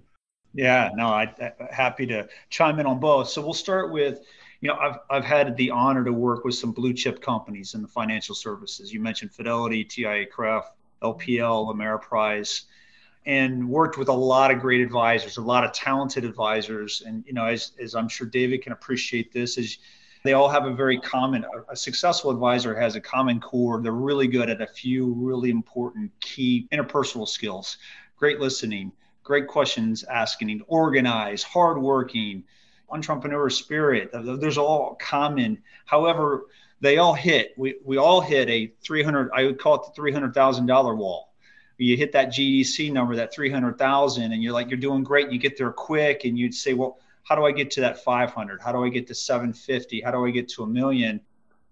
yeah, 0.54 0.90
no, 0.96 1.08
I, 1.08 1.34
am 1.40 1.52
happy 1.70 2.06
to 2.08 2.28
chime 2.50 2.80
in 2.80 2.86
on 2.86 3.00
both. 3.00 3.30
So 3.30 3.42
we'll 3.42 3.54
start 3.54 3.92
with, 3.92 4.22
you 4.62 4.70
know, 4.70 4.76
I've, 4.76 4.98
I've 5.10 5.26
had 5.26 5.56
the 5.58 5.72
honor 5.72 6.06
to 6.06 6.14
work 6.14 6.46
with 6.46 6.56
some 6.56 6.72
blue 6.72 6.94
chip 6.94 7.22
companies 7.22 7.74
in 7.74 7.82
the 7.82 7.88
financial 7.88 8.34
services. 8.34 8.94
You 8.94 9.02
mentioned 9.02 9.34
Fidelity, 9.34 9.84
TIAA-CREF, 9.84 10.64
LPL, 11.04 11.76
Ameriprise, 11.76 12.64
and 13.26 13.68
worked 13.68 13.98
with 13.98 14.08
a 14.08 14.14
lot 14.14 14.52
of 14.52 14.60
great 14.60 14.80
advisors, 14.80 15.36
a 15.36 15.42
lot 15.42 15.66
of 15.66 15.74
talented 15.74 16.24
advisors. 16.24 17.04
And, 17.06 17.26
you 17.28 17.34
know, 17.34 17.46
as, 17.46 17.74
as 17.80 17.94
I'm 17.94 18.08
sure 18.08 18.26
David 18.26 18.64
can 18.64 18.72
appreciate 18.72 19.34
this, 19.34 19.58
is 19.58 19.80
they 20.24 20.34
all 20.34 20.50
have 20.50 20.66
a 20.66 20.74
very 20.74 21.00
common 21.00 21.46
a 21.70 21.76
successful 21.76 22.32
advisor 22.32 22.76
has 22.76 22.96
a 22.96 23.02
common 23.02 23.40
core. 23.40 23.82
They're 23.82 23.92
really 23.92 24.28
good 24.28 24.50
at 24.50 24.62
a 24.62 24.68
few 24.68 25.14
really 25.14 25.50
important 25.50 26.12
key 26.20 26.68
interpersonal 26.72 27.28
skills. 27.28 27.78
Great 28.18 28.40
listening 28.40 28.92
great 29.28 29.46
questions 29.46 30.06
asking 30.06 30.62
organized 30.68 31.44
hardworking 31.44 32.42
entrepreneur 32.90 33.50
spirit. 33.50 34.10
There's 34.14 34.58
all 34.58 34.96
common. 35.02 35.62
However 35.86 36.46
they 36.80 36.98
all 36.98 37.14
hit 37.14 37.54
we, 37.58 37.76
we 37.84 37.98
all 37.98 38.22
hit 38.22 38.48
a 38.50 38.72
300 38.84 39.32
i 39.34 39.44
would 39.44 39.60
call 39.60 39.76
it 39.76 39.94
the 39.94 40.02
$300000 40.02 40.96
wall. 40.96 41.34
You 41.78 41.98
hit 41.98 42.14
that 42.14 42.30
gdc 42.30 42.94
number 42.94 43.18
that 43.18 43.34
300000 43.34 44.32
and 44.32 44.42
you're 44.42 44.54
like 44.54 44.70
you're 44.70 44.80
doing 44.80 45.04
great. 45.04 45.30
You 45.30 45.40
get 45.40 45.58
there 45.58 45.74
quick 45.74 46.24
and 46.24 46.40
you'd 46.40 46.56
say 46.56 46.74
well 46.74 47.00
how 47.28 47.36
do 47.36 47.46
I 47.46 47.52
get 47.52 47.72
to 47.72 47.82
that 47.82 48.04
500? 48.04 48.62
How 48.62 48.72
do 48.72 48.84
I 48.86 48.90
get 48.90 49.06
to 49.08 49.16
750? 49.16 50.00
How 50.00 50.12
do 50.12 50.26
I 50.26 50.32
get 50.32 50.48
to 50.50 50.64
a 50.64 50.68
million? 50.68 51.20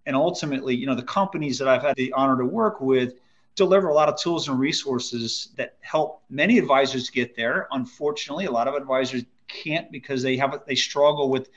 And 0.06 0.16
ultimately, 0.16 0.76
you 0.76 0.86
know, 0.86 0.96
the 0.96 1.04
companies 1.04 1.58
that 1.60 1.68
I've 1.70 1.82
had 1.82 1.96
the 1.96 2.12
honor 2.12 2.38
to 2.38 2.46
work 2.46 2.82
with 2.82 3.14
deliver 3.56 3.88
a 3.88 3.94
lot 3.94 4.10
of 4.10 4.20
tools 4.20 4.50
and 4.50 4.60
resources 4.60 5.54
that 5.56 5.78
help 5.80 6.22
many 6.30 6.58
advisors 6.58 7.10
get 7.10 7.38
there. 7.38 7.70
Unfortunately, 7.72 8.46
a 8.46 8.52
lot 8.52 8.68
of 8.68 8.74
advisors 8.74 9.24
can't 9.48 9.90
because 9.94 10.22
they 10.22 10.36
have 10.36 10.60
they 10.68 10.76
struggle 10.76 11.30
with 11.30 11.50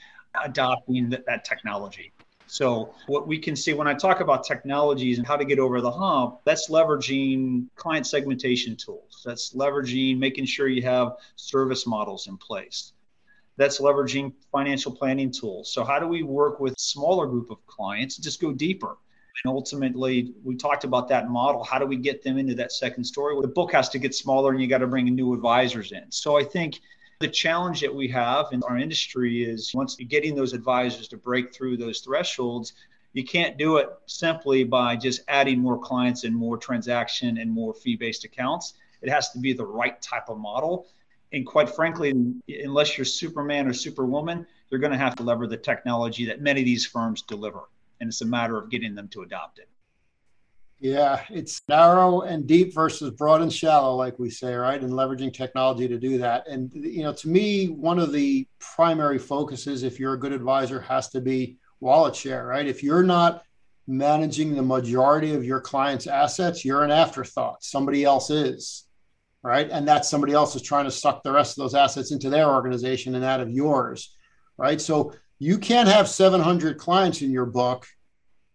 adopting 0.44 1.10
that, 1.10 1.26
that 1.26 1.44
technology. 1.44 2.12
So 2.46 2.94
what 3.08 3.26
we 3.26 3.36
can 3.36 3.56
see 3.56 3.72
when 3.72 3.88
I 3.88 3.94
talk 3.94 4.20
about 4.20 4.44
technologies 4.44 5.18
and 5.18 5.26
how 5.26 5.36
to 5.36 5.44
get 5.44 5.58
over 5.58 5.80
the 5.80 5.90
hump, 5.90 6.38
that's 6.44 6.70
leveraging 6.70 7.66
client 7.74 8.06
segmentation 8.06 8.76
tools. 8.76 9.22
That's 9.24 9.54
leveraging 9.54 10.18
making 10.18 10.44
sure 10.44 10.68
you 10.68 10.82
have 10.82 11.16
service 11.34 11.84
models 11.84 12.28
in 12.28 12.36
place 12.36 12.92
that's 13.58 13.80
leveraging 13.80 14.32
financial 14.50 14.92
planning 14.92 15.30
tools. 15.30 15.70
So 15.72 15.84
how 15.84 15.98
do 15.98 16.06
we 16.06 16.22
work 16.22 16.60
with 16.60 16.74
smaller 16.78 17.26
group 17.26 17.50
of 17.50 17.64
clients 17.66 18.16
just 18.16 18.40
go 18.40 18.52
deeper? 18.52 18.96
And 19.44 19.52
ultimately, 19.52 20.32
we 20.42 20.56
talked 20.56 20.84
about 20.84 21.08
that 21.08 21.28
model. 21.28 21.62
How 21.62 21.78
do 21.78 21.86
we 21.86 21.96
get 21.96 22.22
them 22.22 22.38
into 22.38 22.54
that 22.54 22.72
second 22.72 23.04
story? 23.04 23.36
The 23.40 23.48
book 23.48 23.72
has 23.72 23.88
to 23.90 23.98
get 23.98 24.14
smaller 24.14 24.52
and 24.52 24.62
you 24.62 24.68
got 24.68 24.78
to 24.78 24.86
bring 24.86 25.04
new 25.06 25.34
advisors 25.34 25.92
in. 25.92 26.10
So 26.10 26.38
I 26.38 26.44
think 26.44 26.80
the 27.20 27.28
challenge 27.28 27.80
that 27.80 27.94
we 27.94 28.08
have 28.08 28.46
in 28.52 28.62
our 28.62 28.78
industry 28.78 29.42
is 29.42 29.74
once 29.74 29.96
you're 29.98 30.08
getting 30.08 30.34
those 30.34 30.52
advisors 30.52 31.08
to 31.08 31.16
break 31.16 31.52
through 31.52 31.76
those 31.76 32.00
thresholds, 32.00 32.74
you 33.12 33.24
can't 33.24 33.58
do 33.58 33.78
it 33.78 33.90
simply 34.06 34.62
by 34.62 34.94
just 34.94 35.22
adding 35.26 35.58
more 35.58 35.78
clients 35.78 36.22
and 36.22 36.34
more 36.34 36.56
transaction 36.56 37.38
and 37.38 37.50
more 37.50 37.74
fee 37.74 37.96
based 37.96 38.24
accounts. 38.24 38.74
It 39.02 39.08
has 39.08 39.30
to 39.30 39.38
be 39.38 39.52
the 39.52 39.66
right 39.66 40.00
type 40.00 40.28
of 40.28 40.38
model 40.38 40.86
and 41.32 41.46
quite 41.46 41.68
frankly, 41.68 42.12
unless 42.64 42.96
you're 42.96 43.04
Superman 43.04 43.66
or 43.66 43.72
Superwoman, 43.72 44.46
you're 44.70 44.80
going 44.80 44.92
to 44.92 44.98
have 44.98 45.16
to 45.16 45.22
lever 45.22 45.46
the 45.46 45.56
technology 45.56 46.24
that 46.26 46.40
many 46.40 46.60
of 46.60 46.66
these 46.66 46.86
firms 46.86 47.22
deliver. 47.22 47.68
And 48.00 48.08
it's 48.08 48.22
a 48.22 48.26
matter 48.26 48.56
of 48.56 48.70
getting 48.70 48.94
them 48.94 49.08
to 49.08 49.22
adopt 49.22 49.58
it. 49.58 49.68
Yeah, 50.80 51.22
it's 51.28 51.60
narrow 51.68 52.20
and 52.20 52.46
deep 52.46 52.72
versus 52.72 53.10
broad 53.10 53.42
and 53.42 53.52
shallow, 53.52 53.96
like 53.96 54.18
we 54.20 54.30
say, 54.30 54.54
right? 54.54 54.80
And 54.80 54.92
leveraging 54.92 55.34
technology 55.34 55.88
to 55.88 55.98
do 55.98 56.18
that. 56.18 56.46
And, 56.46 56.70
you 56.72 57.02
know, 57.02 57.12
to 57.14 57.28
me, 57.28 57.66
one 57.66 57.98
of 57.98 58.12
the 58.12 58.46
primary 58.60 59.18
focuses, 59.18 59.82
if 59.82 59.98
you're 59.98 60.14
a 60.14 60.18
good 60.18 60.32
advisor, 60.32 60.80
has 60.80 61.08
to 61.10 61.20
be 61.20 61.58
wallet 61.80 62.14
share, 62.14 62.46
right? 62.46 62.66
If 62.66 62.84
you're 62.84 63.02
not 63.02 63.42
managing 63.88 64.54
the 64.54 64.62
majority 64.62 65.34
of 65.34 65.44
your 65.44 65.60
client's 65.60 66.06
assets, 66.06 66.64
you're 66.64 66.84
an 66.84 66.92
afterthought. 66.92 67.64
Somebody 67.64 68.04
else 68.04 68.30
is 68.30 68.84
right? 69.48 69.70
And 69.70 69.88
that 69.88 70.04
somebody 70.04 70.34
else 70.34 70.54
is 70.54 70.60
trying 70.60 70.84
to 70.84 70.90
suck 70.90 71.22
the 71.22 71.32
rest 71.32 71.56
of 71.56 71.62
those 71.62 71.74
assets 71.74 72.12
into 72.12 72.28
their 72.28 72.48
organization 72.48 73.14
and 73.14 73.24
out 73.24 73.40
of 73.40 73.50
yours, 73.50 74.14
right? 74.58 74.78
So 74.78 75.14
you 75.38 75.56
can't 75.56 75.88
have 75.88 76.06
700 76.06 76.76
clients 76.76 77.22
in 77.22 77.30
your 77.30 77.46
book 77.46 77.86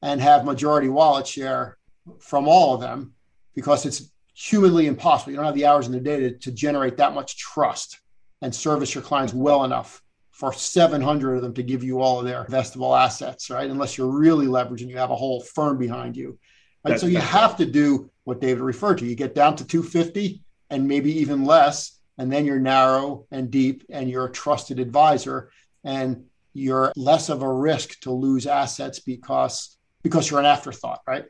and 0.04 0.22
have 0.22 0.46
majority 0.46 0.90
wallet 0.90 1.26
share 1.26 1.80
from 2.20 2.48
all 2.48 2.76
of 2.76 2.82
them 2.82 3.16
because 3.56 3.88
it's 3.88 4.12
humanly 4.36 4.86
impossible. 4.86 5.32
You 5.32 5.38
don't 5.38 5.48
have 5.48 5.56
the 5.56 5.66
hours 5.66 5.88
in 5.88 5.94
the 5.94 6.00
day 6.00 6.20
to, 6.20 6.38
to 6.38 6.52
generate 6.52 6.98
that 6.98 7.16
much 7.16 7.38
trust 7.38 8.00
and 8.44 8.54
service 8.54 8.94
your 8.94 9.04
clients 9.04 9.34
well 9.34 9.64
enough 9.64 10.00
for 10.30 10.54
700 10.54 11.38
of 11.38 11.42
them 11.42 11.56
to 11.56 11.64
give 11.64 11.84
you 11.84 12.02
all 12.02 12.20
of 12.20 12.26
their 12.26 12.46
investable 12.46 12.96
assets, 12.96 13.50
right? 13.50 13.68
Unless 13.68 13.98
you're 13.98 14.12
really 14.12 14.46
leveraging, 14.46 14.90
you 14.90 14.98
have 14.98 15.10
a 15.10 15.16
whole 15.16 15.42
firm 15.42 15.80
behind 15.80 16.16
you. 16.16 16.38
Right? 16.86 17.00
so 17.00 17.08
you 17.08 17.18
have 17.18 17.58
to 17.58 17.66
do 17.66 18.12
what 18.26 18.42
David 18.42 18.62
referred 18.62 19.00
to. 19.00 19.06
You 19.06 19.16
get 19.16 19.34
down 19.34 19.56
to 19.56 19.66
250 19.66 20.44
and 20.70 20.88
maybe 20.88 21.20
even 21.20 21.46
less, 21.46 22.00
and 22.18 22.32
then 22.32 22.46
you're 22.46 22.60
narrow 22.60 23.26
and 23.32 23.52
deep 23.52 23.84
and 23.90 24.10
you're 24.10 24.26
a 24.26 24.32
trusted 24.32 24.80
advisor 24.80 25.52
and 25.84 26.26
you're 26.54 26.94
less 26.96 27.30
of 27.30 27.42
a 27.42 27.52
risk 27.52 28.00
to 28.02 28.12
lose 28.12 28.46
assets 28.46 29.00
because 29.00 29.78
because 30.04 30.30
you're 30.30 30.40
an 30.40 30.46
afterthought, 30.46 31.02
right? 31.08 31.26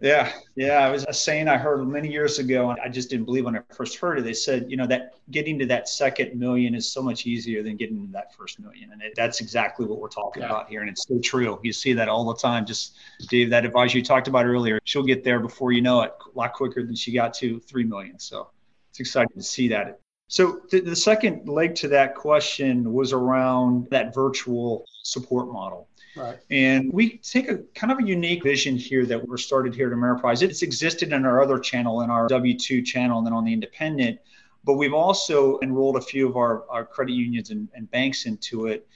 Yeah, 0.00 0.32
yeah. 0.56 0.88
It 0.88 0.92
was 0.92 1.04
a 1.04 1.12
saying 1.12 1.48
I 1.48 1.58
heard 1.58 1.86
many 1.86 2.10
years 2.10 2.38
ago, 2.38 2.70
and 2.70 2.80
I 2.80 2.88
just 2.88 3.10
didn't 3.10 3.26
believe 3.26 3.44
when 3.44 3.56
I 3.56 3.60
first 3.74 3.98
heard 3.98 4.18
it. 4.18 4.22
They 4.22 4.32
said, 4.32 4.66
you 4.70 4.76
know, 4.78 4.86
that 4.86 5.14
getting 5.30 5.58
to 5.58 5.66
that 5.66 5.88
second 5.88 6.38
million 6.38 6.74
is 6.74 6.90
so 6.90 7.02
much 7.02 7.26
easier 7.26 7.62
than 7.62 7.76
getting 7.76 8.06
to 8.06 8.12
that 8.12 8.34
first 8.34 8.60
million, 8.60 8.92
and 8.92 9.02
it, 9.02 9.12
that's 9.14 9.40
exactly 9.40 9.84
what 9.84 9.98
we're 9.98 10.08
talking 10.08 10.42
yeah. 10.42 10.48
about 10.48 10.70
here, 10.70 10.80
and 10.80 10.88
it's 10.88 11.06
so 11.06 11.18
true. 11.22 11.60
You 11.62 11.72
see 11.72 11.92
that 11.92 12.08
all 12.08 12.24
the 12.24 12.34
time. 12.34 12.64
Just 12.64 12.96
Dave, 13.28 13.50
that 13.50 13.66
advisor 13.66 13.98
you 13.98 14.04
talked 14.04 14.26
about 14.26 14.46
earlier, 14.46 14.78
she'll 14.84 15.02
get 15.02 15.22
there 15.22 15.38
before 15.38 15.72
you 15.72 15.82
know 15.82 16.00
it, 16.02 16.12
a 16.34 16.38
lot 16.38 16.54
quicker 16.54 16.82
than 16.82 16.94
she 16.94 17.12
got 17.12 17.34
to 17.34 17.60
three 17.60 17.84
million. 17.84 18.18
So 18.18 18.48
it's 18.90 19.00
exciting 19.00 19.36
to 19.36 19.42
see 19.42 19.68
that. 19.68 20.00
So 20.28 20.60
the, 20.70 20.80
the 20.80 20.94
second 20.94 21.48
leg 21.48 21.74
to 21.76 21.88
that 21.88 22.14
question 22.14 22.92
was 22.92 23.12
around 23.12 23.88
that 23.90 24.14
virtual 24.14 24.84
support 25.02 25.52
model. 25.52 25.88
Right. 26.16 26.38
And 26.50 26.92
we 26.92 27.18
take 27.18 27.48
a 27.48 27.58
kind 27.74 27.92
of 27.92 27.98
a 27.98 28.04
unique 28.04 28.42
vision 28.42 28.76
here 28.76 29.06
that 29.06 29.26
we're 29.26 29.36
started 29.36 29.74
here 29.74 29.88
at 29.88 29.96
Ameriprise. 29.96 30.42
It's 30.42 30.62
existed 30.62 31.12
in 31.12 31.24
our 31.24 31.42
other 31.42 31.58
channel, 31.58 32.02
in 32.02 32.10
our 32.10 32.28
W2 32.28 32.84
channel, 32.84 33.18
and 33.18 33.26
then 33.26 33.32
on 33.32 33.44
the 33.44 33.52
independent. 33.52 34.18
But 34.64 34.74
we've 34.74 34.94
also 34.94 35.58
enrolled 35.62 35.96
a 35.96 36.00
few 36.00 36.28
of 36.28 36.36
our, 36.36 36.68
our 36.68 36.84
credit 36.84 37.12
unions 37.12 37.50
and, 37.50 37.68
and 37.74 37.90
banks 37.90 38.26
into 38.26 38.66
it. 38.66 38.86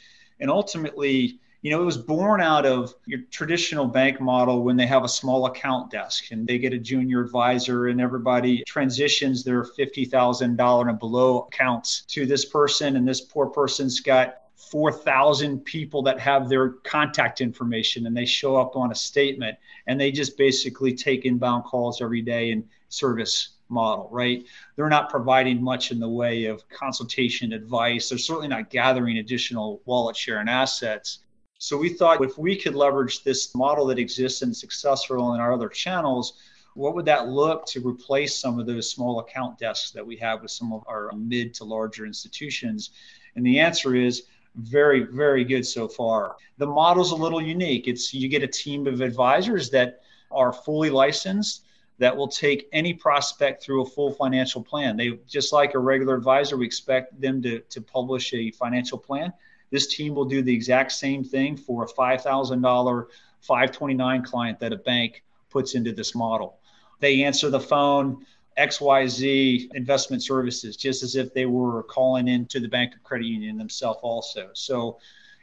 And 0.41 0.51
ultimately, 0.51 1.41
you 1.65 1.71
know, 1.71 1.81
it 1.81 1.87
was 1.87 1.97
born 1.97 2.43
out 2.43 2.67
of 2.67 2.95
your 3.07 3.21
traditional 3.31 3.87
bank 3.87 4.21
model 4.21 4.62
when 4.62 4.77
they 4.77 4.87
have 4.87 5.03
a 5.03 5.09
small 5.09 5.47
account 5.47 5.91
desk 5.91 6.31
and 6.31 6.47
they 6.47 6.59
get 6.59 6.75
a 6.75 6.79
junior 6.79 7.23
advisor 7.23 7.87
and 7.87 8.03
everybody 8.03 8.62
transitions 8.67 9.43
their 9.43 9.65
$50,000 9.65 10.89
and 10.91 10.99
below 10.99 11.49
accounts 11.51 12.03
to 12.09 12.27
this 12.27 12.45
person. 12.45 12.97
And 12.97 13.09
this 13.09 13.23
poor 13.23 13.47
person's 13.47 14.01
got 14.01 14.43
4,000 14.57 15.65
people 15.65 16.03
that 16.03 16.21
have 16.21 16.51
their 16.51 16.69
contact 16.85 17.41
information 17.41 18.07
and 18.07 18.15
they 18.15 18.27
show 18.27 18.57
up 18.57 18.77
on 18.77 18.93
a 18.93 18.95
statement 18.95 19.57
and 19.87 19.99
they 19.99 20.12
just 20.12 20.37
basically 20.37 20.93
take 20.93 21.25
inbound 21.25 21.65
calls 21.65 22.03
every 22.03 22.21
day 22.21 22.51
and 22.51 22.69
service 22.91 23.55
model, 23.71 24.11
right? 24.12 24.45
They're 24.77 24.91
not 24.91 25.09
providing 25.09 25.62
much 25.62 25.93
in 25.93 25.99
the 25.99 26.11
way 26.11 26.45
of 26.45 26.69
consultation 26.69 27.55
advice. 27.55 28.11
They're 28.11 28.19
certainly 28.19 28.49
not 28.49 28.69
gathering 28.69 29.17
additional 29.17 29.81
wallet 29.87 30.15
share 30.15 30.41
and 30.41 30.51
assets. 30.51 31.21
So 31.59 31.79
we 31.79 31.89
thought 31.89 32.23
if 32.23 32.37
we 32.37 32.57
could 32.57 32.75
leverage 32.75 33.23
this 33.23 33.55
model 33.55 33.87
that 33.87 33.99
exists 33.99 34.43
and 34.43 34.55
successful 34.55 35.35
in 35.35 35.41
our 35.41 35.53
other 35.53 35.69
channels, 35.69 36.35
what 36.75 36.95
would 36.95 37.05
that 37.07 37.29
look 37.29 37.67
to 37.67 37.87
replace 37.87 38.37
some 38.37 38.59
of 38.59 38.67
those 38.67 38.91
small 38.91 39.21
account 39.21 39.59
desks 39.59 39.93
that 39.93 40.05
we 40.05 40.17
have 40.17 40.43
with 40.43 40.51
some 40.51 40.73
of 40.73 40.83
our 40.89 41.11
mid 41.13 41.55
to 41.55 41.65
larger 41.65 42.05
institutions? 42.05 42.91
And 43.37 43.47
the 43.47 43.61
answer 43.61 43.95
is 43.95 44.25
very, 44.57 45.03
very 45.03 45.45
good 45.45 45.67
so 45.67 45.89
far. 45.89 46.37
The 46.59 46.67
model's 46.67 47.13
a 47.13 47.17
little 47.17 47.41
unique. 47.41 47.89
It's 47.89 48.13
you 48.13 48.29
get 48.29 48.43
a 48.43 48.49
team 48.49 48.87
of 48.87 49.01
advisors 49.01 49.71
that 49.71 50.03
are 50.31 50.53
fully 50.53 50.91
licensed 50.91 51.65
that 51.99 52.17
will 52.17 52.29
take 52.29 52.69
any 52.73 52.93
prospect 52.93 53.63
through 53.63 53.83
a 53.83 53.87
full 53.87 54.13
financial 54.13 54.63
plan. 54.63 54.97
They 54.97 55.11
just 55.29 55.53
like 55.53 55.75
a 55.75 55.79
regular 55.79 56.17
advisor, 56.17 56.57
we 56.57 56.67
expect 56.67 57.21
them 57.21 57.41
to, 57.43 57.61
to 57.61 57.81
publish 57.81 58.35
a 58.35 58.51
financial 58.51 58.99
plan. 58.99 59.33
This 59.75 59.89
team 59.89 60.14
will 60.14 60.25
do 60.25 60.41
the 60.41 60.55
exact 60.55 60.93
same 60.93 61.25
thing 61.25 61.57
for 61.57 61.83
a 61.83 61.89
$5,000 61.89 63.07
529 63.41 64.22
client 64.22 64.61
that 64.61 64.72
a 64.72 64.77
bank 64.77 65.25
puts 65.51 65.75
into 65.75 65.91
this 65.91 66.14
model. 66.14 66.61
They 67.01 67.25
answer 67.25 67.51
the 67.51 67.59
phone, 67.59 68.25
XYZ 68.57 69.75
investment 69.75 70.22
services, 70.22 70.77
just 70.77 71.03
as 71.03 71.16
if 71.16 71.35
they 71.35 71.47
were 71.47 71.83
calling 71.83 72.29
into 72.29 72.61
the 72.61 72.68
bank 72.68 72.95
of 72.95 73.03
credit 73.03 73.27
union 73.27 73.59
themselves 73.59 73.99
also. 74.01 74.51
So 74.53 75.01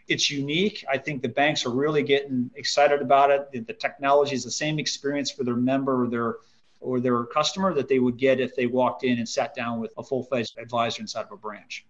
it's 0.08 0.32
unique. 0.32 0.86
I 0.90 0.98
think 0.98 1.22
the 1.22 1.28
banks 1.28 1.66
are 1.66 1.72
really 1.72 2.02
getting 2.02 2.50
excited 2.56 3.02
about 3.02 3.32
it. 3.32 3.52
The, 3.52 3.74
technology 3.74 4.34
is 4.34 4.46
the 4.46 4.52
same 4.52 4.80
experience 4.80 5.30
for 5.30 5.44
their 5.44 5.58
member 5.58 6.06
or 6.06 6.08
their 6.10 6.36
or 6.80 7.02
their 7.02 7.26
customer 7.26 7.74
that 7.74 7.90
they 7.90 8.00
would 8.00 8.16
get 8.16 8.40
if 8.40 8.56
they 8.56 8.66
walked 8.66 9.04
in 9.04 9.18
and 9.18 9.28
sat 9.28 9.54
down 9.54 9.82
with 9.82 9.94
a 9.98 10.04
full-fledged 10.04 10.58
advisor 10.58 11.02
inside 11.02 11.26
of 11.26 11.34
a 11.34 11.38
branch. 11.38 11.86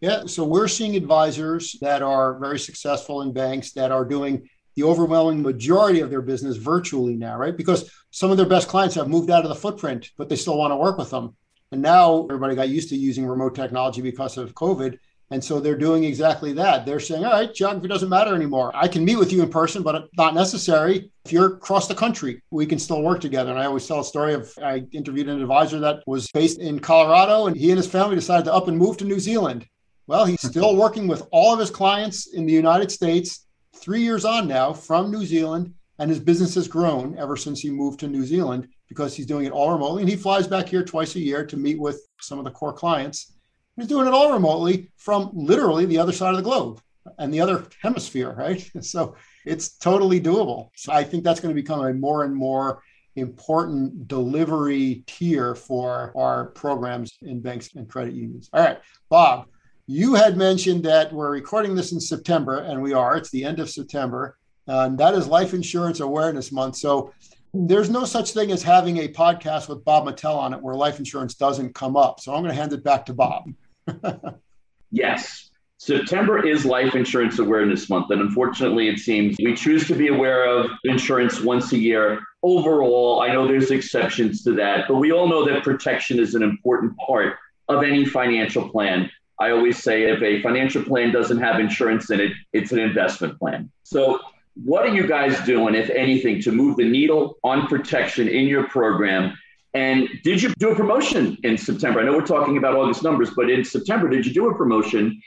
Yeah, 0.00 0.26
so 0.26 0.44
we're 0.44 0.68
seeing 0.68 0.94
advisors 0.94 1.76
that 1.80 2.02
are 2.02 2.38
very 2.38 2.58
successful 2.58 3.22
in 3.22 3.32
banks 3.32 3.72
that 3.72 3.90
are 3.90 4.04
doing 4.04 4.48
the 4.76 4.84
overwhelming 4.84 5.42
majority 5.42 6.00
of 6.00 6.08
their 6.08 6.22
business 6.22 6.56
virtually 6.56 7.16
now, 7.16 7.36
right? 7.36 7.56
Because 7.56 7.90
some 8.12 8.30
of 8.30 8.36
their 8.36 8.46
best 8.46 8.68
clients 8.68 8.94
have 8.94 9.08
moved 9.08 9.28
out 9.28 9.42
of 9.42 9.48
the 9.48 9.56
footprint, 9.56 10.10
but 10.16 10.28
they 10.28 10.36
still 10.36 10.56
want 10.56 10.70
to 10.70 10.76
work 10.76 10.98
with 10.98 11.10
them. 11.10 11.36
And 11.72 11.82
now 11.82 12.24
everybody 12.26 12.54
got 12.54 12.68
used 12.68 12.90
to 12.90 12.96
using 12.96 13.26
remote 13.26 13.56
technology 13.56 14.00
because 14.00 14.38
of 14.38 14.54
COVID. 14.54 14.98
And 15.30 15.42
so 15.42 15.58
they're 15.58 15.76
doing 15.76 16.04
exactly 16.04 16.52
that. 16.52 16.86
They're 16.86 17.00
saying, 17.00 17.24
all 17.24 17.32
right, 17.32 17.52
geography 17.52 17.88
doesn't 17.88 18.08
matter 18.08 18.34
anymore. 18.34 18.70
I 18.74 18.86
can 18.86 19.04
meet 19.04 19.18
with 19.18 19.32
you 19.32 19.42
in 19.42 19.50
person, 19.50 19.82
but 19.82 20.08
not 20.16 20.32
necessary. 20.32 21.10
If 21.24 21.32
you're 21.32 21.54
across 21.54 21.88
the 21.88 21.94
country, 21.96 22.40
we 22.52 22.64
can 22.64 22.78
still 22.78 23.02
work 23.02 23.20
together. 23.20 23.50
And 23.50 23.58
I 23.58 23.66
always 23.66 23.86
tell 23.86 24.00
a 24.00 24.04
story 24.04 24.32
of 24.32 24.50
I 24.62 24.86
interviewed 24.92 25.28
an 25.28 25.42
advisor 25.42 25.80
that 25.80 26.04
was 26.06 26.28
based 26.32 26.60
in 26.60 26.78
Colorado, 26.78 27.48
and 27.48 27.56
he 27.56 27.70
and 27.70 27.76
his 27.76 27.88
family 27.88 28.14
decided 28.14 28.44
to 28.44 28.54
up 28.54 28.68
and 28.68 28.78
move 28.78 28.96
to 28.98 29.04
New 29.04 29.18
Zealand. 29.18 29.66
Well, 30.08 30.24
he's 30.24 30.40
still 30.40 30.74
working 30.74 31.06
with 31.06 31.28
all 31.32 31.52
of 31.52 31.60
his 31.60 31.70
clients 31.70 32.28
in 32.28 32.46
the 32.46 32.52
United 32.52 32.90
States 32.90 33.46
three 33.76 34.00
years 34.00 34.24
on 34.24 34.48
now 34.48 34.72
from 34.72 35.10
New 35.10 35.26
Zealand, 35.26 35.74
and 35.98 36.08
his 36.08 36.18
business 36.18 36.54
has 36.54 36.66
grown 36.66 37.18
ever 37.18 37.36
since 37.36 37.60
he 37.60 37.70
moved 37.70 38.00
to 38.00 38.08
New 38.08 38.24
Zealand 38.24 38.68
because 38.88 39.14
he's 39.14 39.26
doing 39.26 39.44
it 39.44 39.52
all 39.52 39.70
remotely. 39.70 40.02
And 40.02 40.08
he 40.08 40.16
flies 40.16 40.46
back 40.46 40.66
here 40.66 40.82
twice 40.82 41.14
a 41.14 41.20
year 41.20 41.44
to 41.44 41.58
meet 41.58 41.78
with 41.78 42.08
some 42.22 42.38
of 42.38 42.46
the 42.46 42.50
core 42.50 42.72
clients. 42.72 43.34
He's 43.76 43.86
doing 43.86 44.06
it 44.06 44.14
all 44.14 44.32
remotely 44.32 44.90
from 44.96 45.30
literally 45.34 45.84
the 45.84 45.98
other 45.98 46.12
side 46.12 46.30
of 46.30 46.38
the 46.38 46.42
globe 46.42 46.80
and 47.18 47.32
the 47.32 47.42
other 47.42 47.66
hemisphere, 47.82 48.32
right? 48.32 48.66
So 48.80 49.14
it's 49.44 49.76
totally 49.76 50.22
doable. 50.22 50.70
So 50.74 50.90
I 50.90 51.04
think 51.04 51.22
that's 51.22 51.40
going 51.40 51.54
to 51.54 51.62
become 51.62 51.84
a 51.84 51.92
more 51.92 52.24
and 52.24 52.34
more 52.34 52.82
important 53.16 54.08
delivery 54.08 55.04
tier 55.06 55.54
for 55.54 56.12
our 56.16 56.46
programs 56.46 57.18
in 57.20 57.42
banks 57.42 57.74
and 57.74 57.86
credit 57.86 58.14
unions. 58.14 58.48
All 58.54 58.62
right, 58.62 58.78
Bob, 59.10 59.48
you 59.88 60.14
had 60.14 60.36
mentioned 60.36 60.84
that 60.84 61.10
we're 61.10 61.30
recording 61.30 61.74
this 61.74 61.92
in 61.92 62.00
September, 62.00 62.58
and 62.58 62.82
we 62.82 62.92
are. 62.92 63.16
It's 63.16 63.30
the 63.30 63.42
end 63.42 63.58
of 63.58 63.70
September. 63.70 64.36
And 64.66 64.98
that 64.98 65.14
is 65.14 65.26
Life 65.26 65.54
Insurance 65.54 66.00
Awareness 66.00 66.52
Month. 66.52 66.76
So 66.76 67.14
there's 67.54 67.88
no 67.88 68.04
such 68.04 68.32
thing 68.32 68.52
as 68.52 68.62
having 68.62 68.98
a 68.98 69.08
podcast 69.08 69.66
with 69.66 69.82
Bob 69.86 70.06
Mattel 70.06 70.36
on 70.36 70.52
it 70.52 70.60
where 70.60 70.74
life 70.74 70.98
insurance 70.98 71.34
doesn't 71.34 71.74
come 71.74 71.96
up. 71.96 72.20
So 72.20 72.34
I'm 72.34 72.42
going 72.42 72.54
to 72.54 72.60
hand 72.60 72.74
it 72.74 72.84
back 72.84 73.06
to 73.06 73.14
Bob. 73.14 73.50
yes. 74.90 75.48
September 75.78 76.46
is 76.46 76.66
Life 76.66 76.94
Insurance 76.94 77.38
Awareness 77.38 77.88
Month. 77.88 78.10
And 78.10 78.20
unfortunately, 78.20 78.88
it 78.88 78.98
seems 78.98 79.36
we 79.42 79.54
choose 79.54 79.86
to 79.86 79.94
be 79.94 80.08
aware 80.08 80.44
of 80.44 80.70
insurance 80.84 81.40
once 81.40 81.72
a 81.72 81.78
year. 81.78 82.20
Overall, 82.42 83.22
I 83.22 83.32
know 83.32 83.48
there's 83.48 83.70
exceptions 83.70 84.44
to 84.44 84.52
that, 84.56 84.84
but 84.86 84.96
we 84.96 85.12
all 85.12 85.26
know 85.26 85.46
that 85.46 85.64
protection 85.64 86.18
is 86.18 86.34
an 86.34 86.42
important 86.42 86.94
part 86.98 87.36
of 87.70 87.82
any 87.82 88.04
financial 88.04 88.68
plan. 88.68 89.10
I 89.40 89.50
always 89.50 89.82
say 89.82 90.04
if 90.04 90.22
a 90.22 90.42
financial 90.42 90.82
plan 90.82 91.12
doesn't 91.12 91.38
have 91.38 91.60
insurance 91.60 92.10
in 92.10 92.20
it, 92.20 92.32
it's 92.52 92.72
an 92.72 92.78
investment 92.78 93.38
plan. 93.38 93.70
So, 93.84 94.20
what 94.64 94.84
are 94.84 94.94
you 94.94 95.06
guys 95.06 95.38
doing, 95.46 95.76
if 95.76 95.88
anything, 95.90 96.42
to 96.42 96.50
move 96.50 96.76
the 96.76 96.88
needle 96.88 97.38
on 97.44 97.68
protection 97.68 98.26
in 98.26 98.48
your 98.48 98.68
program? 98.68 99.38
And 99.74 100.08
did 100.24 100.42
you 100.42 100.52
do 100.58 100.70
a 100.70 100.74
promotion 100.74 101.38
in 101.44 101.56
September? 101.56 102.00
I 102.00 102.04
know 102.04 102.12
we're 102.12 102.26
talking 102.26 102.56
about 102.56 102.74
August 102.74 103.04
numbers, 103.04 103.30
but 103.36 103.48
in 103.48 103.64
September, 103.64 104.08
did 104.08 104.26
you 104.26 104.34
do 104.34 104.48
a 104.48 104.56
promotion? 104.56 105.22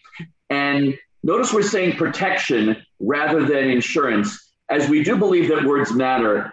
And 0.49 0.97
notice 1.23 1.53
we're 1.53 1.61
saying 1.61 1.95
protection 1.95 2.75
rather 2.99 3.45
than 3.45 3.69
insurance, 3.69 4.51
as 4.69 4.89
we 4.89 5.01
do 5.01 5.15
believe 5.15 5.47
that 5.47 5.63
words 5.63 5.93
matter. 5.93 6.51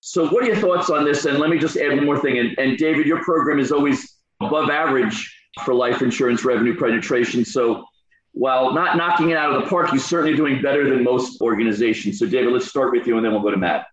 So, 0.00 0.28
what 0.28 0.44
are 0.44 0.48
your 0.48 0.56
thoughts 0.56 0.90
on 0.90 1.04
this? 1.04 1.24
And 1.24 1.38
let 1.38 1.48
me 1.48 1.58
just 1.58 1.78
add 1.78 1.96
one 1.96 2.04
more 2.04 2.18
thing. 2.20 2.38
And, 2.38 2.58
and 2.58 2.76
David, 2.76 3.06
your 3.06 3.24
program 3.24 3.58
is 3.58 3.72
always 3.72 4.16
above 4.42 4.68
average 4.68 5.34
for 5.64 5.74
life 5.74 6.02
insurance 6.02 6.44
revenue 6.44 6.76
penetration. 6.76 7.44
So 7.44 7.84
while 8.32 8.72
not 8.72 8.96
knocking 8.96 9.30
it 9.30 9.36
out 9.36 9.54
of 9.54 9.62
the 9.62 9.68
park, 9.68 9.90
you're 9.92 10.00
certainly 10.00 10.36
doing 10.36 10.62
better 10.62 10.88
than 10.88 11.02
most 11.02 11.40
organizations. 11.40 12.18
So 12.18 12.26
David, 12.26 12.52
let's 12.52 12.68
start 12.68 12.92
with 12.92 13.06
you 13.06 13.16
and 13.16 13.24
then 13.24 13.32
we'll 13.32 13.42
go 13.42 13.50
to 13.50 13.56
Matt. 13.56 13.86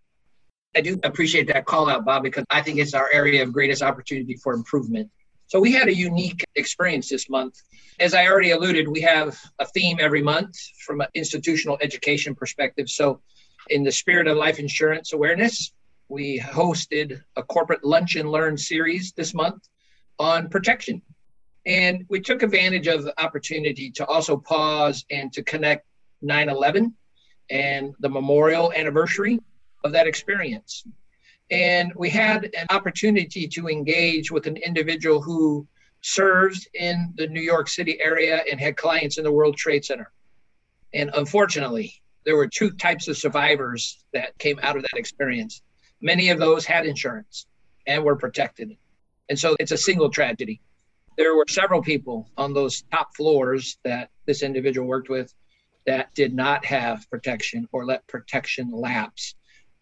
I 0.75 0.81
do 0.81 0.99
appreciate 1.03 1.47
that 1.47 1.65
call 1.65 1.89
out, 1.89 2.05
Bob, 2.05 2.23
because 2.23 2.45
I 2.51 2.61
think 2.61 2.77
it's 2.77 2.93
our 2.93 3.09
area 3.11 3.41
of 3.41 3.51
greatest 3.51 3.81
opportunity 3.81 4.35
for 4.35 4.53
improvement. 4.53 5.09
So 5.47 5.59
we 5.59 5.71
had 5.71 5.87
a 5.87 5.95
unique 5.95 6.43
experience 6.55 7.09
this 7.09 7.29
month. 7.29 7.55
As 7.99 8.13
I 8.13 8.27
already 8.27 8.51
alluded, 8.51 8.87
we 8.87 9.01
have 9.01 9.39
a 9.59 9.65
theme 9.65 9.97
every 9.99 10.21
month 10.21 10.55
from 10.85 11.01
an 11.01 11.07
institutional 11.15 11.79
education 11.81 12.35
perspective. 12.35 12.89
So 12.89 13.21
in 13.69 13.83
the 13.83 13.91
spirit 13.91 14.27
of 14.27 14.37
life 14.37 14.59
insurance 14.59 15.13
awareness, 15.13 15.71
we 16.09 16.39
hosted 16.39 17.21
a 17.35 17.43
corporate 17.43 17.83
lunch 17.83 18.15
and 18.15 18.29
learn 18.29 18.57
series 18.57 19.13
this 19.13 19.33
month 19.33 19.67
on 20.19 20.49
protection. 20.49 21.01
And 21.67 22.05
we 22.07 22.21
took 22.21 22.43
advantage 22.43 22.87
of 22.87 23.03
the 23.03 23.21
opportunity 23.21 23.91
to 23.91 24.05
also 24.05 24.37
pause 24.37 25.05
and 25.11 25.31
to 25.33 25.43
connect 25.43 25.85
9 26.21 26.49
11 26.49 26.95
and 27.49 27.93
the 27.99 28.09
memorial 28.09 28.71
anniversary 28.73 29.39
of 29.83 29.91
that 29.91 30.07
experience. 30.07 30.85
And 31.51 31.93
we 31.95 32.09
had 32.09 32.45
an 32.57 32.67
opportunity 32.69 33.47
to 33.49 33.67
engage 33.67 34.31
with 34.31 34.47
an 34.47 34.55
individual 34.57 35.21
who 35.21 35.67
serves 36.01 36.67
in 36.73 37.13
the 37.17 37.27
New 37.27 37.41
York 37.41 37.67
City 37.67 37.99
area 38.01 38.43
and 38.49 38.59
had 38.59 38.77
clients 38.77 39.17
in 39.17 39.25
the 39.25 39.31
World 39.31 39.57
Trade 39.57 39.83
Center. 39.83 40.11
And 40.93 41.09
unfortunately, 41.15 42.01
there 42.25 42.37
were 42.37 42.47
two 42.47 42.71
types 42.71 43.09
of 43.09 43.17
survivors 43.17 44.05
that 44.13 44.37
came 44.37 44.57
out 44.63 44.77
of 44.77 44.83
that 44.83 44.97
experience. 44.97 45.61
Many 46.01 46.29
of 46.29 46.39
those 46.39 46.65
had 46.65 46.85
insurance 46.85 47.45
and 47.85 48.05
were 48.05 48.15
protected. 48.15 48.77
And 49.29 49.37
so 49.37 49.57
it's 49.59 49.71
a 49.71 49.77
single 49.77 50.09
tragedy. 50.09 50.61
There 51.17 51.35
were 51.35 51.45
several 51.49 51.81
people 51.81 52.29
on 52.37 52.53
those 52.53 52.83
top 52.91 53.15
floors 53.15 53.77
that 53.83 54.11
this 54.25 54.43
individual 54.43 54.87
worked 54.87 55.09
with 55.09 55.33
that 55.87 56.13
did 56.13 56.33
not 56.33 56.65
have 56.65 57.09
protection 57.09 57.67
or 57.71 57.85
let 57.85 58.05
protection 58.07 58.69
lapse. 58.71 59.33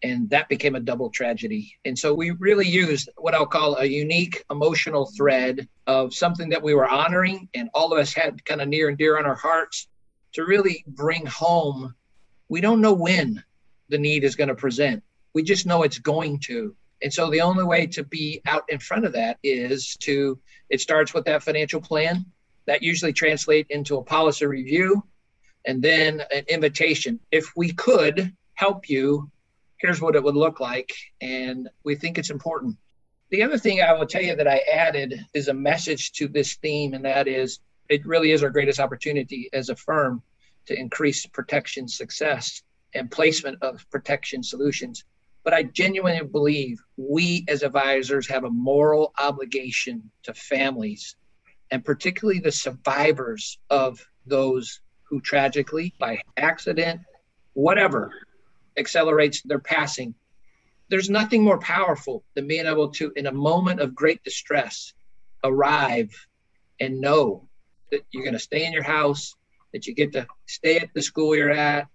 And 0.02 0.30
that 0.30 0.48
became 0.48 0.74
a 0.74 0.80
double 0.80 1.10
tragedy. 1.10 1.74
And 1.84 1.98
so 1.98 2.14
we 2.14 2.30
really 2.30 2.68
used 2.68 3.10
what 3.16 3.34
I'll 3.34 3.46
call 3.46 3.76
a 3.76 3.84
unique 3.84 4.44
emotional 4.50 5.06
thread 5.16 5.68
of 5.86 6.14
something 6.14 6.50
that 6.50 6.62
we 6.62 6.74
were 6.74 6.88
honoring 6.88 7.48
and 7.54 7.68
all 7.74 7.92
of 7.92 7.98
us 7.98 8.14
had 8.14 8.44
kind 8.44 8.60
of 8.60 8.68
near 8.68 8.88
and 8.88 8.96
dear 8.96 9.18
on 9.18 9.26
our 9.26 9.34
hearts 9.34 9.88
to 10.34 10.44
really 10.44 10.84
bring 10.86 11.26
home. 11.26 11.94
We 12.48 12.60
don't 12.60 12.80
know 12.80 12.92
when 12.92 13.42
the 13.88 13.98
need 13.98 14.24
is 14.24 14.36
going 14.36 14.48
to 14.48 14.54
present, 14.54 15.02
we 15.32 15.42
just 15.42 15.66
know 15.66 15.82
it's 15.82 15.98
going 15.98 16.40
to. 16.40 16.74
And 17.02 17.12
so 17.12 17.30
the 17.30 17.42
only 17.42 17.64
way 17.64 17.86
to 17.88 18.04
be 18.04 18.40
out 18.46 18.64
in 18.68 18.78
front 18.78 19.04
of 19.04 19.12
that 19.12 19.38
is 19.42 19.96
to, 20.00 20.38
it 20.70 20.80
starts 20.80 21.12
with 21.12 21.24
that 21.26 21.42
financial 21.42 21.80
plan 21.80 22.24
that 22.66 22.82
usually 22.82 23.12
translate 23.12 23.66
into 23.70 23.96
a 23.96 24.02
policy 24.02 24.46
review 24.46 25.04
and 25.66 25.82
then 25.82 26.22
an 26.32 26.44
invitation. 26.48 27.20
If 27.30 27.52
we 27.56 27.72
could 27.72 28.34
help 28.54 28.88
you, 28.88 29.30
here's 29.78 30.00
what 30.00 30.16
it 30.16 30.22
would 30.22 30.36
look 30.36 30.60
like. 30.60 30.92
And 31.20 31.68
we 31.84 31.96
think 31.96 32.18
it's 32.18 32.30
important. 32.30 32.76
The 33.30 33.42
other 33.42 33.58
thing 33.58 33.82
I 33.82 33.92
will 33.92 34.06
tell 34.06 34.22
you 34.22 34.36
that 34.36 34.48
I 34.48 34.60
added 34.72 35.26
is 35.34 35.48
a 35.48 35.54
message 35.54 36.12
to 36.12 36.28
this 36.28 36.54
theme, 36.54 36.94
and 36.94 37.04
that 37.04 37.26
is 37.26 37.58
it 37.88 38.06
really 38.06 38.32
is 38.32 38.42
our 38.42 38.50
greatest 38.50 38.80
opportunity 38.80 39.48
as 39.52 39.68
a 39.68 39.76
firm 39.76 40.22
to 40.66 40.78
increase 40.78 41.26
protection 41.26 41.88
success 41.88 42.62
and 42.94 43.10
placement 43.10 43.62
of 43.62 43.88
protection 43.90 44.42
solutions. 44.42 45.04
But 45.46 45.54
I 45.54 45.62
genuinely 45.62 46.26
believe 46.26 46.82
we 46.96 47.44
as 47.46 47.62
advisors 47.62 48.26
have 48.26 48.42
a 48.42 48.50
moral 48.50 49.12
obligation 49.16 50.10
to 50.24 50.34
families 50.34 51.14
and 51.70 51.84
particularly 51.84 52.40
the 52.40 52.50
survivors 52.50 53.56
of 53.70 54.04
those 54.26 54.80
who 55.04 55.20
tragically, 55.20 55.94
by 56.00 56.20
accident, 56.36 57.00
whatever, 57.52 58.10
accelerates 58.76 59.40
their 59.42 59.60
passing. 59.60 60.16
There's 60.88 61.08
nothing 61.08 61.44
more 61.44 61.60
powerful 61.60 62.24
than 62.34 62.48
being 62.48 62.66
able 62.66 62.90
to, 62.94 63.12
in 63.14 63.26
a 63.26 63.32
moment 63.32 63.78
of 63.78 63.94
great 63.94 64.24
distress, 64.24 64.94
arrive 65.44 66.10
and 66.80 67.00
know 67.00 67.48
that 67.92 68.04
you're 68.10 68.24
going 68.24 68.32
to 68.32 68.40
stay 68.40 68.66
in 68.66 68.72
your 68.72 68.82
house, 68.82 69.36
that 69.72 69.86
you 69.86 69.94
get 69.94 70.12
to 70.14 70.26
stay 70.46 70.78
at 70.78 70.92
the 70.92 71.02
school 71.02 71.36
you're 71.36 71.50
at, 71.50 71.86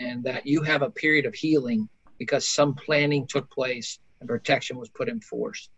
and 0.00 0.22
that 0.22 0.46
you 0.46 0.62
have 0.62 0.82
a 0.82 0.90
period 0.90 1.26
of 1.26 1.34
healing 1.34 1.88
because 2.20 2.46
some 2.46 2.74
planning 2.74 3.26
took 3.26 3.50
place 3.50 3.98
and 4.20 4.28
protection 4.28 4.76
was 4.76 4.90
put 4.90 5.08
in 5.08 5.20
force. 5.22 5.70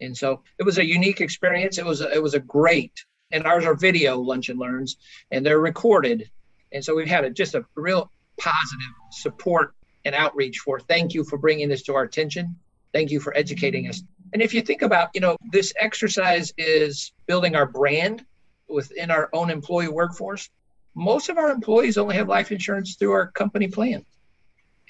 And 0.00 0.16
so 0.16 0.42
it 0.56 0.62
was 0.62 0.78
a 0.78 0.86
unique 0.86 1.20
experience. 1.20 1.76
It 1.76 1.84
was 1.84 2.00
a, 2.00 2.14
it 2.14 2.22
was 2.22 2.34
a 2.34 2.40
great, 2.40 2.92
and 3.32 3.44
ours 3.44 3.64
are 3.64 3.74
video 3.74 4.20
lunch 4.20 4.48
and 4.48 4.60
learns, 4.60 4.96
and 5.32 5.44
they're 5.44 5.58
recorded. 5.58 6.30
And 6.72 6.84
so 6.84 6.94
we've 6.94 7.08
had 7.08 7.24
a, 7.24 7.30
just 7.30 7.56
a 7.56 7.64
real 7.74 8.12
positive 8.38 8.94
support 9.10 9.74
and 10.04 10.14
outreach 10.14 10.60
for 10.60 10.78
thank 10.78 11.14
you 11.14 11.24
for 11.24 11.36
bringing 11.36 11.68
this 11.68 11.82
to 11.82 11.94
our 11.96 12.04
attention. 12.04 12.54
Thank 12.92 13.10
you 13.10 13.18
for 13.18 13.36
educating 13.36 13.88
us. 13.88 14.00
And 14.32 14.40
if 14.40 14.54
you 14.54 14.62
think 14.62 14.82
about, 14.82 15.08
you 15.14 15.20
know, 15.20 15.36
this 15.50 15.74
exercise 15.80 16.52
is 16.56 17.12
building 17.26 17.56
our 17.56 17.66
brand 17.66 18.24
within 18.68 19.10
our 19.10 19.28
own 19.32 19.50
employee 19.50 19.88
workforce. 19.88 20.48
Most 20.94 21.28
of 21.28 21.38
our 21.38 21.50
employees 21.50 21.98
only 21.98 22.14
have 22.14 22.28
life 22.28 22.52
insurance 22.52 22.94
through 22.94 23.12
our 23.12 23.32
company 23.32 23.66
plan. 23.66 24.04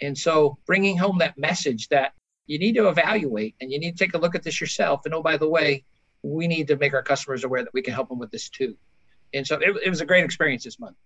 And 0.00 0.16
so 0.16 0.58
bringing 0.66 0.96
home 0.96 1.18
that 1.18 1.38
message 1.38 1.88
that 1.88 2.12
you 2.46 2.58
need 2.58 2.74
to 2.74 2.88
evaluate 2.88 3.54
and 3.60 3.70
you 3.70 3.78
need 3.78 3.96
to 3.96 4.04
take 4.04 4.14
a 4.14 4.18
look 4.18 4.34
at 4.34 4.42
this 4.42 4.60
yourself. 4.60 5.04
And 5.04 5.14
oh, 5.14 5.22
by 5.22 5.36
the 5.36 5.48
way, 5.48 5.84
we 6.22 6.48
need 6.48 6.68
to 6.68 6.76
make 6.76 6.94
our 6.94 7.02
customers 7.02 7.44
aware 7.44 7.62
that 7.62 7.72
we 7.72 7.82
can 7.82 7.94
help 7.94 8.08
them 8.08 8.18
with 8.18 8.30
this 8.30 8.48
too. 8.48 8.76
And 9.34 9.46
so 9.46 9.56
it, 9.56 9.76
it 9.84 9.90
was 9.90 10.00
a 10.00 10.06
great 10.06 10.24
experience 10.24 10.64
this 10.64 10.80
month. 10.80 10.96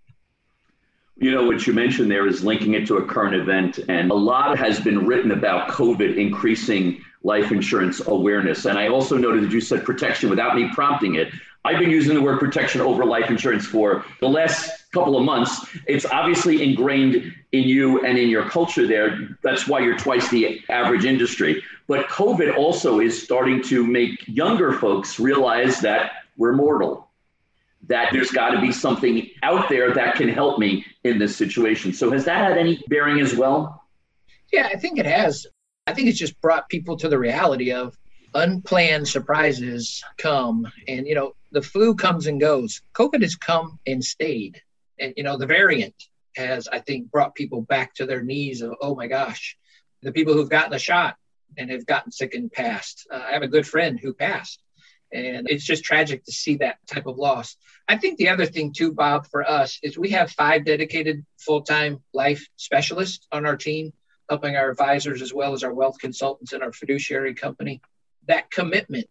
You 1.16 1.30
know, 1.30 1.44
what 1.44 1.66
you 1.66 1.72
mentioned 1.72 2.10
there 2.10 2.26
is 2.26 2.42
linking 2.42 2.74
it 2.74 2.86
to 2.86 2.96
a 2.96 3.04
current 3.04 3.34
event, 3.34 3.78
and 3.88 4.10
a 4.10 4.14
lot 4.14 4.58
has 4.58 4.80
been 4.80 5.06
written 5.06 5.30
about 5.30 5.68
COVID 5.68 6.16
increasing 6.16 7.02
life 7.22 7.52
insurance 7.52 8.00
awareness. 8.06 8.64
And 8.64 8.78
I 8.78 8.88
also 8.88 9.16
noted 9.16 9.44
that 9.44 9.52
you 9.52 9.60
said 9.60 9.84
protection 9.84 10.30
without 10.30 10.56
me 10.56 10.70
prompting 10.72 11.16
it. 11.16 11.32
I've 11.64 11.78
been 11.78 11.90
using 11.90 12.14
the 12.14 12.22
word 12.22 12.40
protection 12.40 12.80
over 12.80 13.04
life 13.04 13.30
insurance 13.30 13.66
for 13.66 14.04
the 14.20 14.28
last 14.28 14.81
couple 14.92 15.16
of 15.16 15.24
months. 15.24 15.66
It's 15.86 16.04
obviously 16.04 16.62
ingrained 16.62 17.34
in 17.52 17.62
you 17.62 18.04
and 18.04 18.18
in 18.18 18.28
your 18.28 18.48
culture 18.48 18.86
there. 18.86 19.38
That's 19.42 19.66
why 19.66 19.80
you're 19.80 19.98
twice 19.98 20.28
the 20.28 20.60
average 20.68 21.04
industry. 21.04 21.62
But 21.86 22.08
COVID 22.08 22.56
also 22.56 23.00
is 23.00 23.22
starting 23.22 23.62
to 23.64 23.86
make 23.86 24.26
younger 24.28 24.72
folks 24.72 25.18
realize 25.18 25.80
that 25.80 26.12
we're 26.36 26.52
mortal 26.52 27.08
that 27.88 28.10
there's 28.12 28.30
got 28.30 28.50
to 28.50 28.60
be 28.60 28.72
something 28.72 29.28
out 29.42 29.68
there 29.68 29.92
that 29.92 30.14
can 30.14 30.28
help 30.28 30.58
me 30.58 30.84
in 31.04 31.18
this 31.18 31.36
situation. 31.36 31.92
So 31.92 32.10
has 32.12 32.24
that 32.26 32.48
had 32.48 32.56
any 32.56 32.82
bearing 32.88 33.20
as 33.20 33.34
well? 33.34 33.82
Yeah, 34.52 34.68
I 34.72 34.76
think 34.76 34.98
it 34.98 35.06
has. 35.06 35.46
I 35.86 35.92
think 35.92 36.08
it's 36.08 36.18
just 36.18 36.40
brought 36.40 36.68
people 36.68 36.96
to 36.98 37.08
the 37.08 37.18
reality 37.18 37.72
of 37.72 37.98
unplanned 38.34 39.06
surprises 39.06 40.02
come 40.16 40.66
and 40.88 41.06
you 41.06 41.14
know 41.14 41.34
the 41.50 41.60
flu 41.60 41.94
comes 41.94 42.26
and 42.26 42.40
goes 42.40 42.80
covid 42.94 43.20
has 43.20 43.36
come 43.36 43.78
and 43.86 44.02
stayed 44.02 44.62
and 45.02 45.14
you 45.16 45.22
know 45.22 45.36
the 45.36 45.46
variant 45.46 45.94
has 46.36 46.68
i 46.68 46.78
think 46.78 47.10
brought 47.10 47.34
people 47.34 47.60
back 47.62 47.94
to 47.94 48.06
their 48.06 48.22
knees 48.22 48.62
of 48.62 48.74
oh 48.80 48.94
my 48.94 49.06
gosh 49.06 49.56
the 50.02 50.12
people 50.12 50.32
who've 50.32 50.48
gotten 50.48 50.70
the 50.70 50.78
shot 50.78 51.16
and 51.58 51.70
have 51.70 51.86
gotten 51.86 52.10
sick 52.10 52.34
and 52.34 52.52
passed 52.52 53.06
uh, 53.12 53.22
i 53.28 53.32
have 53.32 53.42
a 53.42 53.48
good 53.48 53.66
friend 53.66 54.00
who 54.00 54.14
passed 54.14 54.62
and 55.12 55.46
it's 55.50 55.64
just 55.64 55.84
tragic 55.84 56.24
to 56.24 56.32
see 56.32 56.56
that 56.56 56.78
type 56.86 57.06
of 57.06 57.18
loss. 57.18 57.56
I 57.86 57.98
think 57.98 58.18
the 58.18 58.30
other 58.30 58.46
thing, 58.46 58.72
too, 58.72 58.92
Bob, 58.92 59.26
for 59.26 59.48
us 59.48 59.78
is 59.82 59.98
we 59.98 60.10
have 60.10 60.30
five 60.30 60.64
dedicated 60.64 61.24
full 61.38 61.62
time 61.62 62.02
life 62.14 62.46
specialists 62.56 63.26
on 63.30 63.44
our 63.44 63.56
team, 63.56 63.92
helping 64.28 64.56
our 64.56 64.70
advisors 64.70 65.20
as 65.20 65.34
well 65.34 65.52
as 65.52 65.64
our 65.64 65.74
wealth 65.74 65.98
consultants 65.98 66.52
and 66.52 66.62
our 66.62 66.72
fiduciary 66.72 67.34
company. 67.34 67.82
That 68.26 68.50
commitment 68.50 69.08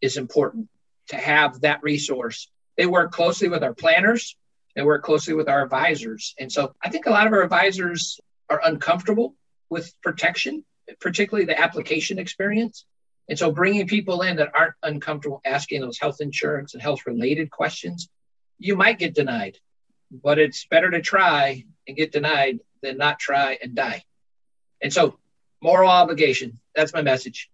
is 0.00 0.16
important 0.16 0.68
to 1.08 1.16
have 1.16 1.60
that 1.60 1.82
resource. 1.82 2.50
They 2.76 2.86
work 2.86 3.12
closely 3.12 3.48
with 3.48 3.62
our 3.62 3.74
planners, 3.74 4.36
they 4.76 4.82
work 4.82 5.02
closely 5.02 5.34
with 5.34 5.48
our 5.48 5.64
advisors. 5.64 6.34
And 6.38 6.52
so 6.52 6.74
I 6.84 6.90
think 6.90 7.06
a 7.06 7.10
lot 7.10 7.26
of 7.26 7.32
our 7.32 7.42
advisors 7.42 8.20
are 8.50 8.60
uncomfortable 8.62 9.34
with 9.70 9.92
protection, 10.02 10.64
particularly 11.00 11.46
the 11.46 11.58
application 11.58 12.18
experience. 12.18 12.84
And 13.28 13.38
so 13.38 13.50
bringing 13.50 13.88
people 13.88 14.22
in 14.22 14.36
that 14.36 14.52
aren't 14.54 14.74
uncomfortable 14.82 15.40
asking 15.44 15.80
those 15.80 15.98
health 15.98 16.20
insurance 16.20 16.74
and 16.74 16.82
health 16.82 17.00
related 17.06 17.50
questions, 17.50 18.08
you 18.58 18.76
might 18.76 18.98
get 18.98 19.14
denied, 19.14 19.58
but 20.10 20.38
it's 20.38 20.66
better 20.66 20.90
to 20.90 21.00
try 21.00 21.64
and 21.88 21.96
get 21.96 22.12
denied 22.12 22.60
than 22.82 22.98
not 22.98 23.18
try 23.18 23.58
and 23.60 23.74
die. 23.74 24.04
And 24.82 24.92
so 24.92 25.18
moral 25.62 25.90
obligation, 25.90 26.60
that's 26.74 26.92
my 26.92 27.02
message. 27.02 27.50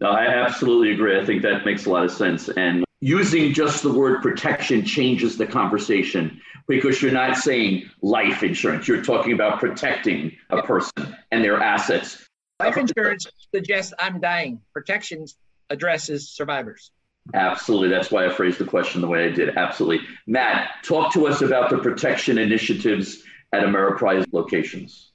No, 0.00 0.10
I 0.10 0.26
absolutely 0.26 0.92
agree. 0.92 1.18
I 1.18 1.24
think 1.24 1.42
that 1.42 1.64
makes 1.64 1.86
a 1.86 1.90
lot 1.90 2.04
of 2.04 2.10
sense. 2.10 2.48
And 2.48 2.84
using 3.00 3.52
just 3.52 3.82
the 3.82 3.92
word 3.92 4.22
protection 4.22 4.84
changes 4.84 5.36
the 5.36 5.46
conversation 5.46 6.40
because 6.66 7.00
you're 7.00 7.12
not 7.12 7.36
saying 7.36 7.88
life 8.02 8.42
insurance. 8.42 8.88
You're 8.88 9.02
talking 9.02 9.32
about 9.32 9.60
protecting 9.60 10.36
a 10.50 10.62
person 10.62 11.16
and 11.30 11.44
their 11.44 11.60
assets 11.60 12.28
Life 12.60 12.76
insurance 12.76 13.24
suggests 13.54 13.94
I'm 14.00 14.20
dying. 14.20 14.60
Protections 14.72 15.36
addresses 15.70 16.28
survivors. 16.30 16.90
Absolutely. 17.34 17.88
That's 17.88 18.10
why 18.10 18.26
I 18.26 18.30
phrased 18.30 18.58
the 18.58 18.64
question 18.64 19.00
the 19.00 19.06
way 19.06 19.26
I 19.26 19.28
did. 19.28 19.56
Absolutely. 19.56 20.04
Matt, 20.26 20.70
talk 20.82 21.12
to 21.12 21.28
us 21.28 21.40
about 21.40 21.70
the 21.70 21.78
protection 21.78 22.36
initiatives 22.36 23.22
at 23.52 23.62
Ameriprise 23.62 24.26
locations. 24.32 25.12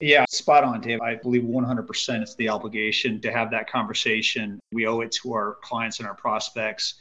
Yeah, 0.00 0.24
spot 0.30 0.64
on, 0.64 0.80
Dave. 0.80 1.00
I 1.00 1.14
believe 1.14 1.42
100% 1.42 2.22
it's 2.22 2.34
the 2.34 2.48
obligation 2.48 3.20
to 3.20 3.30
have 3.30 3.52
that 3.52 3.70
conversation. 3.70 4.58
We 4.72 4.86
owe 4.86 5.00
it 5.00 5.12
to 5.22 5.34
our 5.34 5.58
clients 5.62 6.00
and 6.00 6.08
our 6.08 6.14
prospects. 6.14 6.94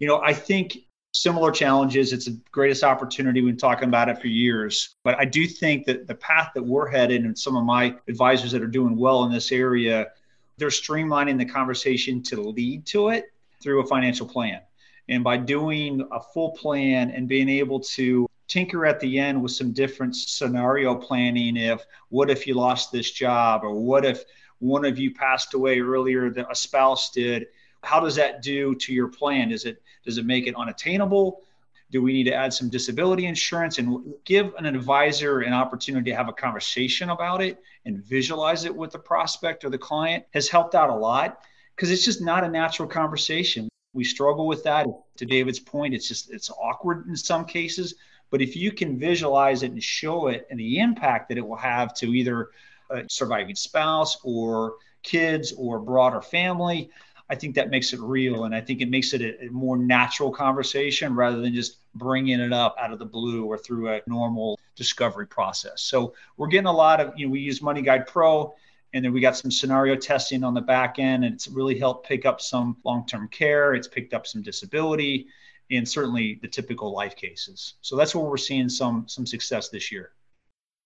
You 0.00 0.08
know, 0.08 0.20
I 0.22 0.32
think 0.32 0.78
similar 1.12 1.50
challenges. 1.50 2.12
It's 2.12 2.24
the 2.24 2.40
greatest 2.50 2.82
opportunity. 2.82 3.42
We've 3.42 3.52
been 3.52 3.58
talking 3.58 3.88
about 3.88 4.08
it 4.08 4.20
for 4.20 4.28
years. 4.28 4.96
But 5.04 5.18
I 5.18 5.24
do 5.24 5.46
think 5.46 5.86
that 5.86 6.06
the 6.06 6.14
path 6.14 6.50
that 6.54 6.62
we're 6.62 6.88
headed, 6.88 7.24
and 7.24 7.38
some 7.38 7.56
of 7.56 7.64
my 7.64 7.94
advisors 8.08 8.52
that 8.52 8.62
are 8.62 8.66
doing 8.66 8.96
well 8.96 9.24
in 9.24 9.32
this 9.32 9.52
area, 9.52 10.08
they're 10.56 10.68
streamlining 10.68 11.38
the 11.38 11.44
conversation 11.44 12.22
to 12.24 12.40
lead 12.40 12.86
to 12.86 13.10
it 13.10 13.26
through 13.62 13.82
a 13.82 13.86
financial 13.86 14.26
plan. 14.26 14.60
And 15.08 15.22
by 15.22 15.36
doing 15.36 16.06
a 16.12 16.20
full 16.20 16.52
plan 16.52 17.10
and 17.10 17.28
being 17.28 17.48
able 17.48 17.80
to 17.80 18.26
tinker 18.46 18.86
at 18.86 19.00
the 19.00 19.18
end 19.18 19.40
with 19.40 19.52
some 19.52 19.72
different 19.72 20.16
scenario 20.16 20.94
planning 20.94 21.56
if 21.56 21.84
what 22.08 22.30
if 22.30 22.48
you 22.48 22.54
lost 22.54 22.90
this 22.90 23.12
job 23.12 23.62
or 23.62 23.72
what 23.72 24.04
if 24.04 24.24
one 24.58 24.84
of 24.84 24.98
you 24.98 25.14
passed 25.14 25.54
away 25.54 25.78
earlier 25.78 26.30
than 26.30 26.44
a 26.50 26.54
spouse 26.54 27.10
did 27.10 27.46
how 27.84 28.00
does 28.00 28.16
that 28.16 28.42
do 28.42 28.74
to 28.74 28.92
your 28.92 29.06
plan 29.06 29.52
is 29.52 29.64
it 29.64 29.80
does 30.04 30.18
it 30.18 30.26
make 30.26 30.46
it 30.46 30.54
unattainable? 30.56 31.42
Do 31.90 32.02
we 32.02 32.12
need 32.12 32.24
to 32.24 32.34
add 32.34 32.52
some 32.52 32.68
disability 32.68 33.26
insurance 33.26 33.78
and 33.78 34.14
give 34.24 34.54
an 34.58 34.66
advisor 34.66 35.40
an 35.40 35.52
opportunity 35.52 36.10
to 36.10 36.16
have 36.16 36.28
a 36.28 36.32
conversation 36.32 37.10
about 37.10 37.42
it 37.42 37.60
and 37.84 38.02
visualize 38.04 38.64
it 38.64 38.74
with 38.74 38.92
the 38.92 38.98
prospect 38.98 39.64
or 39.64 39.70
the 39.70 39.78
client 39.78 40.24
has 40.32 40.48
helped 40.48 40.74
out 40.74 40.90
a 40.90 40.94
lot? 40.94 41.40
Because 41.74 41.90
it's 41.90 42.04
just 42.04 42.20
not 42.20 42.44
a 42.44 42.48
natural 42.48 42.88
conversation. 42.88 43.68
We 43.92 44.04
struggle 44.04 44.46
with 44.46 44.62
that. 44.64 44.86
To 45.16 45.26
david's 45.26 45.58
point 45.58 45.92
it's 45.94 46.06
just 46.06 46.30
it's 46.30 46.50
awkward 46.50 47.06
in 47.08 47.16
some 47.16 47.44
cases. 47.44 47.96
But 48.30 48.40
if 48.40 48.54
you 48.54 48.70
can 48.70 48.96
visualize 48.96 49.64
it 49.64 49.72
and 49.72 49.82
show 49.82 50.28
it 50.28 50.46
and 50.50 50.60
the 50.60 50.78
impact 50.78 51.28
that 51.28 51.38
it 51.38 51.46
will 51.46 51.56
have 51.56 51.92
to 51.94 52.14
either 52.14 52.50
a 52.90 53.02
surviving 53.08 53.56
spouse 53.56 54.18
or 54.22 54.74
kids 55.02 55.52
or 55.56 55.80
broader 55.80 56.20
family, 56.22 56.90
I 57.30 57.36
think 57.36 57.54
that 57.54 57.70
makes 57.70 57.92
it 57.92 58.00
real. 58.00 58.44
And 58.44 58.54
I 58.54 58.60
think 58.60 58.80
it 58.80 58.90
makes 58.90 59.14
it 59.14 59.22
a, 59.22 59.46
a 59.46 59.50
more 59.50 59.78
natural 59.78 60.32
conversation 60.32 61.14
rather 61.14 61.40
than 61.40 61.54
just 61.54 61.78
bringing 61.94 62.40
it 62.40 62.52
up 62.52 62.74
out 62.78 62.92
of 62.92 62.98
the 62.98 63.06
blue 63.06 63.44
or 63.44 63.56
through 63.56 63.88
a 63.88 64.00
normal 64.06 64.58
discovery 64.74 65.26
process. 65.26 65.82
So 65.82 66.14
we're 66.36 66.48
getting 66.48 66.66
a 66.66 66.72
lot 66.72 67.00
of, 67.00 67.12
you 67.16 67.26
know, 67.26 67.32
we 67.32 67.40
use 67.40 67.62
Money 67.62 67.82
Guide 67.82 68.06
Pro 68.08 68.54
and 68.92 69.04
then 69.04 69.12
we 69.12 69.20
got 69.20 69.36
some 69.36 69.50
scenario 69.50 69.94
testing 69.94 70.42
on 70.42 70.54
the 70.54 70.60
back 70.60 70.98
end 70.98 71.24
and 71.24 71.34
it's 71.34 71.46
really 71.46 71.78
helped 71.78 72.08
pick 72.08 72.26
up 72.26 72.40
some 72.40 72.76
long-term 72.84 73.28
care 73.28 73.74
it's 73.74 73.86
picked 73.86 74.12
up 74.12 74.26
some 74.26 74.42
disability 74.42 75.28
and 75.70 75.88
certainly 75.88 76.38
the 76.42 76.48
typical 76.48 76.92
life 76.92 77.14
cases. 77.14 77.74
So 77.80 77.96
that's 77.96 78.14
where 78.14 78.24
we're 78.24 78.36
seeing 78.36 78.68
some 78.68 79.06
some 79.06 79.26
success 79.26 79.68
this 79.68 79.92
year. 79.92 80.10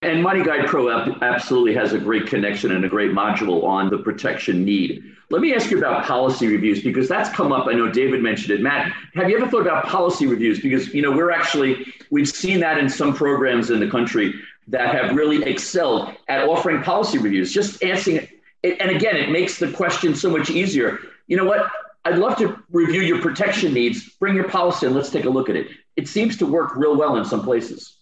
And 0.04 0.22
Money 0.22 0.44
Guide 0.44 0.66
Pro 0.66 0.90
absolutely 1.22 1.74
has 1.74 1.94
a 1.94 1.98
great 1.98 2.26
connection 2.26 2.72
and 2.72 2.84
a 2.84 2.88
great 2.90 3.12
module 3.12 3.64
on 3.64 3.88
the 3.88 3.96
protection 3.96 4.62
need. 4.62 5.02
Let 5.30 5.40
me 5.40 5.54
ask 5.54 5.70
you 5.70 5.78
about 5.78 6.04
policy 6.04 6.46
reviews 6.46 6.82
because 6.82 7.08
that's 7.08 7.30
come 7.30 7.52
up. 7.52 7.66
I 7.66 7.72
know 7.72 7.90
David 7.90 8.22
mentioned 8.22 8.50
it. 8.50 8.60
Matt, 8.60 8.92
have 9.14 9.30
you 9.30 9.38
ever 9.38 9.48
thought 9.48 9.62
about 9.62 9.86
policy 9.86 10.26
reviews? 10.26 10.60
Because 10.60 10.92
you 10.92 11.00
know 11.00 11.10
we're 11.10 11.30
actually 11.30 11.86
we've 12.10 12.28
seen 12.28 12.60
that 12.60 12.76
in 12.76 12.90
some 12.90 13.14
programs 13.14 13.70
in 13.70 13.80
the 13.80 13.90
country 13.90 14.34
that 14.68 14.94
have 14.94 15.16
really 15.16 15.42
excelled 15.44 16.10
at 16.28 16.46
offering 16.46 16.82
policy 16.82 17.16
reviews. 17.16 17.50
Just 17.50 17.82
answering 17.82 18.28
it, 18.62 18.78
and 18.80 18.90
again, 18.90 19.16
it 19.16 19.30
makes 19.30 19.58
the 19.58 19.72
question 19.72 20.14
so 20.14 20.28
much 20.28 20.50
easier. 20.50 20.98
You 21.28 21.38
know 21.38 21.46
what? 21.46 21.66
I'd 22.04 22.18
love 22.18 22.36
to 22.38 22.62
review 22.70 23.00
your 23.00 23.22
protection 23.22 23.72
needs. 23.72 24.10
Bring 24.20 24.34
your 24.34 24.48
policy 24.48 24.84
and 24.84 24.94
let's 24.94 25.08
take 25.08 25.24
a 25.24 25.30
look 25.30 25.48
at 25.48 25.56
it. 25.56 25.68
It 25.96 26.08
seems 26.08 26.36
to 26.36 26.46
work 26.46 26.76
real 26.76 26.94
well 26.94 27.16
in 27.16 27.24
some 27.24 27.42
places. 27.42 27.96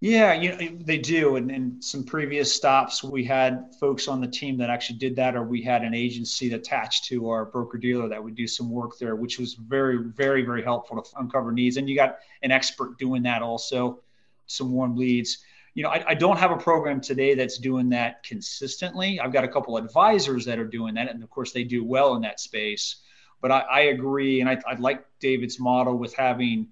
Yeah, 0.00 0.32
you 0.32 0.50
know, 0.50 0.78
they 0.84 0.98
do. 0.98 1.36
And 1.36 1.50
in 1.50 1.82
some 1.82 2.04
previous 2.04 2.54
stops, 2.54 3.02
we 3.02 3.24
had 3.24 3.74
folks 3.80 4.06
on 4.06 4.20
the 4.20 4.28
team 4.28 4.56
that 4.58 4.70
actually 4.70 4.98
did 5.00 5.16
that, 5.16 5.34
or 5.34 5.42
we 5.42 5.60
had 5.60 5.82
an 5.82 5.92
agency 5.92 6.52
attached 6.52 7.06
to 7.06 7.28
our 7.28 7.44
broker 7.44 7.78
dealer 7.78 8.08
that 8.08 8.22
would 8.22 8.36
do 8.36 8.46
some 8.46 8.70
work 8.70 8.96
there, 8.98 9.16
which 9.16 9.40
was 9.40 9.54
very, 9.54 9.98
very, 9.98 10.42
very 10.42 10.62
helpful 10.62 11.02
to 11.02 11.10
uncover 11.18 11.50
needs. 11.50 11.78
And 11.78 11.88
you 11.88 11.96
got 11.96 12.18
an 12.42 12.52
expert 12.52 12.96
doing 12.98 13.24
that 13.24 13.42
also, 13.42 14.00
some 14.46 14.70
warm 14.72 14.96
leads. 14.96 15.38
You 15.74 15.82
know, 15.82 15.90
I, 15.90 16.04
I 16.08 16.14
don't 16.14 16.38
have 16.38 16.52
a 16.52 16.56
program 16.56 17.00
today 17.00 17.34
that's 17.34 17.58
doing 17.58 17.88
that 17.88 18.22
consistently. 18.22 19.18
I've 19.18 19.32
got 19.32 19.42
a 19.42 19.48
couple 19.48 19.76
advisors 19.76 20.44
that 20.44 20.60
are 20.60 20.66
doing 20.66 20.94
that. 20.94 21.10
And 21.10 21.24
of 21.24 21.30
course, 21.30 21.50
they 21.52 21.64
do 21.64 21.84
well 21.84 22.14
in 22.14 22.22
that 22.22 22.38
space 22.38 23.02
but 23.40 23.52
I, 23.52 23.60
I 23.60 23.80
agree, 23.80 24.40
and 24.40 24.50
I, 24.50 24.58
I 24.66 24.74
like 24.74 25.04
David's 25.20 25.60
model 25.60 25.96
with 25.96 26.14
having 26.14 26.68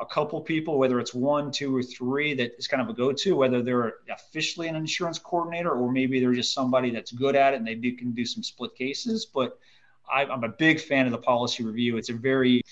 a 0.00 0.06
couple 0.06 0.40
people, 0.40 0.78
whether 0.78 1.00
it's 1.00 1.12
one, 1.12 1.50
two, 1.50 1.74
or 1.74 1.82
three, 1.82 2.34
that 2.34 2.56
is 2.58 2.68
kind 2.68 2.80
of 2.80 2.88
a 2.88 2.92
go-to, 2.92 3.34
whether 3.34 3.62
they're 3.62 3.94
officially 4.10 4.68
an 4.68 4.76
insurance 4.76 5.18
coordinator 5.18 5.70
or 5.70 5.90
maybe 5.90 6.20
they're 6.20 6.34
just 6.34 6.54
somebody 6.54 6.90
that's 6.90 7.10
good 7.10 7.34
at 7.34 7.54
it 7.54 7.56
and 7.56 7.66
they 7.66 7.74
do, 7.74 7.92
can 7.96 8.12
do 8.12 8.24
some 8.24 8.42
split 8.42 8.74
cases. 8.76 9.26
But 9.26 9.58
I, 10.12 10.24
I'm 10.24 10.44
a 10.44 10.48
big 10.48 10.80
fan 10.80 11.06
of 11.06 11.12
the 11.12 11.18
policy 11.18 11.64
review. 11.64 11.96
It's 11.96 12.10
a 12.10 12.14
very 12.14 12.62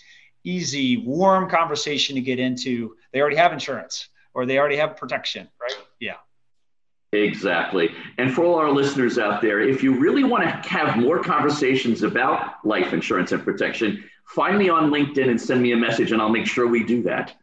easy, 0.45 0.99
warm 0.99 1.51
conversation 1.51 2.15
to 2.15 2.21
get 2.21 2.39
into. 2.39 2.95
They 3.13 3.21
already 3.21 3.37
have 3.37 3.53
insurance 3.53 4.09
or 4.33 4.47
they 4.47 4.59
already 4.59 4.77
have 4.77 4.97
protection, 4.97 5.49
right? 5.61 5.77
Yeah. 5.99 6.17
Exactly. 7.13 7.91
And 8.19 8.33
for 8.33 8.45
all 8.45 8.57
our 8.57 8.71
listeners 8.71 9.19
out 9.19 9.41
there, 9.41 9.61
if 9.61 9.83
you 9.83 9.99
really 9.99 10.25
want 10.25 10.45
to 10.45 10.69
have 10.69 10.97
more 10.97 11.23
conversations 11.23 12.03
about 12.03 12.65
life 12.65 12.93
insurance 12.93 13.33
and 13.33 13.43
protection, 13.43 14.05
find 14.27 14.59
me 14.59 14.69
on 14.69 14.91
LinkedIn 14.91 15.29
and 15.29 15.41
send 15.41 15.63
me 15.63 15.73
a 15.73 15.77
message, 15.77 16.13
and 16.13 16.21
I'll 16.21 16.29
make 16.29 16.47
sure 16.47 16.67
we 16.67 16.85
do 16.85 17.03
that. 17.05 17.35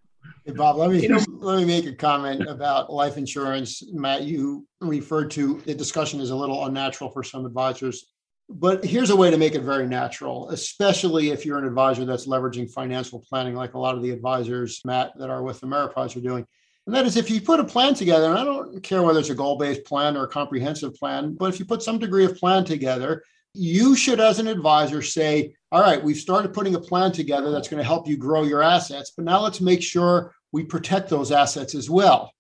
Hey, 0.45 0.51
Bob, 0.51 0.75
let 0.75 0.91
me 0.91 1.01
you 1.01 1.09
know, 1.09 1.23
let 1.39 1.57
me 1.57 1.65
make 1.65 1.85
a 1.85 1.93
comment 1.93 2.47
about 2.47 2.91
life 2.91 3.17
insurance. 3.17 3.83
Matt, 3.93 4.23
you 4.23 4.67
referred 4.81 5.31
to 5.31 5.61
the 5.65 5.73
discussion 5.73 6.19
is 6.19 6.31
a 6.31 6.35
little 6.35 6.65
unnatural 6.65 7.09
for 7.09 7.23
some 7.23 7.45
advisors, 7.45 8.11
but 8.49 8.83
here's 8.83 9.09
a 9.09 9.15
way 9.15 9.31
to 9.31 9.37
make 9.37 9.55
it 9.55 9.61
very 9.61 9.87
natural, 9.87 10.49
especially 10.49 11.29
if 11.29 11.45
you're 11.45 11.59
an 11.59 11.65
advisor 11.65 12.03
that's 12.03 12.27
leveraging 12.27 12.69
financial 12.69 13.19
planning, 13.19 13.55
like 13.55 13.73
a 13.73 13.79
lot 13.79 13.95
of 13.95 14.03
the 14.03 14.11
advisors, 14.11 14.81
Matt, 14.83 15.13
that 15.17 15.29
are 15.29 15.43
with 15.43 15.61
Ameriprise 15.61 16.15
are 16.17 16.21
doing 16.21 16.45
and 16.85 16.95
that 16.95 17.05
is 17.05 17.15
if 17.15 17.29
you 17.29 17.39
put 17.39 17.59
a 17.59 17.63
plan 17.63 17.93
together, 17.93 18.29
and 18.29 18.37
I 18.37 18.43
don't 18.43 18.83
care 18.83 19.03
whether 19.03 19.19
it's 19.19 19.29
a 19.29 19.35
goal 19.35 19.57
based 19.57 19.85
plan 19.85 20.17
or 20.17 20.23
a 20.23 20.27
comprehensive 20.27 20.93
plan, 20.95 21.33
but 21.33 21.53
if 21.53 21.59
you 21.59 21.65
put 21.65 21.81
some 21.81 21.97
degree 21.97 22.25
of 22.25 22.37
plan 22.37 22.65
together, 22.65 23.23
you 23.53 23.95
should, 23.95 24.19
as 24.19 24.39
an 24.39 24.47
advisor, 24.47 25.01
say, 25.01 25.55
All 25.71 25.81
right, 25.81 26.03
we've 26.03 26.17
started 26.17 26.53
putting 26.53 26.75
a 26.75 26.79
plan 26.79 27.11
together 27.11 27.51
that's 27.51 27.67
going 27.67 27.81
to 27.81 27.87
help 27.87 28.07
you 28.07 28.17
grow 28.17 28.43
your 28.43 28.63
assets, 28.63 29.11
but 29.15 29.25
now 29.25 29.41
let's 29.41 29.61
make 29.61 29.81
sure 29.81 30.33
we 30.51 30.63
protect 30.63 31.09
those 31.09 31.31
assets 31.31 31.75
as 31.75 31.89
well. 31.89 32.31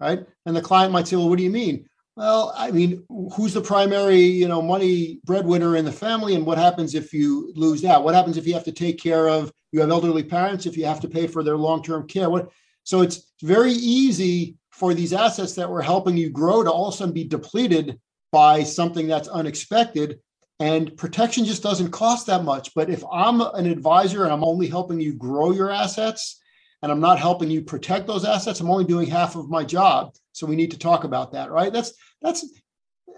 Right. 0.00 0.26
And 0.46 0.56
the 0.56 0.60
client 0.60 0.92
might 0.92 1.06
say, 1.06 1.16
Well, 1.16 1.28
what 1.28 1.38
do 1.38 1.44
you 1.44 1.50
mean? 1.50 1.88
Well, 2.16 2.52
I 2.54 2.70
mean, 2.70 3.04
who's 3.34 3.54
the 3.54 3.62
primary, 3.62 4.20
you 4.20 4.46
know, 4.46 4.60
money 4.60 5.20
breadwinner 5.24 5.76
in 5.76 5.84
the 5.84 5.92
family, 5.92 6.34
and 6.34 6.44
what 6.44 6.58
happens 6.58 6.94
if 6.94 7.12
you 7.12 7.52
lose 7.56 7.80
that? 7.82 8.02
What 8.02 8.14
happens 8.14 8.36
if 8.36 8.46
you 8.46 8.52
have 8.52 8.64
to 8.64 8.72
take 8.72 9.00
care 9.00 9.28
of 9.28 9.50
you 9.72 9.80
have 9.80 9.90
elderly 9.90 10.22
parents? 10.22 10.66
If 10.66 10.76
you 10.76 10.84
have 10.84 11.00
to 11.00 11.08
pay 11.08 11.26
for 11.26 11.42
their 11.42 11.56
long-term 11.56 12.06
care, 12.08 12.28
what 12.28 12.50
so 12.84 13.00
it's 13.00 13.32
very 13.42 13.72
easy 13.72 14.56
for 14.70 14.94
these 14.94 15.12
assets 15.12 15.54
that 15.54 15.70
were 15.70 15.82
helping 15.82 16.16
you 16.16 16.30
grow 16.30 16.62
to 16.62 16.70
all 16.70 16.88
of 16.88 16.94
a 16.94 16.96
sudden 16.96 17.14
be 17.14 17.24
depleted 17.24 17.98
by 18.32 18.62
something 18.62 19.06
that's 19.06 19.28
unexpected. 19.28 20.18
And 20.62 20.96
protection 20.96 21.44
just 21.44 21.64
doesn't 21.64 21.90
cost 21.90 22.28
that 22.28 22.44
much. 22.44 22.72
But 22.72 22.88
if 22.88 23.02
I'm 23.12 23.40
an 23.40 23.66
advisor 23.66 24.22
and 24.22 24.32
I'm 24.32 24.44
only 24.44 24.68
helping 24.68 25.00
you 25.00 25.12
grow 25.12 25.50
your 25.50 25.72
assets 25.72 26.40
and 26.82 26.92
I'm 26.92 27.00
not 27.00 27.18
helping 27.18 27.50
you 27.50 27.62
protect 27.62 28.06
those 28.06 28.24
assets, 28.24 28.60
I'm 28.60 28.70
only 28.70 28.84
doing 28.84 29.08
half 29.08 29.34
of 29.34 29.50
my 29.50 29.64
job. 29.64 30.14
So 30.30 30.46
we 30.46 30.54
need 30.54 30.70
to 30.70 30.78
talk 30.78 31.02
about 31.02 31.32
that, 31.32 31.50
right? 31.50 31.72
That's 31.72 31.94
that's 32.20 32.46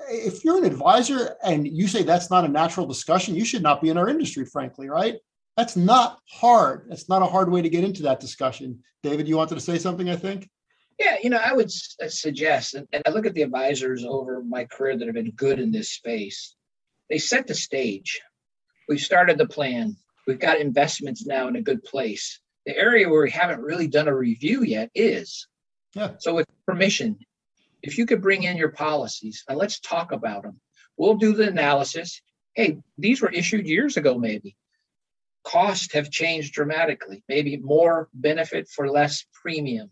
if 0.09 0.43
you're 0.43 0.57
an 0.57 0.65
advisor 0.65 1.37
and 1.45 1.69
you 1.69 1.87
say 1.87 2.03
that's 2.03 2.31
not 2.31 2.47
a 2.47 2.49
natural 2.49 2.87
discussion, 2.87 3.35
you 3.35 3.45
should 3.45 3.63
not 3.63 3.83
be 3.83 3.91
in 3.91 3.99
our 3.99 4.09
industry, 4.09 4.47
frankly, 4.47 4.89
right? 4.89 5.17
That's 5.59 5.77
not 5.77 6.21
hard. 6.31 6.87
That's 6.89 7.11
not 7.11 7.21
a 7.21 7.27
hard 7.27 7.53
way 7.53 7.61
to 7.61 7.69
get 7.69 7.85
into 7.85 8.05
that 8.05 8.21
discussion. 8.21 8.83
David, 9.03 9.29
you 9.29 9.37
wanted 9.37 9.57
to 9.57 9.61
say 9.61 9.77
something, 9.77 10.09
I 10.09 10.17
think? 10.17 10.49
Yeah, 10.99 11.17
you 11.23 11.29
know, 11.29 11.41
I 11.45 11.53
would 11.53 11.71
uh, 12.03 12.09
suggest, 12.09 12.73
and 12.73 12.87
I 13.05 13.11
look 13.11 13.27
at 13.27 13.35
the 13.35 13.43
advisors 13.43 14.03
over 14.03 14.43
my 14.43 14.65
career 14.65 14.97
that 14.97 15.07
have 15.07 15.15
been 15.15 15.33
good 15.33 15.61
in 15.61 15.71
this 15.71 15.91
space. 15.91 16.57
They 17.11 17.19
set 17.19 17.47
the 17.47 17.55
stage. 17.55 18.21
We've 18.89 19.01
started 19.01 19.39
the 19.39 19.47
plan. 19.47 19.97
We've 20.27 20.39
got 20.39 20.61
investments 20.61 21.27
now 21.27 21.49
in 21.49 21.57
a 21.57 21.63
good 21.63 21.85
place. 21.85 22.41
The 22.67 22.77
area 22.77 23.09
where 23.09 23.23
we 23.23 23.31
haven't 23.31 23.61
really 23.61 23.89
done 23.89 24.09
a 24.09 24.17
review 24.17 24.63
yet 24.63 24.91
is. 24.95 25.47
Yeah. 25.95 26.13
So, 26.19 26.35
with 26.35 26.47
permission, 26.67 27.19
if 27.83 27.99
you 27.99 28.07
could 28.07 28.23
bring 28.23 28.45
in 28.45 28.57
your 28.57 28.71
policies 28.71 29.45
and 29.49 29.59
let's 29.59 29.81
talk 29.81 30.13
about 30.13 30.43
them, 30.43 30.61
we'll 30.97 31.17
do 31.17 31.35
the 31.35 31.49
analysis. 31.49 32.21
Hey, 32.55 32.79
these 32.97 33.21
were 33.21 33.31
issued 33.31 33.67
years 33.67 33.97
ago, 33.97 34.17
maybe 34.19 34.57
costs 35.45 35.93
have 35.93 36.11
changed 36.11 36.55
dramatically. 36.55 37.23
Maybe 37.29 37.59
more 37.59 38.09
benefit 38.13 38.69
for 38.69 38.91
less 38.91 39.25
premium. 39.33 39.91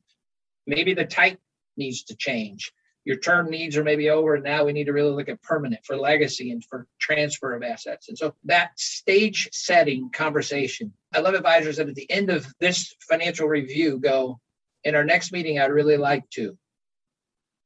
Maybe 0.67 0.95
the 0.95 1.05
type 1.05 1.39
needs 1.77 2.03
to 2.05 2.17
change. 2.17 2.73
Your 3.05 3.17
term 3.17 3.51
needs 3.51 3.77
are 3.77 3.85
maybe 3.85 4.11
over, 4.11 4.35
and 4.37 4.45
now 4.45 4.65
we 4.65 4.73
need 4.73 4.85
to 4.85 4.93
really 4.93 5.11
look 5.11 5.29
at 5.29 5.43
permanent 5.43 5.85
for 5.85 5.97
legacy 5.97 6.53
and 6.53 6.65
for 6.65 6.87
transfer 7.01 7.55
of 7.55 7.63
assets. 7.63 8.09
And 8.09 8.17
so 8.17 8.35
that 8.45 8.79
stage 8.79 9.49
setting 9.53 10.11
conversation, 10.11 10.93
I 11.13 11.21
love 11.21 11.35
advisors 11.35 11.79
that 11.79 11.89
at 11.89 11.97
the 11.97 12.11
end 12.11 12.31
of 12.31 12.47
this 12.61 12.95
financial 13.09 13.49
review 13.49 13.99
go, 13.99 14.39
in 14.85 14.95
our 14.95 15.05
next 15.05 15.33
meeting, 15.33 15.59
I'd 15.59 15.73
really 15.73 15.97
like 15.97 16.29
to. 16.31 16.57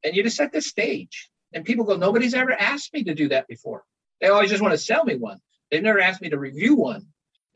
And 0.05 0.15
you 0.15 0.23
just 0.23 0.37
set 0.37 0.53
the 0.53 0.61
stage. 0.61 1.31
And 1.53 1.65
people 1.65 1.85
go, 1.85 1.97
nobody's 1.97 2.35
ever 2.35 2.53
asked 2.53 2.93
me 2.93 3.05
to 3.05 3.15
do 3.15 3.29
that 3.29 3.47
before. 3.49 3.85
They 4.21 4.29
always 4.29 4.51
just 4.51 4.63
want 4.63 4.73
to 4.73 4.79
sell 4.79 5.05
me 5.05 5.17
one. 5.17 5.39
They've 5.71 5.83
never 5.83 6.01
asked 6.01 6.23
me 6.23 6.31
to 6.31 6.39
review 6.39 6.77
one 6.77 7.07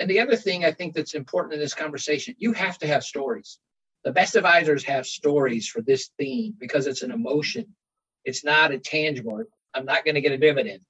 And 0.00 0.08
the 0.08 0.20
other 0.20 0.34
thing 0.34 0.64
I 0.64 0.72
think 0.72 0.94
that's 0.94 1.14
important 1.14 1.54
in 1.54 1.60
this 1.60 1.74
conversation, 1.74 2.34
you 2.38 2.52
have 2.54 2.78
to 2.78 2.86
have 2.86 3.04
stories. 3.04 3.58
The 4.04 4.12
best 4.12 4.34
advisors 4.34 4.84
have 4.84 5.06
stories 5.06 5.68
for 5.68 5.82
this 5.82 6.10
theme 6.18 6.54
because 6.58 6.86
it's 6.86 7.02
an 7.02 7.10
emotion. 7.10 7.74
It's 8.24 8.44
not 8.44 8.72
a 8.72 8.78
tangible. 8.78 9.42
I'm 9.74 9.84
not 9.84 10.04
going 10.04 10.14
to 10.14 10.20
get 10.20 10.32
a 10.32 10.38
dividend. 10.38 10.80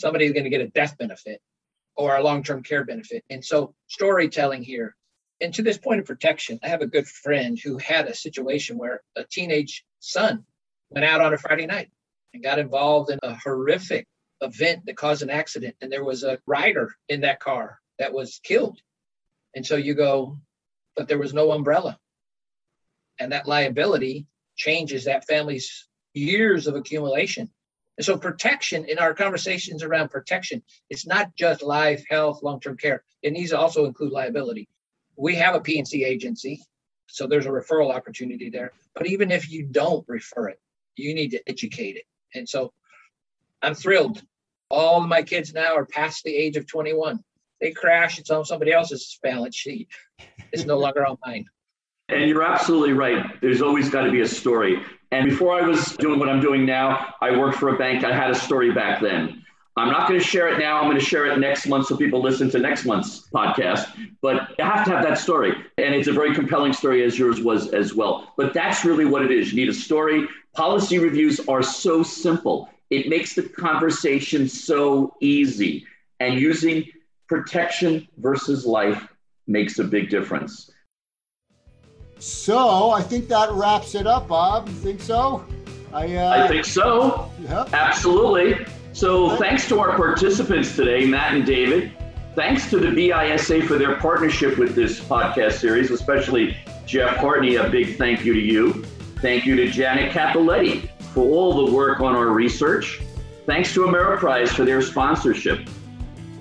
Somebody's 0.00 0.32
going 0.32 0.44
to 0.44 0.50
get 0.50 0.60
a 0.60 0.68
death 0.68 0.98
benefit 0.98 1.40
or 1.96 2.16
a 2.16 2.22
long-term 2.22 2.62
care 2.62 2.84
benefit. 2.84 3.24
And 3.30 3.44
so 3.44 3.74
storytelling 3.86 4.62
here. 4.62 4.96
And 5.40 5.54
to 5.54 5.62
this 5.62 5.78
point 5.78 6.00
of 6.00 6.06
protection, 6.06 6.58
I 6.62 6.68
have 6.68 6.82
a 6.82 6.86
good 6.86 7.06
friend 7.06 7.58
who 7.58 7.78
had 7.78 8.06
a 8.06 8.14
situation 8.14 8.78
where 8.78 9.00
a 9.16 9.24
teenage 9.24 9.84
son 10.00 10.44
went 10.90 11.04
out 11.04 11.20
on 11.20 11.32
a 11.32 11.38
Friday 11.38 11.66
night 11.66 11.90
and 12.34 12.42
got 12.42 12.58
involved 12.58 13.10
in 13.10 13.18
a 13.22 13.34
horrific 13.34 14.06
event 14.40 14.86
that 14.86 14.96
caused 14.96 15.22
an 15.22 15.30
accident. 15.30 15.76
And 15.80 15.90
there 15.90 16.04
was 16.04 16.24
a 16.24 16.38
rider 16.46 16.94
in 17.08 17.22
that 17.22 17.40
car 17.40 17.78
that 17.98 18.12
was 18.12 18.40
killed. 18.42 18.80
And 19.54 19.64
so 19.64 19.76
you 19.76 19.94
go, 19.94 20.38
but 20.96 21.08
there 21.08 21.18
was 21.18 21.32
no 21.32 21.52
umbrella. 21.52 21.98
And 23.20 23.30
that 23.32 23.46
liability 23.46 24.26
changes 24.56 25.04
that 25.04 25.26
family's 25.26 25.86
years 26.14 26.66
of 26.66 26.74
accumulation. 26.74 27.48
And 27.98 28.04
so 28.04 28.16
protection 28.16 28.86
in 28.86 28.98
our 28.98 29.14
conversations 29.14 29.82
around 29.82 30.10
protection, 30.10 30.62
it's 30.88 31.06
not 31.06 31.36
just 31.36 31.62
life, 31.62 32.02
health, 32.08 32.42
long-term 32.42 32.78
care. 32.78 33.04
It 33.22 33.32
needs 33.32 33.50
to 33.50 33.58
also 33.58 33.84
include 33.84 34.10
liability. 34.10 34.68
We 35.16 35.34
have 35.34 35.54
a 35.54 35.60
P&C 35.60 36.02
agency, 36.02 36.62
so 37.08 37.26
there's 37.26 37.46
a 37.46 37.50
referral 37.50 37.94
opportunity 37.94 38.48
there. 38.48 38.72
But 38.94 39.06
even 39.06 39.30
if 39.30 39.50
you 39.50 39.66
don't 39.66 40.04
refer 40.08 40.48
it, 40.48 40.60
you 40.96 41.14
need 41.14 41.32
to 41.32 41.42
educate 41.46 41.96
it. 41.96 42.04
And 42.34 42.48
so 42.48 42.72
I'm 43.60 43.74
thrilled. 43.74 44.22
All 44.70 45.00
my 45.00 45.22
kids 45.22 45.52
now 45.52 45.74
are 45.74 45.84
past 45.84 46.24
the 46.24 46.34
age 46.34 46.56
of 46.56 46.66
21. 46.66 47.22
They 47.60 47.72
crash, 47.72 48.18
it's 48.18 48.30
on 48.30 48.46
somebody 48.46 48.72
else's 48.72 49.18
balance 49.22 49.56
sheet. 49.56 49.88
It's 50.52 50.64
no 50.64 50.78
longer 50.78 51.04
on 51.04 51.18
mine. 51.26 51.44
And 52.12 52.28
you're 52.28 52.42
absolutely 52.42 52.92
right. 52.92 53.40
There's 53.40 53.62
always 53.62 53.88
got 53.88 54.02
to 54.02 54.10
be 54.10 54.20
a 54.20 54.28
story. 54.28 54.82
And 55.12 55.28
before 55.28 55.54
I 55.54 55.62
was 55.62 55.96
doing 55.96 56.18
what 56.18 56.28
I'm 56.28 56.40
doing 56.40 56.64
now, 56.64 57.14
I 57.20 57.36
worked 57.36 57.58
for 57.58 57.74
a 57.74 57.78
bank. 57.78 58.04
I 58.04 58.14
had 58.14 58.30
a 58.30 58.34
story 58.34 58.72
back 58.72 59.00
then. 59.00 59.44
I'm 59.76 59.88
not 59.88 60.08
going 60.08 60.20
to 60.20 60.26
share 60.26 60.48
it 60.48 60.58
now. 60.58 60.78
I'm 60.78 60.84
going 60.84 60.98
to 60.98 61.04
share 61.04 61.26
it 61.26 61.38
next 61.38 61.66
month 61.66 61.86
so 61.86 61.96
people 61.96 62.20
listen 62.20 62.50
to 62.50 62.58
next 62.58 62.84
month's 62.84 63.28
podcast. 63.34 63.88
But 64.20 64.50
you 64.58 64.64
have 64.64 64.84
to 64.84 64.90
have 64.90 65.02
that 65.04 65.18
story. 65.18 65.52
And 65.78 65.94
it's 65.94 66.08
a 66.08 66.12
very 66.12 66.34
compelling 66.34 66.72
story, 66.72 67.02
as 67.04 67.18
yours 67.18 67.40
was 67.40 67.68
as 67.68 67.94
well. 67.94 68.32
But 68.36 68.52
that's 68.52 68.84
really 68.84 69.04
what 69.04 69.22
it 69.22 69.30
is. 69.30 69.52
You 69.52 69.56
need 69.56 69.68
a 69.68 69.74
story. 69.74 70.28
Policy 70.54 70.98
reviews 70.98 71.40
are 71.48 71.62
so 71.62 72.02
simple, 72.02 72.68
it 72.90 73.08
makes 73.08 73.34
the 73.34 73.44
conversation 73.44 74.48
so 74.48 75.14
easy. 75.20 75.86
And 76.18 76.38
using 76.38 76.84
protection 77.28 78.08
versus 78.18 78.66
life 78.66 79.08
makes 79.46 79.78
a 79.78 79.84
big 79.84 80.10
difference. 80.10 80.70
So 82.20 82.90
I 82.90 83.02
think 83.02 83.28
that 83.28 83.50
wraps 83.52 83.94
it 83.94 84.06
up, 84.06 84.28
Bob. 84.28 84.68
You 84.68 84.74
think 84.74 85.00
so? 85.00 85.44
I, 85.92 86.14
uh, 86.14 86.44
I 86.44 86.48
think 86.48 86.64
so. 86.64 87.30
Yep. 87.48 87.72
Absolutely. 87.72 88.66
So 88.92 89.36
thanks 89.36 89.66
to 89.68 89.80
our 89.80 89.96
participants 89.96 90.76
today, 90.76 91.06
Matt 91.06 91.34
and 91.34 91.46
David. 91.46 91.92
Thanks 92.34 92.70
to 92.70 92.78
the 92.78 92.88
BISA 92.88 93.66
for 93.66 93.76
their 93.76 93.96
partnership 93.96 94.58
with 94.58 94.74
this 94.74 95.00
podcast 95.00 95.52
series, 95.54 95.90
especially 95.90 96.56
Jeff 96.86 97.16
Hartney. 97.16 97.56
A 97.56 97.68
big 97.68 97.96
thank 97.96 98.24
you 98.24 98.34
to 98.34 98.40
you. 98.40 98.84
Thank 99.20 99.46
you 99.46 99.56
to 99.56 99.68
Janet 99.68 100.12
Capoletti 100.12 100.88
for 101.12 101.24
all 101.24 101.66
the 101.66 101.72
work 101.72 102.00
on 102.00 102.14
our 102.14 102.28
research. 102.28 103.00
Thanks 103.46 103.74
to 103.74 103.80
Ameriprise 103.80 104.48
for 104.48 104.64
their 104.64 104.80
sponsorship. 104.80 105.68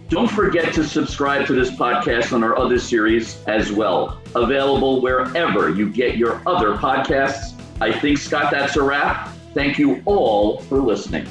Don't 0.09 0.29
forget 0.29 0.73
to 0.73 0.83
subscribe 0.83 1.47
to 1.47 1.53
this 1.53 1.71
podcast 1.71 2.33
on 2.33 2.43
our 2.43 2.57
other 2.57 2.79
series 2.79 3.43
as 3.45 3.71
well, 3.71 4.18
available 4.35 5.01
wherever 5.01 5.69
you 5.69 5.89
get 5.89 6.17
your 6.17 6.41
other 6.45 6.75
podcasts. 6.75 7.59
I 7.81 7.91
think, 7.91 8.17
Scott, 8.17 8.51
that's 8.51 8.75
a 8.75 8.81
wrap. 8.81 9.29
Thank 9.53 9.79
you 9.79 10.01
all 10.05 10.59
for 10.59 10.79
listening. 10.79 11.27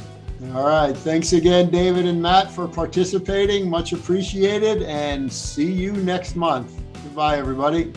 All 0.54 0.66
right. 0.66 0.96
Thanks 0.96 1.32
again, 1.32 1.70
David 1.70 2.06
and 2.06 2.22
Matt, 2.22 2.50
for 2.50 2.68
participating. 2.68 3.68
Much 3.68 3.92
appreciated. 3.92 4.82
And 4.82 5.32
see 5.32 5.70
you 5.70 5.92
next 5.92 6.36
month. 6.36 6.72
Goodbye, 7.02 7.38
everybody. 7.38 7.92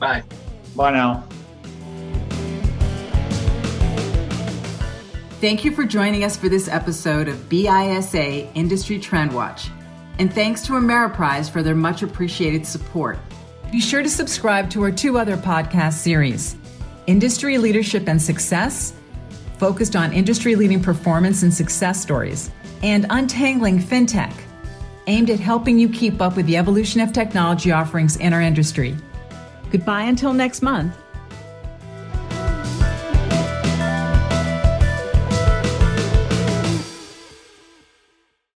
Bye. 0.00 0.22
Bye 0.76 0.92
now. 0.92 1.24
Thank 5.40 5.64
you 5.64 5.72
for 5.72 5.84
joining 5.84 6.24
us 6.24 6.36
for 6.36 6.48
this 6.48 6.68
episode 6.68 7.28
of 7.28 7.36
BISA 7.50 8.50
Industry 8.54 8.98
Trend 8.98 9.32
Watch. 9.32 9.68
And 10.18 10.32
thanks 10.32 10.64
to 10.66 10.72
Ameriprise 10.72 11.50
for 11.50 11.62
their 11.62 11.74
much 11.74 12.02
appreciated 12.02 12.64
support. 12.64 13.18
Be 13.74 13.80
sure 13.80 14.04
to 14.04 14.08
subscribe 14.08 14.70
to 14.70 14.84
our 14.84 14.92
two 14.92 15.18
other 15.18 15.36
podcast 15.36 15.94
series 15.94 16.54
Industry 17.08 17.58
Leadership 17.58 18.06
and 18.06 18.22
Success, 18.22 18.92
focused 19.58 19.96
on 19.96 20.12
industry 20.12 20.54
leading 20.54 20.80
performance 20.80 21.42
and 21.42 21.52
success 21.52 22.00
stories, 22.00 22.52
and 22.84 23.04
Untangling 23.10 23.80
FinTech, 23.80 24.32
aimed 25.08 25.28
at 25.28 25.40
helping 25.40 25.76
you 25.76 25.88
keep 25.88 26.22
up 26.22 26.36
with 26.36 26.46
the 26.46 26.56
evolution 26.56 27.00
of 27.00 27.12
technology 27.12 27.72
offerings 27.72 28.14
in 28.18 28.32
our 28.32 28.40
industry. 28.40 28.96
Goodbye 29.72 30.04
until 30.04 30.32
next 30.32 30.62
month. 30.62 30.96